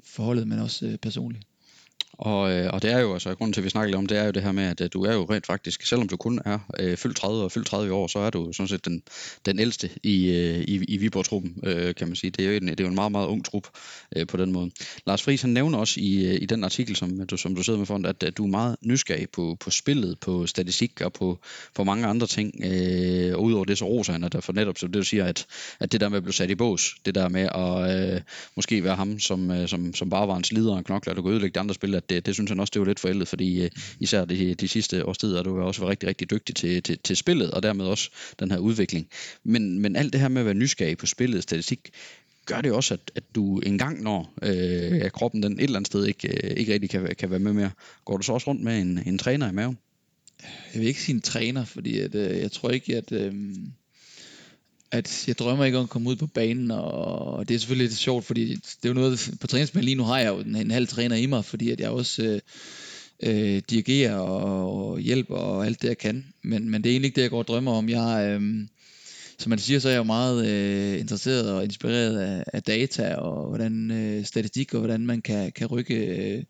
forholdet, 0.05 0.49
men 0.49 0.59
også 0.59 0.87
øh, 0.87 0.97
personligt. 0.97 1.45
Og, 2.19 2.53
øh, 2.53 2.71
og 2.73 2.83
det 2.83 2.93
er 2.93 2.99
jo, 2.99 3.13
altså 3.13 3.35
grunden 3.35 3.53
til, 3.53 3.61
at 3.61 3.65
vi 3.65 3.71
snakker 3.71 3.87
lidt 3.87 3.99
om, 3.99 4.07
det 4.07 4.19
er 4.19 4.25
jo 4.25 4.31
det 4.31 4.43
her 4.43 4.53
med, 4.53 4.65
at 4.65 4.81
øh, 4.81 4.89
du 4.93 5.05
er 5.05 5.15
jo 5.15 5.27
rent 5.31 5.47
faktisk, 5.47 5.87
selvom 5.87 6.09
du 6.09 6.17
kun 6.17 6.41
er 6.45 6.59
øh, 6.81 6.97
fyldt 6.97 7.17
30 7.17 7.45
og 7.45 7.53
fyldt 7.53 7.67
30 7.67 7.93
år, 7.93 8.07
så 8.07 8.19
er 8.19 8.31
du 8.31 8.53
sådan 8.53 8.69
set 8.69 8.85
den, 8.85 9.03
den 9.47 9.59
ældste 9.59 9.91
i, 10.03 10.31
øh, 10.31 10.61
i, 10.61 10.85
i 10.89 10.97
Viborg-truppen, 10.97 11.57
øh, 11.65 11.95
kan 11.95 12.09
man 12.09 12.17
sige. 12.17 12.31
Det 12.31 12.45
er, 12.45 12.51
jo 12.51 12.57
en, 12.57 12.69
det 12.69 12.81
er 12.81 12.85
jo 12.85 12.89
en 12.89 12.95
meget, 12.95 13.13
meget 13.13 13.27
ung 13.27 13.45
trup 13.45 13.69
øh, 14.17 14.27
på 14.27 14.37
den 14.37 14.53
måde. 14.53 14.71
Lars 15.07 15.23
Friis, 15.23 15.43
han 15.43 15.51
nævner 15.51 15.79
også 15.79 16.01
i, 16.01 16.27
øh, 16.27 16.43
i 16.43 16.47
den 16.47 16.65
artikel, 16.65 16.97
som 16.97 17.27
du, 17.27 17.37
som 17.37 17.55
du 17.55 17.63
sidder 17.63 17.79
med 17.79 17.87
foran, 17.87 18.05
at, 18.05 18.23
at 18.23 18.37
du 18.37 18.45
er 18.45 18.49
meget 18.49 18.77
nysgerrig 18.83 19.29
på, 19.31 19.57
på 19.61 19.71
spillet, 19.71 20.21
på 20.21 20.47
statistik 20.47 21.01
og 21.01 21.13
på, 21.13 21.39
på 21.75 21.85
mange 21.85 22.07
andre 22.07 22.27
ting. 22.27 22.55
Øh, 22.65 23.35
og 23.35 23.43
udover 23.43 23.65
det, 23.65 23.79
så 23.79 23.85
roser 23.85 24.13
han, 24.13 24.25
at 24.25 24.33
der 24.33 24.41
for 24.41 24.53
netop, 24.53 24.79
så 24.79 24.87
det 24.87 24.95
du 24.95 25.03
siger, 25.03 25.25
at, 25.25 25.47
at 25.81 25.93
det 25.93 26.01
der 26.01 26.09
med 26.09 26.17
at 26.17 26.23
blive 26.23 26.35
sat 26.35 26.51
i 26.51 26.55
bås, 26.55 26.97
det 27.05 27.15
der 27.15 27.29
med 27.29 27.49
at 27.55 28.15
øh, 28.15 28.21
måske 28.57 28.85
være 28.85 28.97
ham, 28.97 29.19
som, 29.19 29.51
øh, 29.51 29.69
som, 29.69 29.95
som 29.95 30.11
bare 30.11 30.29
var 30.29 30.37
en 30.37 30.45
slider 30.45 30.73
og 30.73 30.79
en 30.79 30.85
knokler, 30.85 31.15
der 31.15 31.23
kunne 31.23 31.33
ødelægge 31.33 31.55
de 31.55 31.61
andre 31.61 31.75
spil, 31.75 31.95
at 31.95 32.04
det, 32.09 32.17
øh, 32.17 32.23
det 32.27 32.35
synes 32.35 32.51
han 32.51 32.61
også, 32.61 32.71
det 32.75 32.81
var 32.81 32.87
lidt 32.87 33.01
forældet, 33.01 33.29
fordi 33.29 33.63
øh, 33.63 33.71
især 34.01 34.25
de, 34.25 34.55
de 34.55 34.69
sidste 34.69 35.07
års 35.07 35.19
tid, 35.19 35.37
har 35.37 35.43
du 35.43 35.61
også 35.61 35.81
været 35.81 35.91
rigtig, 35.91 36.09
rigtig 36.09 36.31
dygtig 36.31 36.55
til, 36.55 36.83
til, 36.83 36.99
til 36.99 37.17
spillet, 37.17 37.51
og 37.51 37.63
dermed 37.63 37.85
også 37.85 38.11
den 38.39 38.51
her 38.51 38.59
udvikling. 38.59 39.09
Men, 39.45 39.81
men 39.81 39.97
alt 39.97 40.13
det 40.13 40.21
her 40.21 40.29
med 40.29 40.41
at 40.41 40.47
være 40.47 40.55
nysgerrig 40.55 40.99
på 40.99 41.07
spillet, 41.07 41.43
statistik, 41.43 41.91
gør 42.47 42.61
det 42.61 42.73
også, 42.73 42.95
at, 42.95 43.01
at 43.15 43.25
du 43.35 43.59
en 43.59 43.79
gang 43.79 44.03
når 44.03 44.35
øh, 44.43 45.05
at 45.05 45.13
kroppen 45.13 45.43
den 45.43 45.53
et 45.53 45.63
eller 45.63 45.77
andet 45.77 45.87
sted 45.87 46.07
ikke, 46.07 46.29
øh, 46.29 46.57
ikke 46.57 46.73
rigtig 46.73 46.91
kan, 46.91 47.15
kan 47.19 47.31
være 47.31 47.39
med 47.39 47.53
mere, 47.53 47.71
går 48.05 48.17
du 48.17 48.23
så 48.23 48.33
også 48.33 48.47
rundt 48.47 48.63
med 48.63 48.81
en, 48.81 49.01
en 49.07 49.19
træner 49.19 49.49
i 49.49 49.53
maven? 49.53 49.79
Jeg 50.75 50.81
vil 50.81 50.89
ikke 50.89 51.03
sige 51.03 51.15
en 51.15 51.23
træner, 51.23 51.65
fordi 51.65 51.99
at, 51.99 52.15
øh, 52.15 52.39
jeg 52.39 52.53
tror 52.53 52.71
ikke, 52.71 52.97
at... 52.97 53.13
Øh 53.13 53.35
at 54.95 55.29
jeg 55.29 55.39
drømmer 55.39 55.65
ikke 55.65 55.79
om 55.79 55.85
at 55.85 55.91
komme 55.91 56.11
ud 56.11 56.17
på 56.17 56.27
banen, 56.27 56.71
og 56.71 57.49
det 57.49 57.55
er 57.55 57.59
selvfølgelig 57.59 57.89
lidt 57.89 57.99
sjovt, 57.99 58.25
fordi 58.25 58.55
det 58.55 58.85
er 58.85 58.89
jo 58.89 58.95
noget, 58.95 59.31
på 59.41 59.47
træningsbanen 59.47 59.85
lige 59.85 59.95
nu 59.95 60.05
har 60.05 60.19
jeg 60.19 60.29
jo 60.29 60.39
en, 60.39 60.57
en 60.57 60.71
halv 60.71 60.89
træner 60.89 61.17
i 61.17 61.27
mig, 61.27 61.45
fordi 61.45 61.71
at 61.71 61.81
jeg 61.81 61.91
også 61.91 62.23
øh, 62.23 62.41
øh, 63.23 63.63
dirigerer 63.71 64.17
og, 64.17 64.91
og 64.91 65.01
og 65.29 65.67
alt 65.67 65.83
det, 65.83 65.89
jeg 65.89 65.99
kan. 65.99 66.25
Men, 66.43 66.71
men 66.71 66.85
det 66.85 66.91
er 66.91 66.93
egentlig 66.93 67.07
ikke 67.07 67.17
det, 67.17 67.23
jeg 67.23 67.31
går 67.31 67.39
og 67.39 67.49
drømmer 67.49 67.73
om. 67.73 67.89
Jeg, 67.89 68.27
øh, 68.29 68.67
som 69.39 69.51
man 69.51 69.59
siger, 69.59 69.79
så 69.79 69.89
er 69.89 69.93
jeg 69.93 69.99
jo 69.99 70.05
meget 70.05 70.47
øh, 70.47 71.01
interesseret 71.01 71.53
og 71.53 71.65
inspireret 71.65 72.19
af, 72.19 72.45
af 72.53 72.63
data 72.63 73.15
og 73.15 73.49
hvordan 73.49 73.91
øh, 73.91 74.25
statistik 74.25 74.75
og 74.75 74.81
hvordan 74.81 75.07
man 75.07 75.23
kan, 75.23 75.53
kan 75.53 75.67
rykke 75.67 75.95
øh, 75.95 76.45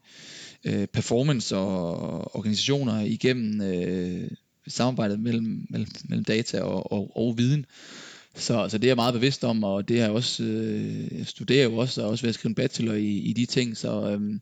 øh 0.64 0.86
performance 0.86 1.56
og 1.56 2.36
organisationer 2.36 3.00
igennem 3.00 3.60
øh, 3.60 4.30
samarbejdet 4.68 5.20
mellem, 5.20 5.66
mellem, 5.70 5.88
mellem 6.08 6.24
data 6.24 6.60
og, 6.60 6.92
og, 6.92 7.16
og 7.16 7.38
viden. 7.38 7.66
Så, 8.36 8.68
så 8.68 8.78
det 8.78 8.84
er 8.84 8.88
jeg 8.88 8.96
meget 8.96 9.14
bevidst 9.14 9.44
om, 9.44 9.64
og 9.64 9.88
det 9.88 9.98
er 9.98 10.02
jeg 10.02 10.10
også, 10.10 10.42
øh, 10.42 11.18
jeg 11.18 11.26
studerer 11.26 11.64
jo 11.64 11.76
også, 11.76 12.02
og 12.02 12.08
også 12.08 12.22
ved 12.22 12.28
at 12.28 12.34
skrive 12.34 12.50
en 12.50 12.54
bachelor 12.54 12.94
i, 12.94 13.16
i 13.18 13.32
de 13.32 13.46
ting, 13.46 13.76
så, 13.76 14.10
øh, 14.10 14.40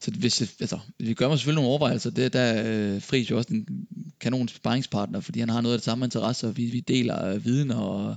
så 0.00 0.10
hvis, 0.10 0.42
altså, 0.60 0.78
vi 0.98 1.14
gør 1.14 1.28
mig 1.28 1.38
selvfølgelig 1.38 1.62
nogle 1.62 1.70
overvejelser, 1.70 2.10
det, 2.10 2.32
der 2.32 2.40
er 2.40 2.94
øh, 2.94 3.02
Friis 3.02 3.30
jo 3.30 3.36
også 3.36 3.54
en 3.54 3.86
kanon 4.20 4.48
sparringspartner, 4.48 5.20
fordi 5.20 5.40
han 5.40 5.48
har 5.48 5.60
noget 5.60 5.74
af 5.74 5.78
det 5.78 5.84
samme 5.84 6.04
interesse, 6.04 6.46
og 6.46 6.56
vi, 6.56 6.64
vi 6.64 6.80
deler 6.80 7.26
øh, 7.26 7.44
viden 7.44 7.70
og, 7.70 8.16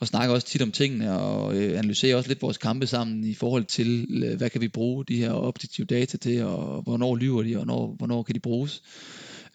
og 0.00 0.06
snakker 0.06 0.34
også 0.34 0.46
tit 0.46 0.62
om 0.62 0.72
tingene, 0.72 1.18
og 1.18 1.56
øh, 1.56 1.78
analyserer 1.78 2.16
også 2.16 2.28
lidt 2.28 2.42
vores 2.42 2.58
kampe 2.58 2.86
sammen 2.86 3.24
i 3.24 3.34
forhold 3.34 3.64
til, 3.64 4.06
øh, 4.24 4.36
hvad 4.36 4.50
kan 4.50 4.60
vi 4.60 4.68
bruge 4.68 5.04
de 5.04 5.16
her 5.16 5.32
objektive 5.32 5.86
data 5.86 6.16
til, 6.16 6.44
og 6.44 6.82
hvornår 6.82 7.16
lyver 7.16 7.42
de, 7.42 7.56
og 7.56 7.64
hvornår, 7.64 7.94
hvornår 7.98 8.22
kan 8.22 8.34
de 8.34 8.40
bruges. 8.40 8.82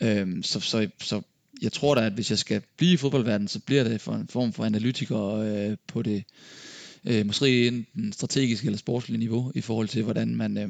Øh, 0.01 0.27
så, 0.43 0.59
så, 0.59 0.87
så 1.01 1.21
jeg 1.61 1.71
tror 1.71 1.95
da, 1.95 2.05
at 2.05 2.13
hvis 2.13 2.29
jeg 2.29 2.37
skal 2.37 2.61
blive 2.77 2.93
i 2.93 2.97
fodboldverdenen, 2.97 3.47
så 3.47 3.59
bliver 3.59 3.83
det 3.83 4.01
for 4.01 4.13
en 4.13 4.27
form 4.27 4.53
for 4.53 4.65
analytiker 4.65 5.35
øh, 5.35 5.77
på 5.87 6.01
det 6.01 6.23
øh, 7.05 7.25
måske 7.25 7.67
enten 7.67 8.13
strategiske 8.13 8.65
eller 8.65 8.77
sportslige 8.77 9.19
niveau, 9.19 9.51
i 9.55 9.61
forhold 9.61 9.87
til, 9.87 10.03
hvordan 10.03 10.35
man, 10.35 10.57
øh, 10.57 10.69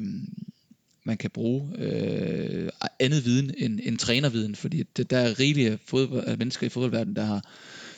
man 1.04 1.16
kan 1.16 1.30
bruge 1.30 1.78
øh, 1.78 2.68
andet 3.00 3.24
viden 3.24 3.54
end, 3.58 3.80
end 3.82 3.98
trænerviden, 3.98 4.54
fordi 4.54 4.82
det, 4.96 5.10
der 5.10 5.18
er 5.18 5.40
rigelige 5.40 5.78
fodbold, 5.86 6.36
mennesker 6.36 6.66
i 6.66 6.70
fodboldverdenen, 6.70 7.16
der 7.16 7.24
har 7.24 7.42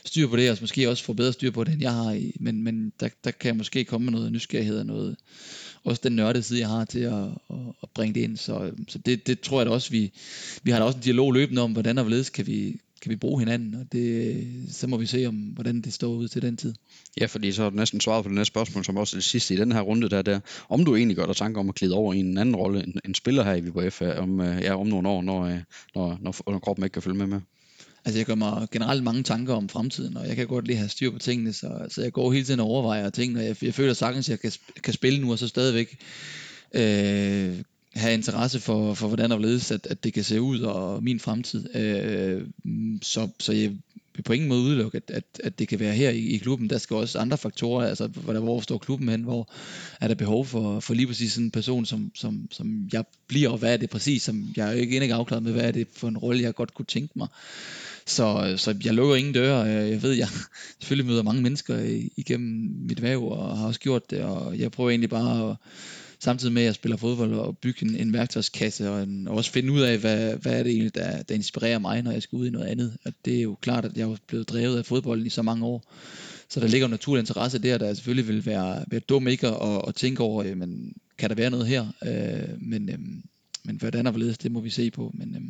styr 0.04 0.28
på 0.28 0.36
det, 0.36 0.50
og 0.50 0.58
måske 0.60 0.90
også 0.90 1.04
får 1.04 1.12
bedre 1.12 1.32
styr 1.32 1.50
på 1.50 1.64
det, 1.64 1.72
end 1.72 1.82
jeg 1.82 1.94
har, 1.94 2.22
men, 2.40 2.62
men 2.62 2.92
der, 3.00 3.08
der 3.24 3.30
kan 3.30 3.48
jeg 3.48 3.56
måske 3.56 3.84
komme 3.84 4.04
med 4.04 4.12
noget 4.12 4.32
nysgerrighed 4.32 4.78
og 4.78 4.86
noget, 4.86 5.16
også 5.88 6.00
den 6.04 6.16
nørdede 6.16 6.42
side, 6.42 6.60
jeg 6.60 6.68
har 6.68 6.84
til 6.84 7.00
at, 7.00 7.24
at, 7.50 7.56
at 7.82 7.88
bringe 7.94 8.14
det 8.14 8.20
ind. 8.20 8.36
Så, 8.36 8.70
så 8.88 8.98
det, 8.98 9.26
det 9.26 9.40
tror 9.40 9.58
jeg 9.60 9.66
da 9.66 9.70
også, 9.70 9.90
vi, 9.90 10.12
vi 10.62 10.70
har 10.70 10.78
da 10.78 10.84
også 10.84 10.98
en 10.98 11.04
dialog 11.04 11.32
løbende 11.32 11.62
om, 11.62 11.72
hvordan 11.72 11.98
og 11.98 12.04
hvorledes 12.04 12.30
kan 12.30 12.46
vi, 12.46 12.80
kan 13.02 13.10
vi 13.10 13.16
bruge 13.16 13.40
hinanden, 13.40 13.74
og 13.74 13.92
det, 13.92 14.44
så 14.70 14.86
må 14.86 14.96
vi 14.96 15.06
se, 15.06 15.26
om 15.26 15.34
hvordan 15.34 15.80
det 15.80 15.92
står 15.92 16.08
ud 16.08 16.28
til 16.28 16.42
den 16.42 16.56
tid. 16.56 16.74
Ja, 17.20 17.26
fordi 17.26 17.52
så 17.52 17.62
har 17.62 17.70
du 17.70 17.76
næsten 17.76 18.00
svaret 18.00 18.24
på 18.24 18.28
det 18.28 18.34
næste 18.34 18.52
spørgsmål, 18.52 18.84
som 18.84 18.96
også 18.96 19.16
er 19.16 19.18
det 19.18 19.24
sidste 19.24 19.54
i 19.54 19.56
den 19.56 19.72
her 19.72 19.80
runde, 19.80 20.08
der, 20.08 20.22
der 20.22 20.40
om 20.68 20.84
du 20.84 20.96
egentlig 20.96 21.16
gør 21.16 21.26
dig 21.26 21.36
tanker 21.36 21.60
om 21.60 21.68
at 21.68 21.74
glide 21.74 21.94
over 21.94 22.14
i 22.14 22.18
en 22.18 22.38
anden 22.38 22.56
rolle, 22.56 22.84
en, 22.84 23.00
en 23.04 23.14
spiller 23.14 23.44
her 23.44 23.54
i 23.54 23.60
Viborg 23.60 23.92
F, 23.92 24.02
om, 24.02 24.40
øh, 24.40 24.62
ja, 24.62 24.80
om 24.80 24.86
nogle 24.86 25.08
år, 25.08 25.22
når, 25.22 25.42
øh, 25.42 25.58
når, 25.94 26.18
når, 26.20 26.50
når 26.50 26.58
kroppen 26.58 26.84
ikke 26.84 26.92
kan 26.92 27.02
følge 27.02 27.18
med 27.18 27.26
med. 27.26 27.40
Altså 28.08 28.18
jeg 28.18 28.26
gør 28.26 28.34
mig 28.34 28.68
generelt 28.70 29.04
mange 29.04 29.22
tanker 29.22 29.54
om 29.54 29.68
fremtiden, 29.68 30.16
og 30.16 30.28
jeg 30.28 30.36
kan 30.36 30.46
godt 30.46 30.66
lige 30.66 30.76
have 30.76 30.88
styr 30.88 31.10
på 31.10 31.18
tingene, 31.18 31.52
så, 31.52 31.86
så 31.88 32.02
jeg 32.02 32.12
går 32.12 32.32
hele 32.32 32.44
tiden 32.44 32.60
og 32.60 32.66
overvejer 32.66 33.10
tingene, 33.10 33.40
og 33.40 33.46
jeg, 33.46 33.56
jeg 33.62 33.74
føler 33.74 33.94
sagtens, 33.94 34.28
at 34.28 34.30
jeg 34.30 34.40
kan, 34.40 34.52
kan 34.82 34.92
spille 34.92 35.20
nu, 35.20 35.32
og 35.32 35.38
så 35.38 35.48
stadigvæk 35.48 35.98
øh, 36.74 37.56
have 37.94 38.14
interesse 38.14 38.60
for, 38.60 38.94
for 38.94 39.06
hvordan 39.06 39.32
og 39.32 39.38
hvorledes, 39.38 39.70
at, 39.70 39.86
at 39.86 40.04
det 40.04 40.12
kan 40.12 40.24
se 40.24 40.40
ud, 40.40 40.60
og 40.60 41.02
min 41.02 41.20
fremtid. 41.20 41.76
Øh, 41.76 42.42
så, 43.02 43.28
så 43.40 43.52
jeg 43.52 43.72
vil 44.18 44.22
på 44.22 44.32
ingen 44.32 44.48
måde 44.48 44.62
udelukke, 44.62 44.96
at, 44.96 45.10
at, 45.14 45.24
at 45.44 45.58
det 45.58 45.68
kan 45.68 45.80
være 45.80 45.92
her 45.92 46.10
i, 46.10 46.18
i 46.18 46.38
klubben. 46.38 46.70
Der 46.70 46.78
skal 46.78 46.96
også 46.96 47.18
andre 47.18 47.38
faktorer, 47.38 47.86
altså 47.86 48.06
hvor, 48.06 48.32
hvor 48.32 48.60
står 48.60 48.78
klubben 48.78 49.08
hen, 49.08 49.22
hvor 49.22 49.52
er 50.00 50.08
der 50.08 50.14
behov 50.14 50.46
for, 50.46 50.80
for 50.80 50.94
lige 50.94 51.06
præcis 51.06 51.32
sådan 51.32 51.44
en 51.44 51.50
person, 51.50 51.84
som, 51.86 52.10
som, 52.14 52.48
som 52.50 52.88
jeg 52.92 53.04
bliver, 53.28 53.48
og 53.48 53.58
hvad 53.58 53.72
er 53.72 53.76
det 53.76 53.90
præcis, 53.90 54.22
som 54.22 54.48
jeg 54.56 54.68
er 54.68 54.72
jo 54.72 54.78
ikke 54.78 54.96
endelig 54.96 55.14
afklaret 55.14 55.42
med, 55.42 55.52
hvad 55.52 55.64
er 55.64 55.72
det 55.72 55.88
for 55.92 56.08
en 56.08 56.18
rolle, 56.18 56.42
jeg 56.42 56.54
godt 56.54 56.74
kunne 56.74 56.86
tænke 56.86 57.12
mig. 57.16 57.28
Så, 58.06 58.54
så 58.56 58.76
jeg 58.84 58.94
lukker 58.94 59.16
ingen 59.16 59.34
døre. 59.34 59.58
Jeg 59.58 60.02
ved, 60.02 60.12
jeg 60.12 60.28
selvfølgelig 60.80 61.06
møder 61.06 61.22
mange 61.22 61.42
mennesker 61.42 62.00
igennem 62.16 62.70
mit 62.88 63.02
væv, 63.02 63.24
og 63.24 63.58
har 63.58 63.66
også 63.66 63.80
gjort 63.80 64.10
det, 64.10 64.20
og 64.22 64.58
jeg 64.58 64.70
prøver 64.70 64.90
egentlig 64.90 65.10
bare 65.10 65.50
at 65.50 65.56
samtidig 66.18 66.54
med 66.54 66.62
at 66.62 66.66
jeg 66.66 66.74
spiller 66.74 66.96
fodbold 66.96 67.34
og 67.34 67.58
bygge 67.58 67.86
en, 67.86 67.96
en 67.96 68.12
værktøjskasse 68.12 68.90
og, 68.90 69.02
en, 69.02 69.28
og 69.28 69.36
også 69.36 69.50
finde 69.50 69.72
ud 69.72 69.80
af, 69.80 69.98
hvad, 69.98 70.36
hvad 70.36 70.58
er 70.58 70.62
det 70.62 70.72
egentlig, 70.72 70.94
der, 70.94 71.22
der 71.22 71.34
inspirerer 71.34 71.78
mig, 71.78 72.02
når 72.02 72.10
jeg 72.12 72.22
skal 72.22 72.36
ud 72.36 72.46
i 72.46 72.50
noget 72.50 72.66
andet. 72.66 72.96
Og 73.04 73.12
det 73.24 73.38
er 73.38 73.42
jo 73.42 73.54
klart, 73.60 73.84
at 73.84 73.96
jeg 73.96 74.08
er 74.08 74.16
blevet 74.26 74.48
drevet 74.48 74.78
af 74.78 74.86
fodbolden 74.86 75.26
i 75.26 75.30
så 75.30 75.42
mange 75.42 75.66
år. 75.66 75.94
Så 76.48 76.60
der 76.60 76.68
ligger 76.68 76.86
en 76.86 76.90
naturlig 76.90 77.20
interesse 77.20 77.58
der, 77.58 77.78
der 77.78 77.94
selvfølgelig 77.94 78.28
vil 78.28 78.46
være, 78.46 78.84
være 78.88 79.00
dum 79.00 79.28
ikke 79.28 79.46
at, 79.46 79.82
at 79.88 79.94
tænke 79.94 80.22
over, 80.22 80.44
øh, 80.44 80.56
men 80.56 80.92
kan 81.18 81.30
der 81.30 81.36
være 81.36 81.50
noget 81.50 81.66
her? 81.66 81.86
Øh, 82.06 82.62
men, 82.62 82.88
øh, 82.88 82.98
men 83.64 83.76
hvordan 83.76 84.06
og 84.06 84.12
hvorledes, 84.12 84.38
det 84.38 84.52
må 84.52 84.60
vi 84.60 84.70
se 84.70 84.90
på. 84.90 85.12
Men 85.14 85.34
øh, 85.34 85.42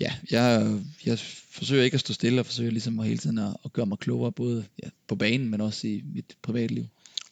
ja, 0.00 0.12
jeg, 0.30 0.78
jeg 1.06 1.18
forsøger 1.50 1.84
ikke 1.84 1.94
at 1.94 2.00
stå 2.00 2.12
stille 2.12 2.40
og 2.40 2.46
forsøger 2.46 2.70
ligesom 2.70 2.98
hele 2.98 3.18
tiden 3.18 3.38
at, 3.38 3.56
at 3.64 3.72
gøre 3.72 3.86
mig 3.86 3.98
klogere, 3.98 4.32
både 4.32 4.64
ja, 4.82 4.88
på 5.08 5.14
banen, 5.14 5.50
men 5.50 5.60
også 5.60 5.86
i 5.86 6.02
mit 6.14 6.36
privatliv 6.42 6.86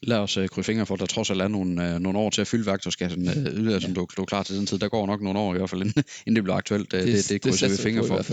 lad 0.06 0.18
os 0.18 0.36
øh, 0.36 0.48
krydse 0.48 0.66
fingre 0.66 0.86
for, 0.86 0.94
at 0.94 1.00
der 1.00 1.06
trods 1.06 1.30
alt 1.30 1.42
er 1.42 1.48
nogle, 1.48 1.94
øh, 1.94 2.00
nogle 2.00 2.18
år 2.18 2.30
til 2.30 2.40
at 2.40 2.46
fylde 2.46 2.66
værktøjskassen 2.66 3.28
øh, 3.28 3.36
yderligere, 3.36 3.72
ja. 3.72 3.80
som 3.80 3.94
du, 3.94 4.06
du 4.16 4.22
er 4.22 4.26
klar 4.26 4.42
til 4.42 4.56
den 4.56 4.66
tid. 4.66 4.78
Der 4.78 4.88
går 4.88 5.06
nok 5.06 5.22
nogle 5.22 5.38
år 5.38 5.54
i 5.54 5.58
hvert 5.58 5.70
fald, 5.70 5.80
inden, 5.80 6.04
inden 6.26 6.36
det 6.36 6.44
bliver 6.44 6.56
aktuelt. 6.56 6.92
Det, 6.92 7.06
det, 7.06 7.28
det 7.28 7.42
krydser 7.42 7.68
vi 7.68 7.76
fingre 7.76 8.06
for. 8.06 8.24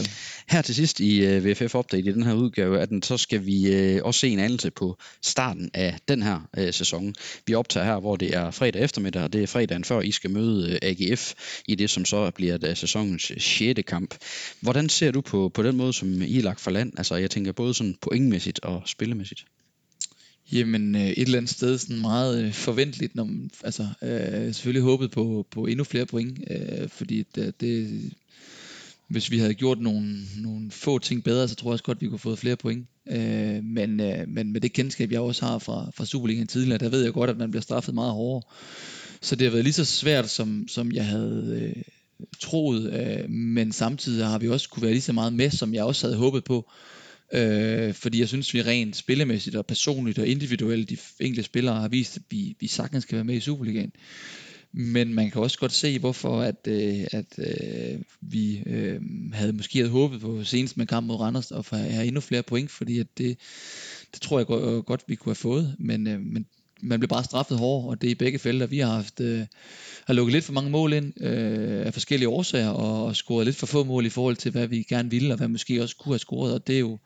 Her 0.47 0.61
til 0.61 0.75
sidst 0.75 0.99
i 0.99 1.25
øh, 1.25 1.45
VFF 1.45 1.75
Update 1.75 2.09
i 2.09 2.11
den 2.11 2.23
her 2.23 2.33
udgave, 2.33 2.79
at 2.79 2.89
den, 2.89 3.03
så 3.03 3.17
skal 3.17 3.45
vi 3.45 3.75
øh, 3.75 4.01
også 4.03 4.19
se 4.19 4.29
en 4.29 4.39
anelse 4.39 4.71
på 4.71 4.97
starten 5.21 5.71
af 5.73 5.97
den 6.07 6.21
her 6.21 6.39
øh, 6.57 6.73
sæson. 6.73 7.15
Vi 7.47 7.53
optager 7.53 7.85
her, 7.85 7.99
hvor 7.99 8.15
det 8.15 8.35
er 8.35 8.51
fredag 8.51 8.81
eftermiddag, 8.81 9.23
og 9.23 9.33
det 9.33 9.43
er 9.43 9.47
fredagen 9.47 9.83
før 9.83 10.01
I 10.01 10.11
skal 10.11 10.29
møde 10.29 10.71
øh, 10.71 10.79
AGF 10.81 11.33
i 11.67 11.75
det, 11.75 11.89
som 11.89 12.05
så 12.05 12.31
bliver 12.31 12.57
det, 12.57 12.77
sæsonens 12.77 13.31
6. 13.37 13.79
kamp. 13.87 14.15
Hvordan 14.61 14.89
ser 14.89 15.11
du 15.11 15.21
på, 15.21 15.51
på 15.53 15.63
den 15.63 15.77
måde, 15.77 15.93
som 15.93 16.21
I 16.21 16.37
er 16.37 16.43
lagt 16.43 16.59
for 16.59 16.71
land? 16.71 16.93
Altså 16.97 17.15
jeg 17.15 17.31
tænker 17.31 17.51
både 17.51 17.73
sådan 17.73 17.95
pointmæssigt 18.01 18.59
og 18.59 18.81
spillemæssigt. 18.85 19.45
Jamen 20.53 20.95
øh, 20.95 21.01
et 21.01 21.21
eller 21.21 21.37
andet 21.37 21.51
sted 21.51 21.77
sådan 21.77 22.01
meget 22.01 22.43
øh, 22.43 22.53
forventeligt, 22.53 23.15
når 23.15 23.23
man, 23.23 23.49
altså 23.63 23.87
øh, 24.01 24.53
selvfølgelig 24.53 24.83
håbet 24.83 25.11
på, 25.11 25.47
på 25.51 25.65
endnu 25.65 25.83
flere 25.83 26.05
point, 26.05 26.39
øh, 26.51 26.89
fordi 26.89 27.25
det, 27.35 27.45
øh, 27.45 27.53
det, 27.59 28.01
hvis 29.07 29.31
vi 29.31 29.37
havde 29.37 29.53
gjort 29.53 29.79
nogle, 29.79 30.17
nogle 30.37 30.71
få 30.71 30.99
ting 30.99 31.23
bedre, 31.23 31.47
så 31.47 31.55
tror 31.55 31.69
jeg 31.69 31.73
også 31.73 31.83
godt, 31.83 32.01
vi 32.01 32.05
kunne 32.05 32.11
have 32.11 32.19
fået 32.19 32.39
flere 32.39 32.55
point. 32.55 32.87
Øh, 33.11 33.63
men, 33.63 33.99
øh, 33.99 34.27
men 34.27 34.51
med 34.51 34.61
det 34.61 34.73
kendskab, 34.73 35.11
jeg 35.11 35.19
også 35.19 35.45
har 35.45 35.59
fra, 35.59 35.91
fra 35.95 36.05
Superligaen 36.05 36.47
tidligere, 36.47 36.77
der 36.77 36.89
ved 36.89 37.03
jeg 37.03 37.13
godt, 37.13 37.29
at 37.29 37.37
man 37.37 37.51
bliver 37.51 37.61
straffet 37.61 37.93
meget 37.95 38.11
hårdere. 38.11 38.41
Så 39.21 39.35
det 39.35 39.45
har 39.45 39.51
været 39.51 39.63
lige 39.63 39.73
så 39.73 39.85
svært, 39.85 40.29
som, 40.29 40.67
som 40.67 40.91
jeg 40.91 41.05
havde 41.05 41.73
øh, 41.75 41.83
troet, 42.39 42.93
øh, 42.93 43.29
men 43.29 43.71
samtidig 43.71 44.25
har 44.27 44.37
vi 44.39 44.49
også 44.49 44.69
kunne 44.69 44.83
være 44.83 44.91
lige 44.91 45.01
så 45.01 45.13
meget 45.13 45.33
med, 45.33 45.49
som 45.49 45.73
jeg 45.73 45.83
også 45.83 46.07
havde 46.07 46.17
håbet 46.17 46.43
på. 46.43 46.57
Øh, 46.57 46.93
Øh, 47.33 47.93
fordi 47.93 48.19
jeg 48.19 48.27
synes, 48.27 48.53
vi 48.53 48.61
rent 48.61 48.95
spillemæssigt 48.95 49.55
og 49.55 49.65
personligt 49.65 50.19
og 50.19 50.27
individuelt, 50.27 50.89
de 50.89 50.97
enkelte 51.19 51.43
spillere 51.43 51.75
har 51.75 51.87
vist, 51.87 52.17
at 52.17 52.23
vi, 52.29 52.55
vi 52.59 52.67
sagtens 52.67 53.05
kan 53.05 53.15
være 53.15 53.25
med 53.25 53.35
i 53.35 53.39
Superligaen. 53.39 53.91
Men 54.71 55.13
man 55.13 55.31
kan 55.31 55.41
også 55.41 55.59
godt 55.59 55.71
se, 55.71 55.99
hvorfor 55.99 56.41
at, 56.41 56.67
øh, 56.67 57.05
at 57.11 57.39
øh, 57.39 57.99
vi 58.21 58.63
øh, 58.65 59.01
havde 59.33 59.53
måske 59.53 59.79
havde 59.79 59.91
håbet 59.91 60.21
på 60.21 60.43
senest 60.43 60.77
med 60.77 60.85
kamp 60.85 61.07
mod 61.07 61.15
Randers 61.15 61.51
at 61.51 61.65
få 61.65 61.75
have 61.75 62.05
endnu 62.05 62.21
flere 62.21 62.43
point, 62.43 62.71
fordi 62.71 62.99
at 62.99 63.17
det, 63.17 63.37
det 64.13 64.21
tror 64.21 64.39
jeg 64.39 64.45
godt, 64.45 64.85
godt, 64.85 65.03
vi 65.07 65.15
kunne 65.15 65.29
have 65.29 65.35
fået. 65.35 65.75
Men, 65.79 66.07
øh, 66.07 66.19
men 66.21 66.45
man 66.83 66.99
bliver 66.99 67.07
bare 67.07 67.23
straffet 67.23 67.57
hårdt, 67.57 67.89
og 67.89 68.01
det 68.01 68.07
er 68.07 68.11
i 68.11 68.15
begge 68.15 68.39
felter. 68.39 68.65
Vi 68.65 68.79
har 68.79 68.95
haft 68.95 69.19
øh, 69.19 69.45
har 70.07 70.13
lukket 70.13 70.33
lidt 70.33 70.45
for 70.45 70.53
mange 70.53 70.69
mål 70.69 70.93
ind 70.93 71.23
øh, 71.23 71.85
af 71.85 71.93
forskellige 71.93 72.29
årsager, 72.29 72.69
og, 72.69 73.05
og 73.05 73.15
scoret 73.15 73.45
lidt 73.45 73.55
for 73.55 73.65
få 73.65 73.83
mål 73.83 74.05
i 74.05 74.09
forhold 74.09 74.35
til, 74.35 74.51
hvad 74.51 74.67
vi 74.67 74.83
gerne 74.83 75.09
ville, 75.09 75.33
og 75.33 75.37
hvad 75.37 75.47
måske 75.47 75.83
også 75.83 75.95
kunne 75.95 76.13
have 76.13 76.19
scoret, 76.19 76.53
og 76.53 76.67
det 76.67 76.75
er 76.75 76.79
jo 76.79 76.99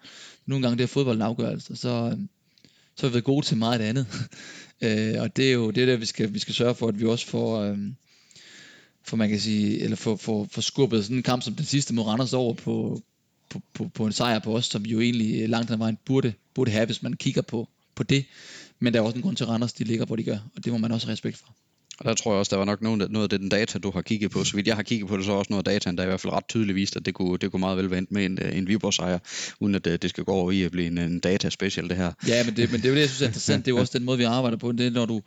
nogle 0.45 0.63
gange 0.63 0.77
det 0.77 0.83
er 0.83 0.87
fodbold 0.87 1.15
en 1.15 1.21
afgørelse, 1.21 1.75
så, 1.75 1.89
øh, 1.89 2.17
så 2.95 3.01
har 3.01 3.07
vi 3.07 3.13
været 3.13 3.23
gode 3.23 3.45
til 3.45 3.57
meget 3.57 3.81
andet. 3.81 4.07
øh, 4.85 5.21
og 5.21 5.37
det 5.37 5.47
er 5.49 5.53
jo 5.53 5.71
det 5.71 5.81
er 5.81 5.85
der, 5.85 5.95
vi 5.95 6.05
skal, 6.05 6.33
vi 6.33 6.39
skal 6.39 6.53
sørge 6.53 6.75
for, 6.75 6.87
at 6.87 6.99
vi 6.99 7.05
også 7.05 7.27
får, 7.27 7.61
øh, 7.61 7.77
for 9.03 9.17
man 9.17 9.29
kan 9.29 9.39
sige, 9.39 9.79
eller 9.79 9.95
få, 9.95 10.15
få, 10.15 10.47
for 10.51 10.61
skubbet 10.61 11.03
sådan 11.03 11.17
en 11.17 11.23
kamp 11.23 11.43
som 11.43 11.55
den 11.55 11.65
sidste 11.65 11.93
mod 11.93 12.03
Randers 12.03 12.33
over 12.33 12.53
på, 12.53 13.01
på, 13.49 13.61
på, 13.73 13.87
på 13.93 14.05
en 14.05 14.11
sejr 14.11 14.39
på 14.39 14.55
os, 14.55 14.65
som 14.65 14.85
jo 14.85 14.99
egentlig 14.99 15.49
langt 15.49 15.71
ad 15.71 15.77
vejen 15.77 15.97
burde, 16.05 16.33
burde 16.53 16.71
have, 16.71 16.85
hvis 16.85 17.03
man 17.03 17.13
kigger 17.13 17.41
på, 17.41 17.69
på 17.95 18.03
det. 18.03 18.25
Men 18.79 18.93
der 18.93 18.99
er 18.99 19.03
også 19.03 19.15
en 19.15 19.21
grund 19.21 19.35
til, 19.35 19.43
at 19.43 19.49
Randers 19.49 19.73
de 19.73 19.83
ligger, 19.83 20.05
hvor 20.05 20.15
de 20.15 20.23
gør, 20.23 20.37
og 20.55 20.65
det 20.65 20.71
må 20.71 20.77
man 20.77 20.91
også 20.91 21.07
have 21.07 21.13
respekt 21.13 21.37
for. 21.37 21.55
Og 21.99 22.05
der 22.05 22.13
tror 22.13 22.31
jeg 22.31 22.39
også, 22.39 22.49
der 22.49 22.57
var 22.57 22.65
nok 22.65 22.81
noget, 22.81 23.11
noget 23.11 23.23
af 23.23 23.29
det, 23.29 23.39
den 23.39 23.49
data, 23.49 23.79
du 23.79 23.91
har 23.91 24.01
kigget 24.01 24.31
på. 24.31 24.43
Så 24.43 24.55
vidt 24.55 24.67
jeg 24.67 24.75
har 24.75 24.83
kigget 24.83 25.09
på 25.09 25.17
det, 25.17 25.25
så 25.25 25.31
er 25.31 25.35
også 25.35 25.53
noget 25.53 25.67
af 25.67 25.73
dataen, 25.73 25.97
der 25.97 26.03
i 26.03 26.05
hvert 26.05 26.19
fald 26.19 26.33
ret 26.33 26.47
tydeligt 26.49 26.75
vist, 26.75 26.95
at 26.95 27.05
det 27.05 27.13
kunne, 27.13 27.37
det 27.37 27.51
kunne 27.51 27.59
meget 27.59 27.77
vel 27.77 27.91
vente 27.91 28.13
med 28.13 28.25
en, 28.25 28.39
en 28.53 28.67
Viborg-sejr, 28.67 29.19
uden 29.59 29.75
at 29.75 29.85
det, 29.85 30.01
det 30.01 30.09
skal 30.09 30.23
gå 30.23 30.31
over 30.31 30.51
i 30.51 30.63
at 30.63 30.71
blive 30.71 30.87
en, 30.87 30.97
en 30.97 31.19
data-special, 31.19 31.89
det 31.89 31.97
her. 31.97 32.11
Ja, 32.27 32.43
men 32.43 32.55
det, 32.55 32.71
men 32.71 32.81
det 32.81 32.85
er 32.85 32.89
jo 32.89 32.95
det, 32.95 33.01
jeg 33.01 33.09
synes 33.09 33.21
er 33.21 33.25
interessant. 33.25 33.65
Det 33.65 33.71
er 33.71 33.75
jo 33.75 33.81
også 33.81 33.97
den 33.97 34.05
måde, 34.05 34.17
vi 34.17 34.23
arbejder 34.23 34.57
på. 34.57 34.71
Det 34.71 34.85
er, 34.85 34.91
når 34.91 35.05
du 35.05 35.21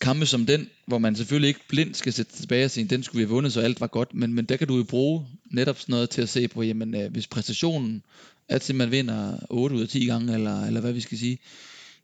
kampe 0.00 0.26
som 0.26 0.46
den, 0.46 0.68
hvor 0.86 0.98
man 0.98 1.16
selvfølgelig 1.16 1.48
ikke 1.48 1.60
blindt 1.68 1.96
skal 1.96 2.12
sætte 2.12 2.32
tilbage 2.32 2.64
og 2.64 2.70
sige, 2.70 2.84
den 2.84 3.02
skulle 3.02 3.18
vi 3.18 3.24
have 3.24 3.34
vundet, 3.34 3.52
så 3.52 3.60
alt 3.60 3.80
var 3.80 3.86
godt, 3.86 4.14
men, 4.14 4.34
men 4.34 4.44
der 4.44 4.56
kan 4.56 4.68
du 4.68 4.76
jo 4.76 4.84
bruge 4.84 5.26
netop 5.50 5.78
sådan 5.78 5.92
noget 5.92 6.10
til 6.10 6.22
at 6.22 6.28
se 6.28 6.48
på, 6.48 6.62
jamen 6.62 6.94
øh, 6.94 7.12
hvis 7.12 7.26
præstationen 7.26 8.02
er 8.48 8.58
til, 8.58 8.74
man 8.74 8.90
vinder 8.90 9.38
8 9.50 9.76
ud 9.76 9.82
af 9.82 9.88
10 9.88 10.06
gange, 10.06 10.34
eller, 10.34 10.64
eller 10.64 10.80
hvad 10.80 10.92
vi 10.92 11.00
skal 11.00 11.18
sige, 11.18 11.38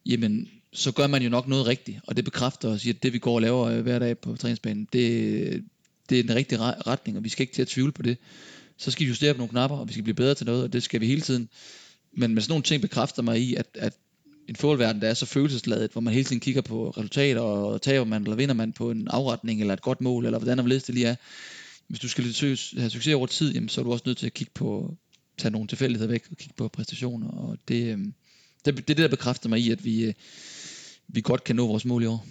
jamen 0.07 0.49
så 0.73 0.93
gør 0.93 1.07
man 1.07 1.23
jo 1.23 1.31
nok 1.31 1.49
noget 1.49 1.67
rigtigt, 1.67 1.99
og 2.07 2.17
det 2.17 2.25
bekræfter 2.25 2.69
os 2.69 2.85
i, 2.85 2.90
at 2.90 3.03
det 3.03 3.12
vi 3.12 3.19
går 3.19 3.35
og 3.35 3.43
laver 3.43 3.67
øh, 3.67 3.81
hver 3.81 3.99
dag 3.99 4.19
på 4.19 4.37
træningsbanen, 4.37 4.88
det, 4.93 5.64
det 6.11 6.19
er 6.19 6.23
den 6.23 6.35
rigtige 6.35 6.59
retning, 6.61 7.17
og 7.17 7.25
vi 7.25 7.29
skal 7.29 7.43
ikke 7.43 7.55
til 7.55 7.62
at 7.62 7.69
tvivle 7.69 7.93
på 7.93 8.03
det. 8.03 8.19
Så 8.77 8.90
skal 8.90 9.05
vi 9.05 9.09
justere 9.09 9.35
på 9.35 9.38
nogle 9.38 9.51
knapper, 9.51 9.77
og 9.77 9.88
vi 9.88 9.93
skal 9.93 10.03
blive 10.03 10.14
bedre 10.14 10.35
til 10.35 10.47
noget, 10.47 10.62
og 10.62 10.73
det 10.73 10.83
skal 10.83 11.01
vi 11.01 11.07
hele 11.07 11.21
tiden. 11.21 11.49
Men, 12.12 12.35
men 12.35 12.43
sådan 12.43 12.53
nogle 12.53 12.62
ting 12.62 12.83
bekræfter 12.83 13.23
mig 13.23 13.40
i, 13.40 13.55
at, 13.55 13.67
at 13.75 13.95
en 14.49 14.57
fodboldverden, 14.57 15.03
der 15.03 15.09
er 15.09 15.14
så 15.14 15.27
følelsesladet, 15.27 15.93
hvor 15.93 16.01
man 16.01 16.14
hele 16.14 16.25
tiden 16.25 16.40
kigger 16.40 16.62
på 16.62 16.90
resultater, 16.90 17.40
og 17.40 17.83
taber 17.83 18.05
man, 18.05 18.23
eller 18.23 18.37
vinder 18.37 18.55
man 18.55 18.73
på 18.73 18.90
en 18.90 19.09
afretning, 19.09 19.61
eller 19.61 19.75
et 19.75 19.83
godt 19.83 20.01
mål, 20.01 20.25
eller 20.25 20.38
hvordan 20.38 20.59
det 20.59 20.88
lige 20.88 21.07
er. 21.07 21.17
Hvis 21.88 22.01
du 22.01 22.09
skal 22.09 22.25
have 22.79 22.90
succes 22.90 23.14
over 23.14 23.27
tid, 23.27 23.53
jamen, 23.53 23.69
så 23.69 23.81
er 23.81 23.85
du 23.85 23.93
også 23.93 24.03
nødt 24.07 24.19
til 24.19 24.27
at 24.27 24.35
kigge 24.35 24.53
på, 24.55 24.97
tage 25.38 25.53
nogle 25.53 25.69
tilfældigheder 25.69 26.11
væk, 26.11 26.25
og 26.31 26.37
kigge 26.37 26.55
på 26.57 26.69
præstationer, 26.69 27.29
og 27.29 27.59
det, 27.69 27.93
øhm, 27.93 28.14
det, 28.64 28.77
det 28.77 28.90
er 28.90 28.94
det, 28.94 28.96
der 28.96 29.09
bekræfter 29.09 29.48
mig 29.48 29.61
i, 29.61 29.70
at 29.70 29.85
vi, 29.85 30.05
øh, 30.05 30.14
vi 31.09 31.20
godt 31.20 31.44
kan 31.44 31.57
nå 31.57 31.66
vores 31.66 31.85
mål 31.85 32.03
i 32.03 32.07
år. 32.07 32.27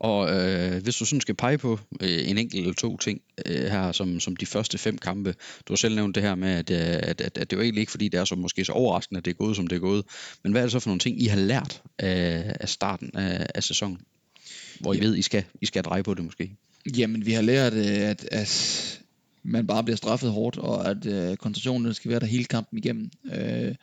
Og 0.00 0.30
øh, 0.34 0.82
hvis 0.82 0.96
du 0.96 1.04
sådan 1.04 1.20
skal 1.20 1.34
pege 1.34 1.58
på 1.58 1.78
øh, 2.00 2.28
en 2.28 2.38
enkelt 2.38 2.60
eller 2.60 2.74
to 2.74 2.96
ting 2.96 3.20
øh, 3.46 3.64
her, 3.64 3.92
som, 3.92 4.20
som 4.20 4.36
de 4.36 4.46
første 4.46 4.78
fem 4.78 4.98
kampe, 4.98 5.34
du 5.68 5.72
har 5.72 5.76
selv 5.76 5.94
nævnt 5.94 6.14
det 6.14 6.22
her 6.22 6.34
med, 6.34 6.48
at, 6.48 6.70
øh, 6.70 6.78
at, 7.10 7.20
at, 7.20 7.38
at 7.38 7.50
det 7.50 7.56
jo 7.56 7.62
egentlig 7.62 7.80
ikke, 7.80 7.90
fordi 7.90 8.08
det 8.08 8.20
er 8.20 8.24
så 8.24 8.34
måske 8.34 8.64
så 8.64 8.72
overraskende, 8.72 9.18
at 9.18 9.24
det 9.24 9.30
er 9.30 9.34
gået, 9.34 9.56
som 9.56 9.66
det 9.66 9.76
er 9.76 9.80
gået. 9.80 10.04
Men 10.42 10.52
hvad 10.52 10.60
er 10.60 10.64
det 10.64 10.72
så 10.72 10.80
for 10.80 10.88
nogle 10.88 11.00
ting, 11.00 11.22
I 11.22 11.26
har 11.26 11.36
lært 11.36 11.82
af, 11.98 12.56
af 12.60 12.68
starten 12.68 13.10
af, 13.14 13.46
af 13.54 13.62
sæsonen? 13.62 13.98
Hvor 14.80 14.92
I 14.92 14.96
ja. 14.96 15.02
ved, 15.02 15.16
I 15.16 15.22
skal, 15.22 15.44
I 15.60 15.66
skal 15.66 15.82
dreje 15.82 16.02
på 16.02 16.14
det 16.14 16.24
måske. 16.24 16.56
Jamen, 16.96 17.26
vi 17.26 17.32
har 17.32 17.42
lært, 17.42 17.72
øh, 17.72 18.08
at, 18.10 18.28
at 18.32 19.00
man 19.42 19.66
bare 19.66 19.84
bliver 19.84 19.96
straffet 19.96 20.30
hårdt, 20.30 20.58
og 20.58 20.90
at 20.90 21.06
øh, 21.06 21.36
koncentrationen 21.36 21.94
skal 21.94 22.10
være 22.10 22.20
der 22.20 22.26
hele 22.26 22.44
kampen 22.44 22.78
igennem. 22.78 23.10
Øh, 23.32 23.74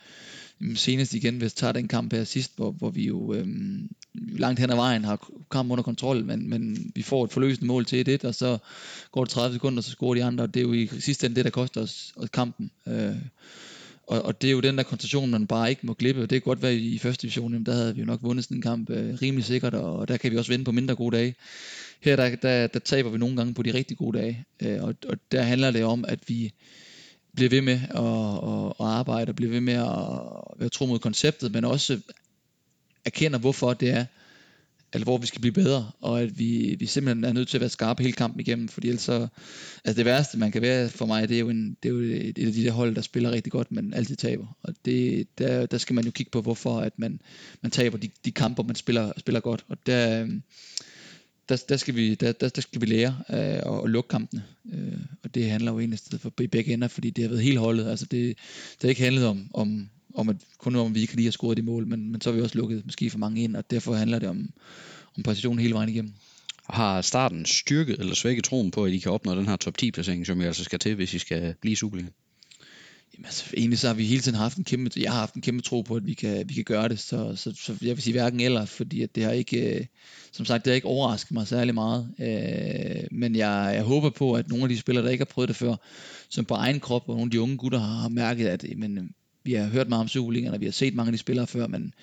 senest 0.76 1.14
igen, 1.14 1.38
hvis 1.38 1.44
jeg 1.44 1.56
tager 1.56 1.72
den 1.72 1.88
kamp 1.88 2.14
her 2.14 2.24
sidst, 2.24 2.52
hvor, 2.56 2.72
hvor 2.72 2.90
vi 2.90 3.08
jo 3.08 3.34
øhm, 3.34 3.90
langt 4.14 4.60
hen 4.60 4.70
ad 4.70 4.76
vejen 4.76 5.04
har 5.04 5.32
kampen 5.52 5.72
under 5.72 5.84
kontrol, 5.84 6.26
men, 6.26 6.50
men 6.50 6.92
vi 6.96 7.02
får 7.02 7.26
et 7.26 7.32
forløsende 7.32 7.68
mål 7.68 7.86
til 7.86 8.10
1 8.10 8.26
og 8.26 8.36
så 8.36 8.58
går 9.12 9.24
det 9.24 9.32
30 9.32 9.54
sekunder, 9.54 9.78
og 9.80 9.84
så 9.84 9.92
scorer 9.92 10.14
de 10.14 10.24
andre, 10.24 10.44
og 10.44 10.54
det 10.54 10.60
er 10.60 10.64
jo 10.64 10.74
i 10.74 10.90
sidste 11.00 11.26
ende 11.26 11.36
det, 11.36 11.46
der 11.46 11.52
koster 11.52 11.82
os, 11.82 12.14
os 12.16 12.30
kampen. 12.30 12.72
Øh, 12.88 13.16
og, 14.08 14.22
og 14.22 14.42
det 14.42 14.48
er 14.48 14.52
jo 14.52 14.60
den 14.60 14.78
der 14.78 14.84
koncentration, 14.84 15.32
man 15.32 15.48
bare 15.48 15.70
ikke 15.70 15.88
må 15.88 15.94
glippe. 15.94 16.22
Det 16.22 16.30
kan 16.30 16.42
godt 16.42 16.62
være 16.62 16.76
i 16.76 16.98
første 16.98 17.22
division, 17.22 17.52
jamen, 17.52 17.66
der 17.66 17.74
havde 17.74 17.96
vi 17.96 18.00
jo 18.00 18.06
nok 18.06 18.20
vundet 18.24 18.44
sådan 18.46 18.58
en 18.58 18.62
kamp 18.62 18.90
øh, 18.90 19.14
rimelig 19.22 19.46
sikkert, 19.46 19.74
og 19.74 20.08
der 20.08 20.18
kan 20.18 20.32
vi 20.32 20.38
også 20.38 20.52
vinde 20.52 20.66
på 20.66 20.72
mindre 20.72 20.96
gode 20.96 21.18
dage. 21.18 21.36
Her 22.02 22.16
der, 22.16 22.36
der, 22.36 22.68
der 22.68 22.80
taber 22.80 23.10
vi 23.10 23.18
nogle 23.18 23.38
gange 23.38 23.54
på 23.54 23.64
de 23.64 23.74
rigtig 23.74 23.98
gode 23.98 24.18
dage, 24.18 24.46
øh, 24.62 24.84
og, 24.84 24.96
og 25.08 25.18
der 25.32 25.42
handler 25.42 25.72
det 25.72 25.84
om, 25.84 26.06
at 26.08 26.20
vi 26.28 26.54
bliver 27.38 27.50
ved 27.50 27.62
med 27.62 27.74
at, 27.74 28.50
at, 28.50 28.74
at 28.80 28.94
arbejde, 28.94 29.30
og 29.30 29.36
bliver 29.36 29.52
ved 29.52 29.62
med 29.62 29.74
at 29.74 30.60
være 30.60 30.70
tro 30.70 30.86
mod 30.86 31.00
konceptet, 31.00 31.52
men 31.52 31.66
også 31.66 32.00
erkender, 33.06 33.40
hvorfor 33.40 33.74
det 33.74 33.90
er, 33.90 34.06
eller 34.94 35.06
hvor 35.06 35.18
vi 35.18 35.28
skal 35.28 35.42
blive 35.42 35.54
bedre, 35.54 35.92
og 36.02 36.22
at 36.22 36.40
vi, 36.40 36.76
vi 36.80 36.86
simpelthen 36.86 37.24
er 37.24 37.34
nødt 37.34 37.48
til 37.48 37.58
at 37.58 37.62
være 37.62 37.70
skarpe 37.70 38.04
hele 38.04 38.14
kampen 38.14 38.40
igennem, 38.40 38.68
fordi 38.68 38.88
ellers 38.88 39.02
så, 39.02 39.28
altså 39.86 39.98
det 39.98 40.06
værste 40.06 40.38
man 40.38 40.52
kan 40.52 40.62
være 40.62 40.90
for 40.90 41.06
mig, 41.06 41.30
det 41.30 41.36
er 41.36 41.40
jo, 41.40 41.50
en, 41.50 41.78
det 41.84 41.90
er 41.90 41.94
jo 41.94 42.00
et, 42.00 42.38
et 42.38 42.48
af 42.48 42.54
de 42.54 42.64
der 42.64 42.72
hold, 42.72 42.96
der 42.96 43.02
spiller 43.02 43.32
rigtig 43.32 43.52
godt, 43.52 43.72
men 43.72 43.94
altid 43.94 44.16
taber, 44.16 44.58
og 44.64 44.74
det, 44.86 45.28
der, 45.38 45.66
der 45.66 45.78
skal 45.78 45.94
man 45.94 46.06
jo 46.06 46.12
kigge 46.12 46.30
på, 46.32 46.42
hvorfor 46.42 46.80
at 46.80 47.00
man, 47.00 47.22
man 47.62 47.72
taber 47.72 47.98
de, 47.98 48.10
de 48.26 48.32
kamper, 48.32 48.64
man 48.64 48.76
spiller, 48.76 49.12
spiller 49.18 49.40
godt, 49.40 49.66
og 49.70 49.78
der, 49.86 50.28
der, 51.50 51.64
der, 51.70 51.78
skal, 51.78 51.96
vi, 51.96 52.16
der, 52.16 52.32
der, 52.32 52.50
der 52.50 52.62
skal 52.62 52.82
vi 52.82 52.86
lære 52.86 53.16
øh, 53.30 53.84
at 53.84 53.90
lukke 53.90 54.08
kampene. 54.08 54.44
Øh, 54.74 55.00
det 55.38 55.50
handler 55.50 55.72
jo 55.72 55.80
egentlig 55.80 56.00
for 56.20 56.30
begge 56.30 56.74
ender, 56.74 56.88
fordi 56.88 57.10
det 57.10 57.24
har 57.24 57.30
været 57.30 57.44
helt 57.44 57.60
holdet. 57.60 57.88
Altså 57.88 58.06
det, 58.06 58.38
det 58.74 58.82
har 58.82 58.90
ikke 58.90 59.02
handlet 59.02 59.26
om, 59.26 59.50
om, 59.54 59.90
om 60.16 60.30
at, 60.30 60.36
kun 60.58 60.76
om, 60.76 60.88
at 60.88 60.96
vi 60.96 61.02
ikke 61.02 61.16
lige 61.16 61.26
har 61.26 61.32
scoret 61.32 61.58
de 61.58 61.62
mål, 61.62 61.88
men, 61.88 62.12
men 62.12 62.22
så 62.22 62.30
har 62.30 62.36
vi 62.36 62.42
også 62.42 62.58
lukket 62.58 62.86
måske 62.86 63.10
for 63.10 63.18
mange 63.18 63.44
ind, 63.44 63.56
og 63.56 63.72
derfor 63.72 63.94
handler 63.94 64.20
det 64.20 64.30
om, 64.30 64.50
om 65.18 65.24
præcision 65.24 65.60
hele 65.60 65.74
vejen 65.74 65.90
igennem. 65.90 66.14
Har 66.70 67.02
starten 67.02 67.46
styrket 67.46 68.00
eller 68.00 68.16
svækket 68.16 68.44
troen 68.44 68.72
på, 68.72 68.86
at 68.86 68.94
I 68.94 68.98
kan 68.98 69.12
opnå 69.12 69.36
den 69.36 69.48
her 69.48 69.56
top 69.56 69.78
10 69.78 69.92
placering, 69.92 70.26
som 70.26 70.42
I 70.42 70.44
altså 70.44 70.64
skal 70.64 70.80
til, 70.80 70.96
hvis 70.96 71.14
I 71.14 71.20
skal 71.20 71.56
blive 71.62 71.76
Superliga? 71.76 72.10
Jamen 73.14 73.26
altså, 73.26 73.46
egentlig 73.58 73.80
så 73.80 73.88
har 73.88 73.94
vi 73.94 74.06
hele 74.06 74.22
tiden 74.22 74.38
haft 74.38 74.58
en 74.58 74.64
kæmpe, 74.64 74.92
jeg 74.98 75.12
har 75.12 75.20
haft 75.20 75.34
en 75.34 75.42
kæmpe 75.42 75.62
tro 75.62 75.82
på, 75.82 75.96
at 75.96 76.06
vi 76.06 76.14
kan, 76.14 76.50
vi 76.50 76.54
kan 76.54 76.64
gøre 76.64 76.90
det, 76.90 77.00
så, 77.00 77.36
så, 77.36 77.54
så 77.56 77.76
jeg 77.82 77.96
vil 77.96 78.04
sige 78.04 78.14
hverken 78.14 78.40
eller, 78.40 78.66
fordi 78.66 79.02
at 79.02 79.16
det 79.16 79.24
har 79.24 79.32
ikke, 79.32 79.80
øh, 79.80 79.86
som 80.32 80.46
sagt, 80.46 80.66
det 80.66 80.72
har 80.72 80.76
ikke 80.76 80.88
overrasket 80.88 81.32
mig 81.32 81.48
særlig 81.48 81.74
meget, 81.74 82.10
øh, 82.20 83.08
men 83.12 83.36
jeg, 83.36 83.72
jeg 83.76 83.84
håber 83.84 84.10
på, 84.10 84.34
at 84.34 84.50
nogle 84.50 84.64
af 84.64 84.70
de 84.70 84.78
spillere, 84.78 85.06
der 85.06 85.12
ikke 85.12 85.22
har 85.22 85.34
prøvet 85.34 85.48
det 85.48 85.56
før, 85.56 85.76
som 86.30 86.46
på 86.46 86.54
egen 86.54 86.80
krop, 86.80 87.10
og 87.10 87.16
nogle 87.16 87.28
af 87.28 87.32
de 87.32 87.42
unge 87.42 87.58
gutter 87.58 87.80
har, 87.80 88.02
har 88.02 88.10
mærket, 88.10 88.48
at 88.48 88.66
men, 88.78 89.16
vi 89.48 89.54
har 89.54 89.68
hørt 89.68 89.90
meget 89.90 90.02
om 90.02 90.08
Superligaen, 90.08 90.54
og 90.54 90.60
vi 90.60 90.66
har 90.66 90.72
set 90.72 90.96
mange 90.96 91.10
af 91.10 91.12
de 91.12 91.18
spillere 91.18 91.48
før, 91.48 91.68
men, 91.68 91.94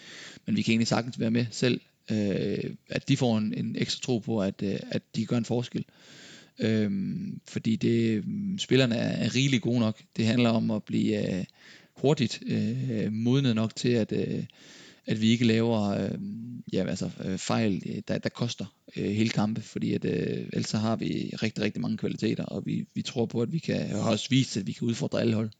men 0.46 0.56
vi 0.56 0.62
kan 0.62 0.72
egentlig 0.72 0.88
sagtens 0.88 1.20
være 1.20 1.30
med 1.30 1.46
selv, 1.50 1.80
øh, 2.10 2.74
at 2.88 3.08
de 3.08 3.16
får 3.16 3.38
en, 3.38 3.54
en 3.54 3.76
ekstra 3.78 4.00
tro 4.02 4.18
på, 4.18 4.42
at, 4.42 4.62
øh, 4.62 4.78
at 4.90 5.02
de 5.16 5.26
gør 5.26 5.36
en 5.36 5.44
forskel. 5.44 5.84
Øhm, 6.58 7.40
fordi 7.48 7.76
det, 7.76 8.26
mm, 8.26 8.58
spillerne 8.58 8.94
er, 8.94 9.26
er 9.26 9.34
rigeligt 9.34 9.62
gode 9.62 9.80
nok. 9.80 10.02
Det 10.16 10.26
handler 10.26 10.50
om 10.50 10.70
at 10.70 10.82
blive 10.82 11.38
øh, 11.38 11.44
hurtigt 11.96 12.42
øh, 12.46 13.12
modnet 13.12 13.54
nok 13.54 13.76
til, 13.76 13.88
at, 13.88 14.12
øh, 14.12 14.44
at 15.06 15.20
vi 15.20 15.28
ikke 15.28 15.44
laver 15.44 15.88
øh, 15.88 16.18
ja, 16.72 16.86
altså, 16.86 17.10
øh, 17.24 17.38
fejl, 17.38 17.82
øh, 17.86 18.02
der, 18.08 18.18
der 18.18 18.28
koster 18.28 18.74
øh, 18.96 19.10
hele 19.10 19.30
kampe, 19.30 19.60
fordi 19.60 19.94
at, 19.94 20.04
øh, 20.04 20.46
ellers 20.52 20.68
så 20.68 20.78
har 20.78 20.96
vi 20.96 21.30
rigtig, 21.42 21.64
rigtig 21.64 21.82
mange 21.82 21.96
kvaliteter, 21.96 22.44
og 22.44 22.66
vi, 22.66 22.86
vi 22.94 23.02
tror 23.02 23.26
på, 23.26 23.42
at 23.42 23.52
vi 23.52 23.58
kan 23.58 23.92
og 23.92 24.00
også 24.00 24.26
vise, 24.30 24.60
at 24.60 24.66
vi 24.66 24.72
kan 24.72 24.88
udfordre 24.88 25.20
alle 25.20 25.34
hold. 25.34 25.50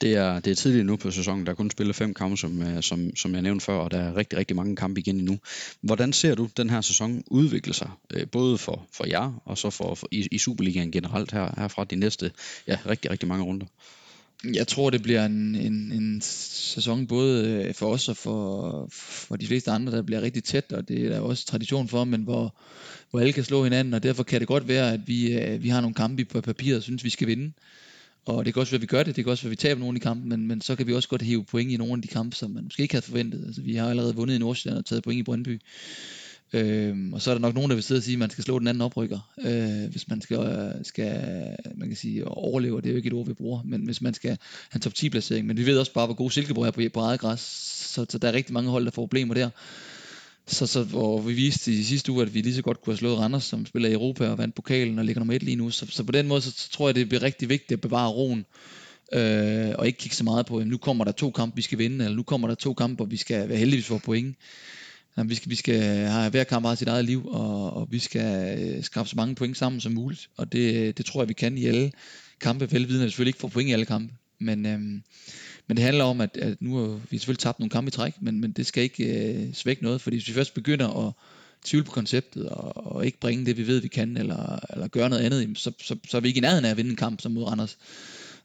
Det 0.00 0.14
er, 0.14 0.40
det 0.40 0.50
er 0.50 0.54
tidligt 0.54 0.86
nu 0.86 0.96
på 0.96 1.10
sæsonen. 1.10 1.46
Der 1.46 1.52
er 1.52 1.56
kun 1.56 1.70
spillet 1.70 1.96
fem 1.96 2.14
kampe, 2.14 2.36
som, 2.36 2.62
øh, 2.62 2.82
som, 2.82 3.16
som 3.16 3.34
jeg 3.34 3.42
nævnte 3.42 3.64
før, 3.64 3.74
og 3.74 3.90
der 3.90 3.98
er 3.98 4.16
rigtig, 4.16 4.38
rigtig 4.38 4.56
mange 4.56 4.76
kampe 4.76 5.00
igen 5.00 5.16
endnu. 5.16 5.38
Hvordan 5.80 6.12
ser 6.12 6.34
du 6.34 6.48
den 6.56 6.70
her 6.70 6.80
sæson 6.80 7.24
udvikle 7.26 7.74
sig, 7.74 7.90
øh, 8.14 8.26
både 8.26 8.58
for, 8.58 8.86
for 8.92 9.06
jer 9.06 9.42
og 9.44 9.58
så 9.58 9.70
for, 9.70 9.94
for 9.94 10.08
i, 10.10 10.28
i 10.32 10.38
Superligaen 10.38 10.92
generelt 10.92 11.32
her, 11.32 11.54
herfra 11.58 11.84
de 11.84 11.96
næste 11.96 12.30
ja, 12.66 12.78
rigtig, 12.86 13.10
rigtig 13.10 13.28
mange 13.28 13.44
runder? 13.44 13.66
Jeg 14.54 14.68
tror, 14.68 14.90
det 14.90 15.02
bliver 15.02 15.24
en, 15.26 15.54
en, 15.54 15.92
en 15.92 16.20
sæson 16.20 17.06
både 17.06 17.48
øh, 17.48 17.74
for 17.74 17.92
os 17.92 18.08
og 18.08 18.16
for, 18.16 18.88
for 18.92 19.36
de 19.36 19.46
fleste 19.46 19.70
andre, 19.70 19.92
der 19.92 20.02
bliver 20.02 20.22
rigtig 20.22 20.44
tæt, 20.44 20.72
og 20.72 20.88
det 20.88 21.04
er 21.04 21.08
der 21.08 21.20
også 21.20 21.46
tradition 21.46 21.88
for, 21.88 22.04
men 22.04 22.22
hvor, 22.22 22.54
hvor 23.10 23.20
alle 23.20 23.32
kan 23.32 23.44
slå 23.44 23.64
hinanden, 23.64 23.94
og 23.94 24.02
derfor 24.02 24.22
kan 24.22 24.40
det 24.40 24.48
godt 24.48 24.68
være, 24.68 24.92
at 24.92 25.00
vi, 25.06 25.38
vi 25.60 25.68
har 25.68 25.80
nogle 25.80 25.94
kampe 25.94 26.24
på 26.24 26.40
papiret, 26.40 26.76
og 26.76 26.82
synes, 26.82 27.04
vi 27.04 27.10
skal 27.10 27.26
vinde. 27.26 27.52
Og 28.28 28.44
det 28.44 28.54
kan 28.54 28.60
også 28.60 28.70
være, 28.70 28.78
at 28.78 28.82
vi 28.82 28.86
gør 28.86 29.02
det, 29.02 29.16
det 29.16 29.24
kan 29.24 29.30
også 29.30 29.42
være, 29.42 29.48
at 29.48 29.50
vi 29.50 29.56
taber 29.56 29.80
nogle 29.80 29.96
af 29.96 30.00
de 30.00 30.04
kampe, 30.04 30.28
men, 30.28 30.48
men 30.48 30.60
så 30.60 30.76
kan 30.76 30.86
vi 30.86 30.94
også 30.94 31.08
godt 31.08 31.22
hive 31.22 31.44
point 31.44 31.70
i 31.70 31.76
nogle 31.76 31.92
af 31.92 32.02
de 32.02 32.08
kampe, 32.08 32.36
som 32.36 32.50
man 32.50 32.64
måske 32.64 32.82
ikke 32.82 32.94
havde 32.94 33.04
forventet. 33.04 33.44
Altså, 33.46 33.62
vi 33.62 33.74
har 33.74 33.90
allerede 33.90 34.14
vundet 34.14 34.34
i 34.34 34.38
Nordsjælland 34.38 34.78
og 34.78 34.86
taget 34.86 35.02
point 35.02 35.18
i 35.18 35.22
Brøndby. 35.22 35.60
Øhm, 36.52 37.12
og 37.12 37.22
så 37.22 37.30
er 37.30 37.34
der 37.34 37.40
nok 37.40 37.54
nogen, 37.54 37.70
der 37.70 37.76
vil 37.76 37.82
sidde 37.84 37.98
og 37.98 38.02
sige, 38.02 38.14
at 38.14 38.18
man 38.18 38.30
skal 38.30 38.44
slå 38.44 38.58
den 38.58 38.66
anden 38.66 38.80
oprykker, 38.80 39.32
øh, 39.44 39.90
hvis 39.90 40.08
man 40.08 40.20
skal, 40.20 40.38
øh, 40.38 40.84
skal 40.84 41.22
man 41.74 41.88
kan 41.88 41.96
sige, 41.96 42.28
overleve, 42.28 42.80
det 42.80 42.86
er 42.86 42.90
jo 42.90 42.96
ikke 42.96 43.06
et 43.06 43.12
ord, 43.12 43.26
vi 43.26 43.32
bruger, 43.32 43.62
men 43.64 43.84
hvis 43.84 44.02
man 44.02 44.14
skal 44.14 44.30
have 44.30 44.38
en 44.74 44.80
top 44.80 44.94
10 44.94 45.10
placering. 45.10 45.46
Men 45.46 45.56
vi 45.56 45.66
ved 45.66 45.78
også 45.78 45.92
bare, 45.92 46.06
hvor 46.06 46.14
god 46.14 46.30
Silkeborg 46.30 46.66
er 46.66 46.70
på, 46.70 46.82
på 46.94 47.00
eget 47.00 47.20
græs, 47.20 47.40
så, 47.94 48.06
så 48.08 48.18
der 48.18 48.28
er 48.28 48.32
rigtig 48.32 48.52
mange 48.54 48.70
hold, 48.70 48.84
der 48.84 48.90
får 48.90 49.02
problemer 49.02 49.34
der. 49.34 49.50
Så, 50.48 50.66
så 50.66 50.82
hvor 50.82 51.20
vi 51.20 51.32
viste 51.32 51.72
i 51.72 51.82
sidste 51.82 52.12
uge, 52.12 52.22
at 52.22 52.34
vi 52.34 52.40
lige 52.40 52.54
så 52.54 52.62
godt 52.62 52.82
kunne 52.82 52.92
have 52.92 52.98
slået 52.98 53.18
Randers, 53.18 53.44
som 53.44 53.66
spiller 53.66 53.88
i 53.88 53.92
Europa 53.92 54.28
og 54.28 54.38
vandt 54.38 54.54
pokalen 54.54 54.98
og 54.98 55.04
ligger 55.04 55.20
nummer 55.20 55.34
et 55.34 55.42
lige 55.42 55.56
nu. 55.56 55.70
Så, 55.70 55.86
så 55.90 56.04
på 56.04 56.12
den 56.12 56.28
måde, 56.28 56.40
så, 56.40 56.50
så 56.50 56.70
tror 56.70 56.88
jeg, 56.88 56.94
det 56.94 57.08
bliver 57.08 57.22
rigtig 57.22 57.48
vigtigt 57.48 57.72
at 57.72 57.80
bevare 57.80 58.10
roen. 58.10 58.46
Øh, 59.12 59.74
og 59.78 59.86
ikke 59.86 59.98
kigge 59.98 60.16
så 60.16 60.24
meget 60.24 60.46
på, 60.46 60.58
at 60.58 60.66
nu 60.66 60.76
kommer 60.76 61.04
der 61.04 61.12
to 61.12 61.30
kampe, 61.30 61.56
vi 61.56 61.62
skal 61.62 61.78
vinde, 61.78 62.04
eller 62.04 62.16
nu 62.16 62.22
kommer 62.22 62.48
der 62.48 62.54
to 62.54 62.74
kampe, 62.74 62.96
hvor 62.96 63.04
vi 63.04 63.16
skal 63.16 63.48
være 63.48 63.58
heldige, 63.58 63.76
hvis 63.76 63.90
vi 63.90 63.94
får 63.94 63.98
point. 64.04 64.36
Jamen, 65.16 65.30
vi, 65.30 65.34
skal, 65.34 65.50
vi 65.50 65.54
skal 65.54 65.80
have 66.06 66.30
hver 66.30 66.44
kamp 66.44 66.66
har 66.66 66.74
sit 66.74 66.88
eget 66.88 67.04
liv, 67.04 67.26
og, 67.26 67.72
og 67.72 67.88
vi 67.90 67.98
skal 67.98 68.58
øh, 68.58 68.84
skaffe 68.84 69.10
så 69.10 69.16
mange 69.16 69.34
point 69.34 69.56
sammen 69.56 69.80
som 69.80 69.92
muligt. 69.92 70.28
Og 70.36 70.52
det, 70.52 70.98
det 70.98 71.06
tror 71.06 71.22
jeg, 71.22 71.28
vi 71.28 71.34
kan 71.34 71.58
i 71.58 71.66
alle 71.66 71.92
kampe, 72.40 72.72
velvidende 72.72 73.02
at 73.02 73.06
vi 73.06 73.10
selvfølgelig 73.10 73.30
ikke 73.30 73.40
får 73.40 73.48
point 73.48 73.68
i 73.68 73.72
alle 73.72 73.86
kampe. 73.86 74.14
Men, 74.38 74.66
øh, 74.66 74.80
men 75.68 75.76
det 75.76 75.84
handler 75.84 76.04
om, 76.04 76.20
at, 76.20 76.36
at 76.36 76.62
nu 76.62 76.76
har 76.76 77.00
vi 77.10 77.18
selvfølgelig 77.18 77.38
tabt 77.38 77.58
nogle 77.58 77.70
kampe 77.70 77.88
i 77.88 77.90
træk, 77.90 78.14
men, 78.20 78.40
men 78.40 78.52
det 78.52 78.66
skal 78.66 78.82
ikke 78.82 79.04
øh, 79.04 79.54
svække 79.54 79.82
noget, 79.82 80.00
fordi 80.00 80.16
hvis 80.16 80.28
vi 80.28 80.32
først 80.32 80.54
begynder 80.54 81.06
at 81.06 81.12
tvivle 81.64 81.84
på 81.84 81.92
konceptet, 81.92 82.48
og, 82.48 82.86
og 82.86 83.06
ikke 83.06 83.20
bringe 83.20 83.46
det, 83.46 83.56
vi 83.56 83.66
ved, 83.66 83.80
vi 83.80 83.88
kan, 83.88 84.16
eller, 84.16 84.58
eller 84.72 84.88
gøre 84.88 85.08
noget 85.08 85.22
andet, 85.22 85.58
så, 85.58 85.72
så, 85.82 85.96
så 86.08 86.16
er 86.16 86.20
vi 86.20 86.28
ikke 86.28 86.38
i 86.38 86.40
nærheden 86.40 86.64
af 86.64 86.70
at 86.70 86.76
vinde 86.76 86.90
en 86.90 86.96
kamp 86.96 87.20
som 87.20 87.32
mod 87.32 87.44
Randers. 87.44 87.78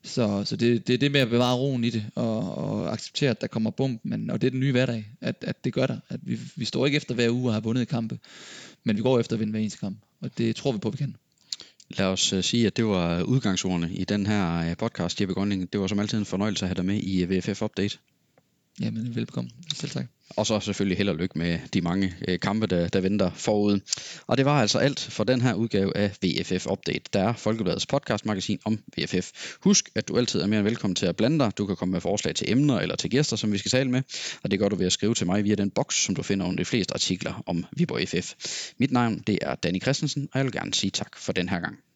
Så, 0.05 0.43
så 0.45 0.55
det, 0.55 0.87
det 0.87 0.93
er 0.93 0.97
det 0.97 1.11
med 1.11 1.21
at 1.21 1.29
bevare 1.29 1.55
roen 1.55 1.83
i 1.83 1.89
det, 1.89 2.05
og, 2.15 2.57
og 2.57 2.93
acceptere, 2.93 3.29
at 3.29 3.41
der 3.41 3.47
kommer 3.47 3.71
bump, 3.71 4.01
men, 4.03 4.29
og 4.29 4.41
det 4.41 4.47
er 4.47 4.51
den 4.51 4.59
nye 4.59 4.71
hverdag, 4.71 5.05
at, 5.21 5.35
at 5.41 5.63
det 5.63 5.73
gør 5.73 5.87
der. 5.87 5.97
At 6.09 6.19
vi, 6.23 6.39
vi 6.55 6.65
står 6.65 6.85
ikke 6.85 6.95
efter 6.95 7.15
hver 7.15 7.29
uge 7.29 7.49
og 7.49 7.53
har 7.53 7.61
vundet 7.61 7.87
kampe, 7.87 8.19
men 8.83 8.97
vi 8.97 9.01
går 9.01 9.19
efter 9.19 9.35
at 9.35 9.39
vinde 9.39 9.51
hver 9.51 9.59
eneste 9.59 9.79
kamp, 9.79 9.97
og 10.21 10.37
det 10.37 10.55
tror 10.55 10.71
vi 10.71 10.77
på, 10.77 10.87
at 10.87 10.93
vi 10.93 10.97
kan. 10.97 11.15
Lad 11.97 12.05
os 12.05 12.33
øh, 12.33 12.43
sige, 12.43 12.67
at 12.67 12.77
det 12.77 12.85
var 12.85 13.23
udgangsordene 13.23 13.93
i 13.93 14.03
den 14.03 14.25
her 14.25 14.69
øh, 14.69 14.77
podcast, 14.77 15.21
Jeppe 15.21 15.33
Grønning. 15.33 15.73
Det 15.73 15.81
var 15.81 15.87
som 15.87 15.99
altid 15.99 16.17
en 16.17 16.25
fornøjelse 16.25 16.65
at 16.65 16.69
have 16.69 16.75
dig 16.75 16.85
med 16.85 16.95
i 16.95 17.23
øh, 17.23 17.29
VFF 17.29 17.61
Update. 17.61 17.97
Jamen, 18.79 19.15
velkommen. 19.15 19.51
Selv 19.75 19.91
tak. 19.91 20.05
Og 20.29 20.45
så 20.47 20.59
selvfølgelig 20.59 20.97
held 20.97 21.09
og 21.09 21.15
lykke 21.15 21.37
med 21.37 21.59
de 21.73 21.81
mange 21.81 22.13
øh, 22.27 22.39
kampe, 22.39 22.67
der, 22.67 22.87
der 22.87 23.01
venter 23.01 23.31
forud. 23.35 23.79
Og 24.27 24.37
det 24.37 24.45
var 24.45 24.61
altså 24.61 24.79
alt 24.79 24.99
for 24.99 25.23
den 25.23 25.41
her 25.41 25.53
udgave 25.53 25.97
af 25.97 26.17
VFF 26.21 26.67
Update, 26.67 27.03
der 27.13 27.19
er 27.19 27.33
Folkebladets 27.33 27.85
podcastmagasin 27.85 28.59
om 28.65 28.79
VFF. 28.97 29.31
Husk, 29.61 29.89
at 29.95 30.07
du 30.07 30.17
altid 30.17 30.41
er 30.41 30.47
mere 30.47 30.59
end 30.59 30.67
velkommen 30.67 30.95
til 30.95 31.05
at 31.05 31.15
blande 31.15 31.39
dig. 31.39 31.57
Du 31.57 31.65
kan 31.65 31.75
komme 31.75 31.91
med 31.91 32.01
forslag 32.01 32.35
til 32.35 32.51
emner 32.51 32.79
eller 32.79 32.95
til 32.95 33.09
gæster, 33.09 33.35
som 33.35 33.51
vi 33.51 33.57
skal 33.57 33.71
tale 33.71 33.89
med. 33.89 34.01
Og 34.43 34.51
det 34.51 34.59
gør 34.59 34.69
du 34.69 34.75
ved 34.75 34.85
at 34.85 34.93
skrive 34.93 35.13
til 35.13 35.25
mig 35.25 35.43
via 35.43 35.55
den 35.55 35.71
boks, 35.71 35.95
som 36.03 36.15
du 36.15 36.23
finder 36.23 36.45
under 36.45 36.57
de 36.57 36.65
fleste 36.65 36.93
artikler 36.93 37.43
om 37.45 37.65
Viborg 37.71 38.07
FF. 38.07 38.33
Mit 38.77 38.91
navn 38.91 39.23
det 39.27 39.39
er 39.41 39.55
Danny 39.55 39.81
Christensen, 39.81 40.29
og 40.33 40.37
jeg 40.37 40.45
vil 40.45 40.53
gerne 40.53 40.73
sige 40.73 40.91
tak 40.91 41.17
for 41.17 41.33
den 41.33 41.49
her 41.49 41.59
gang. 41.59 41.92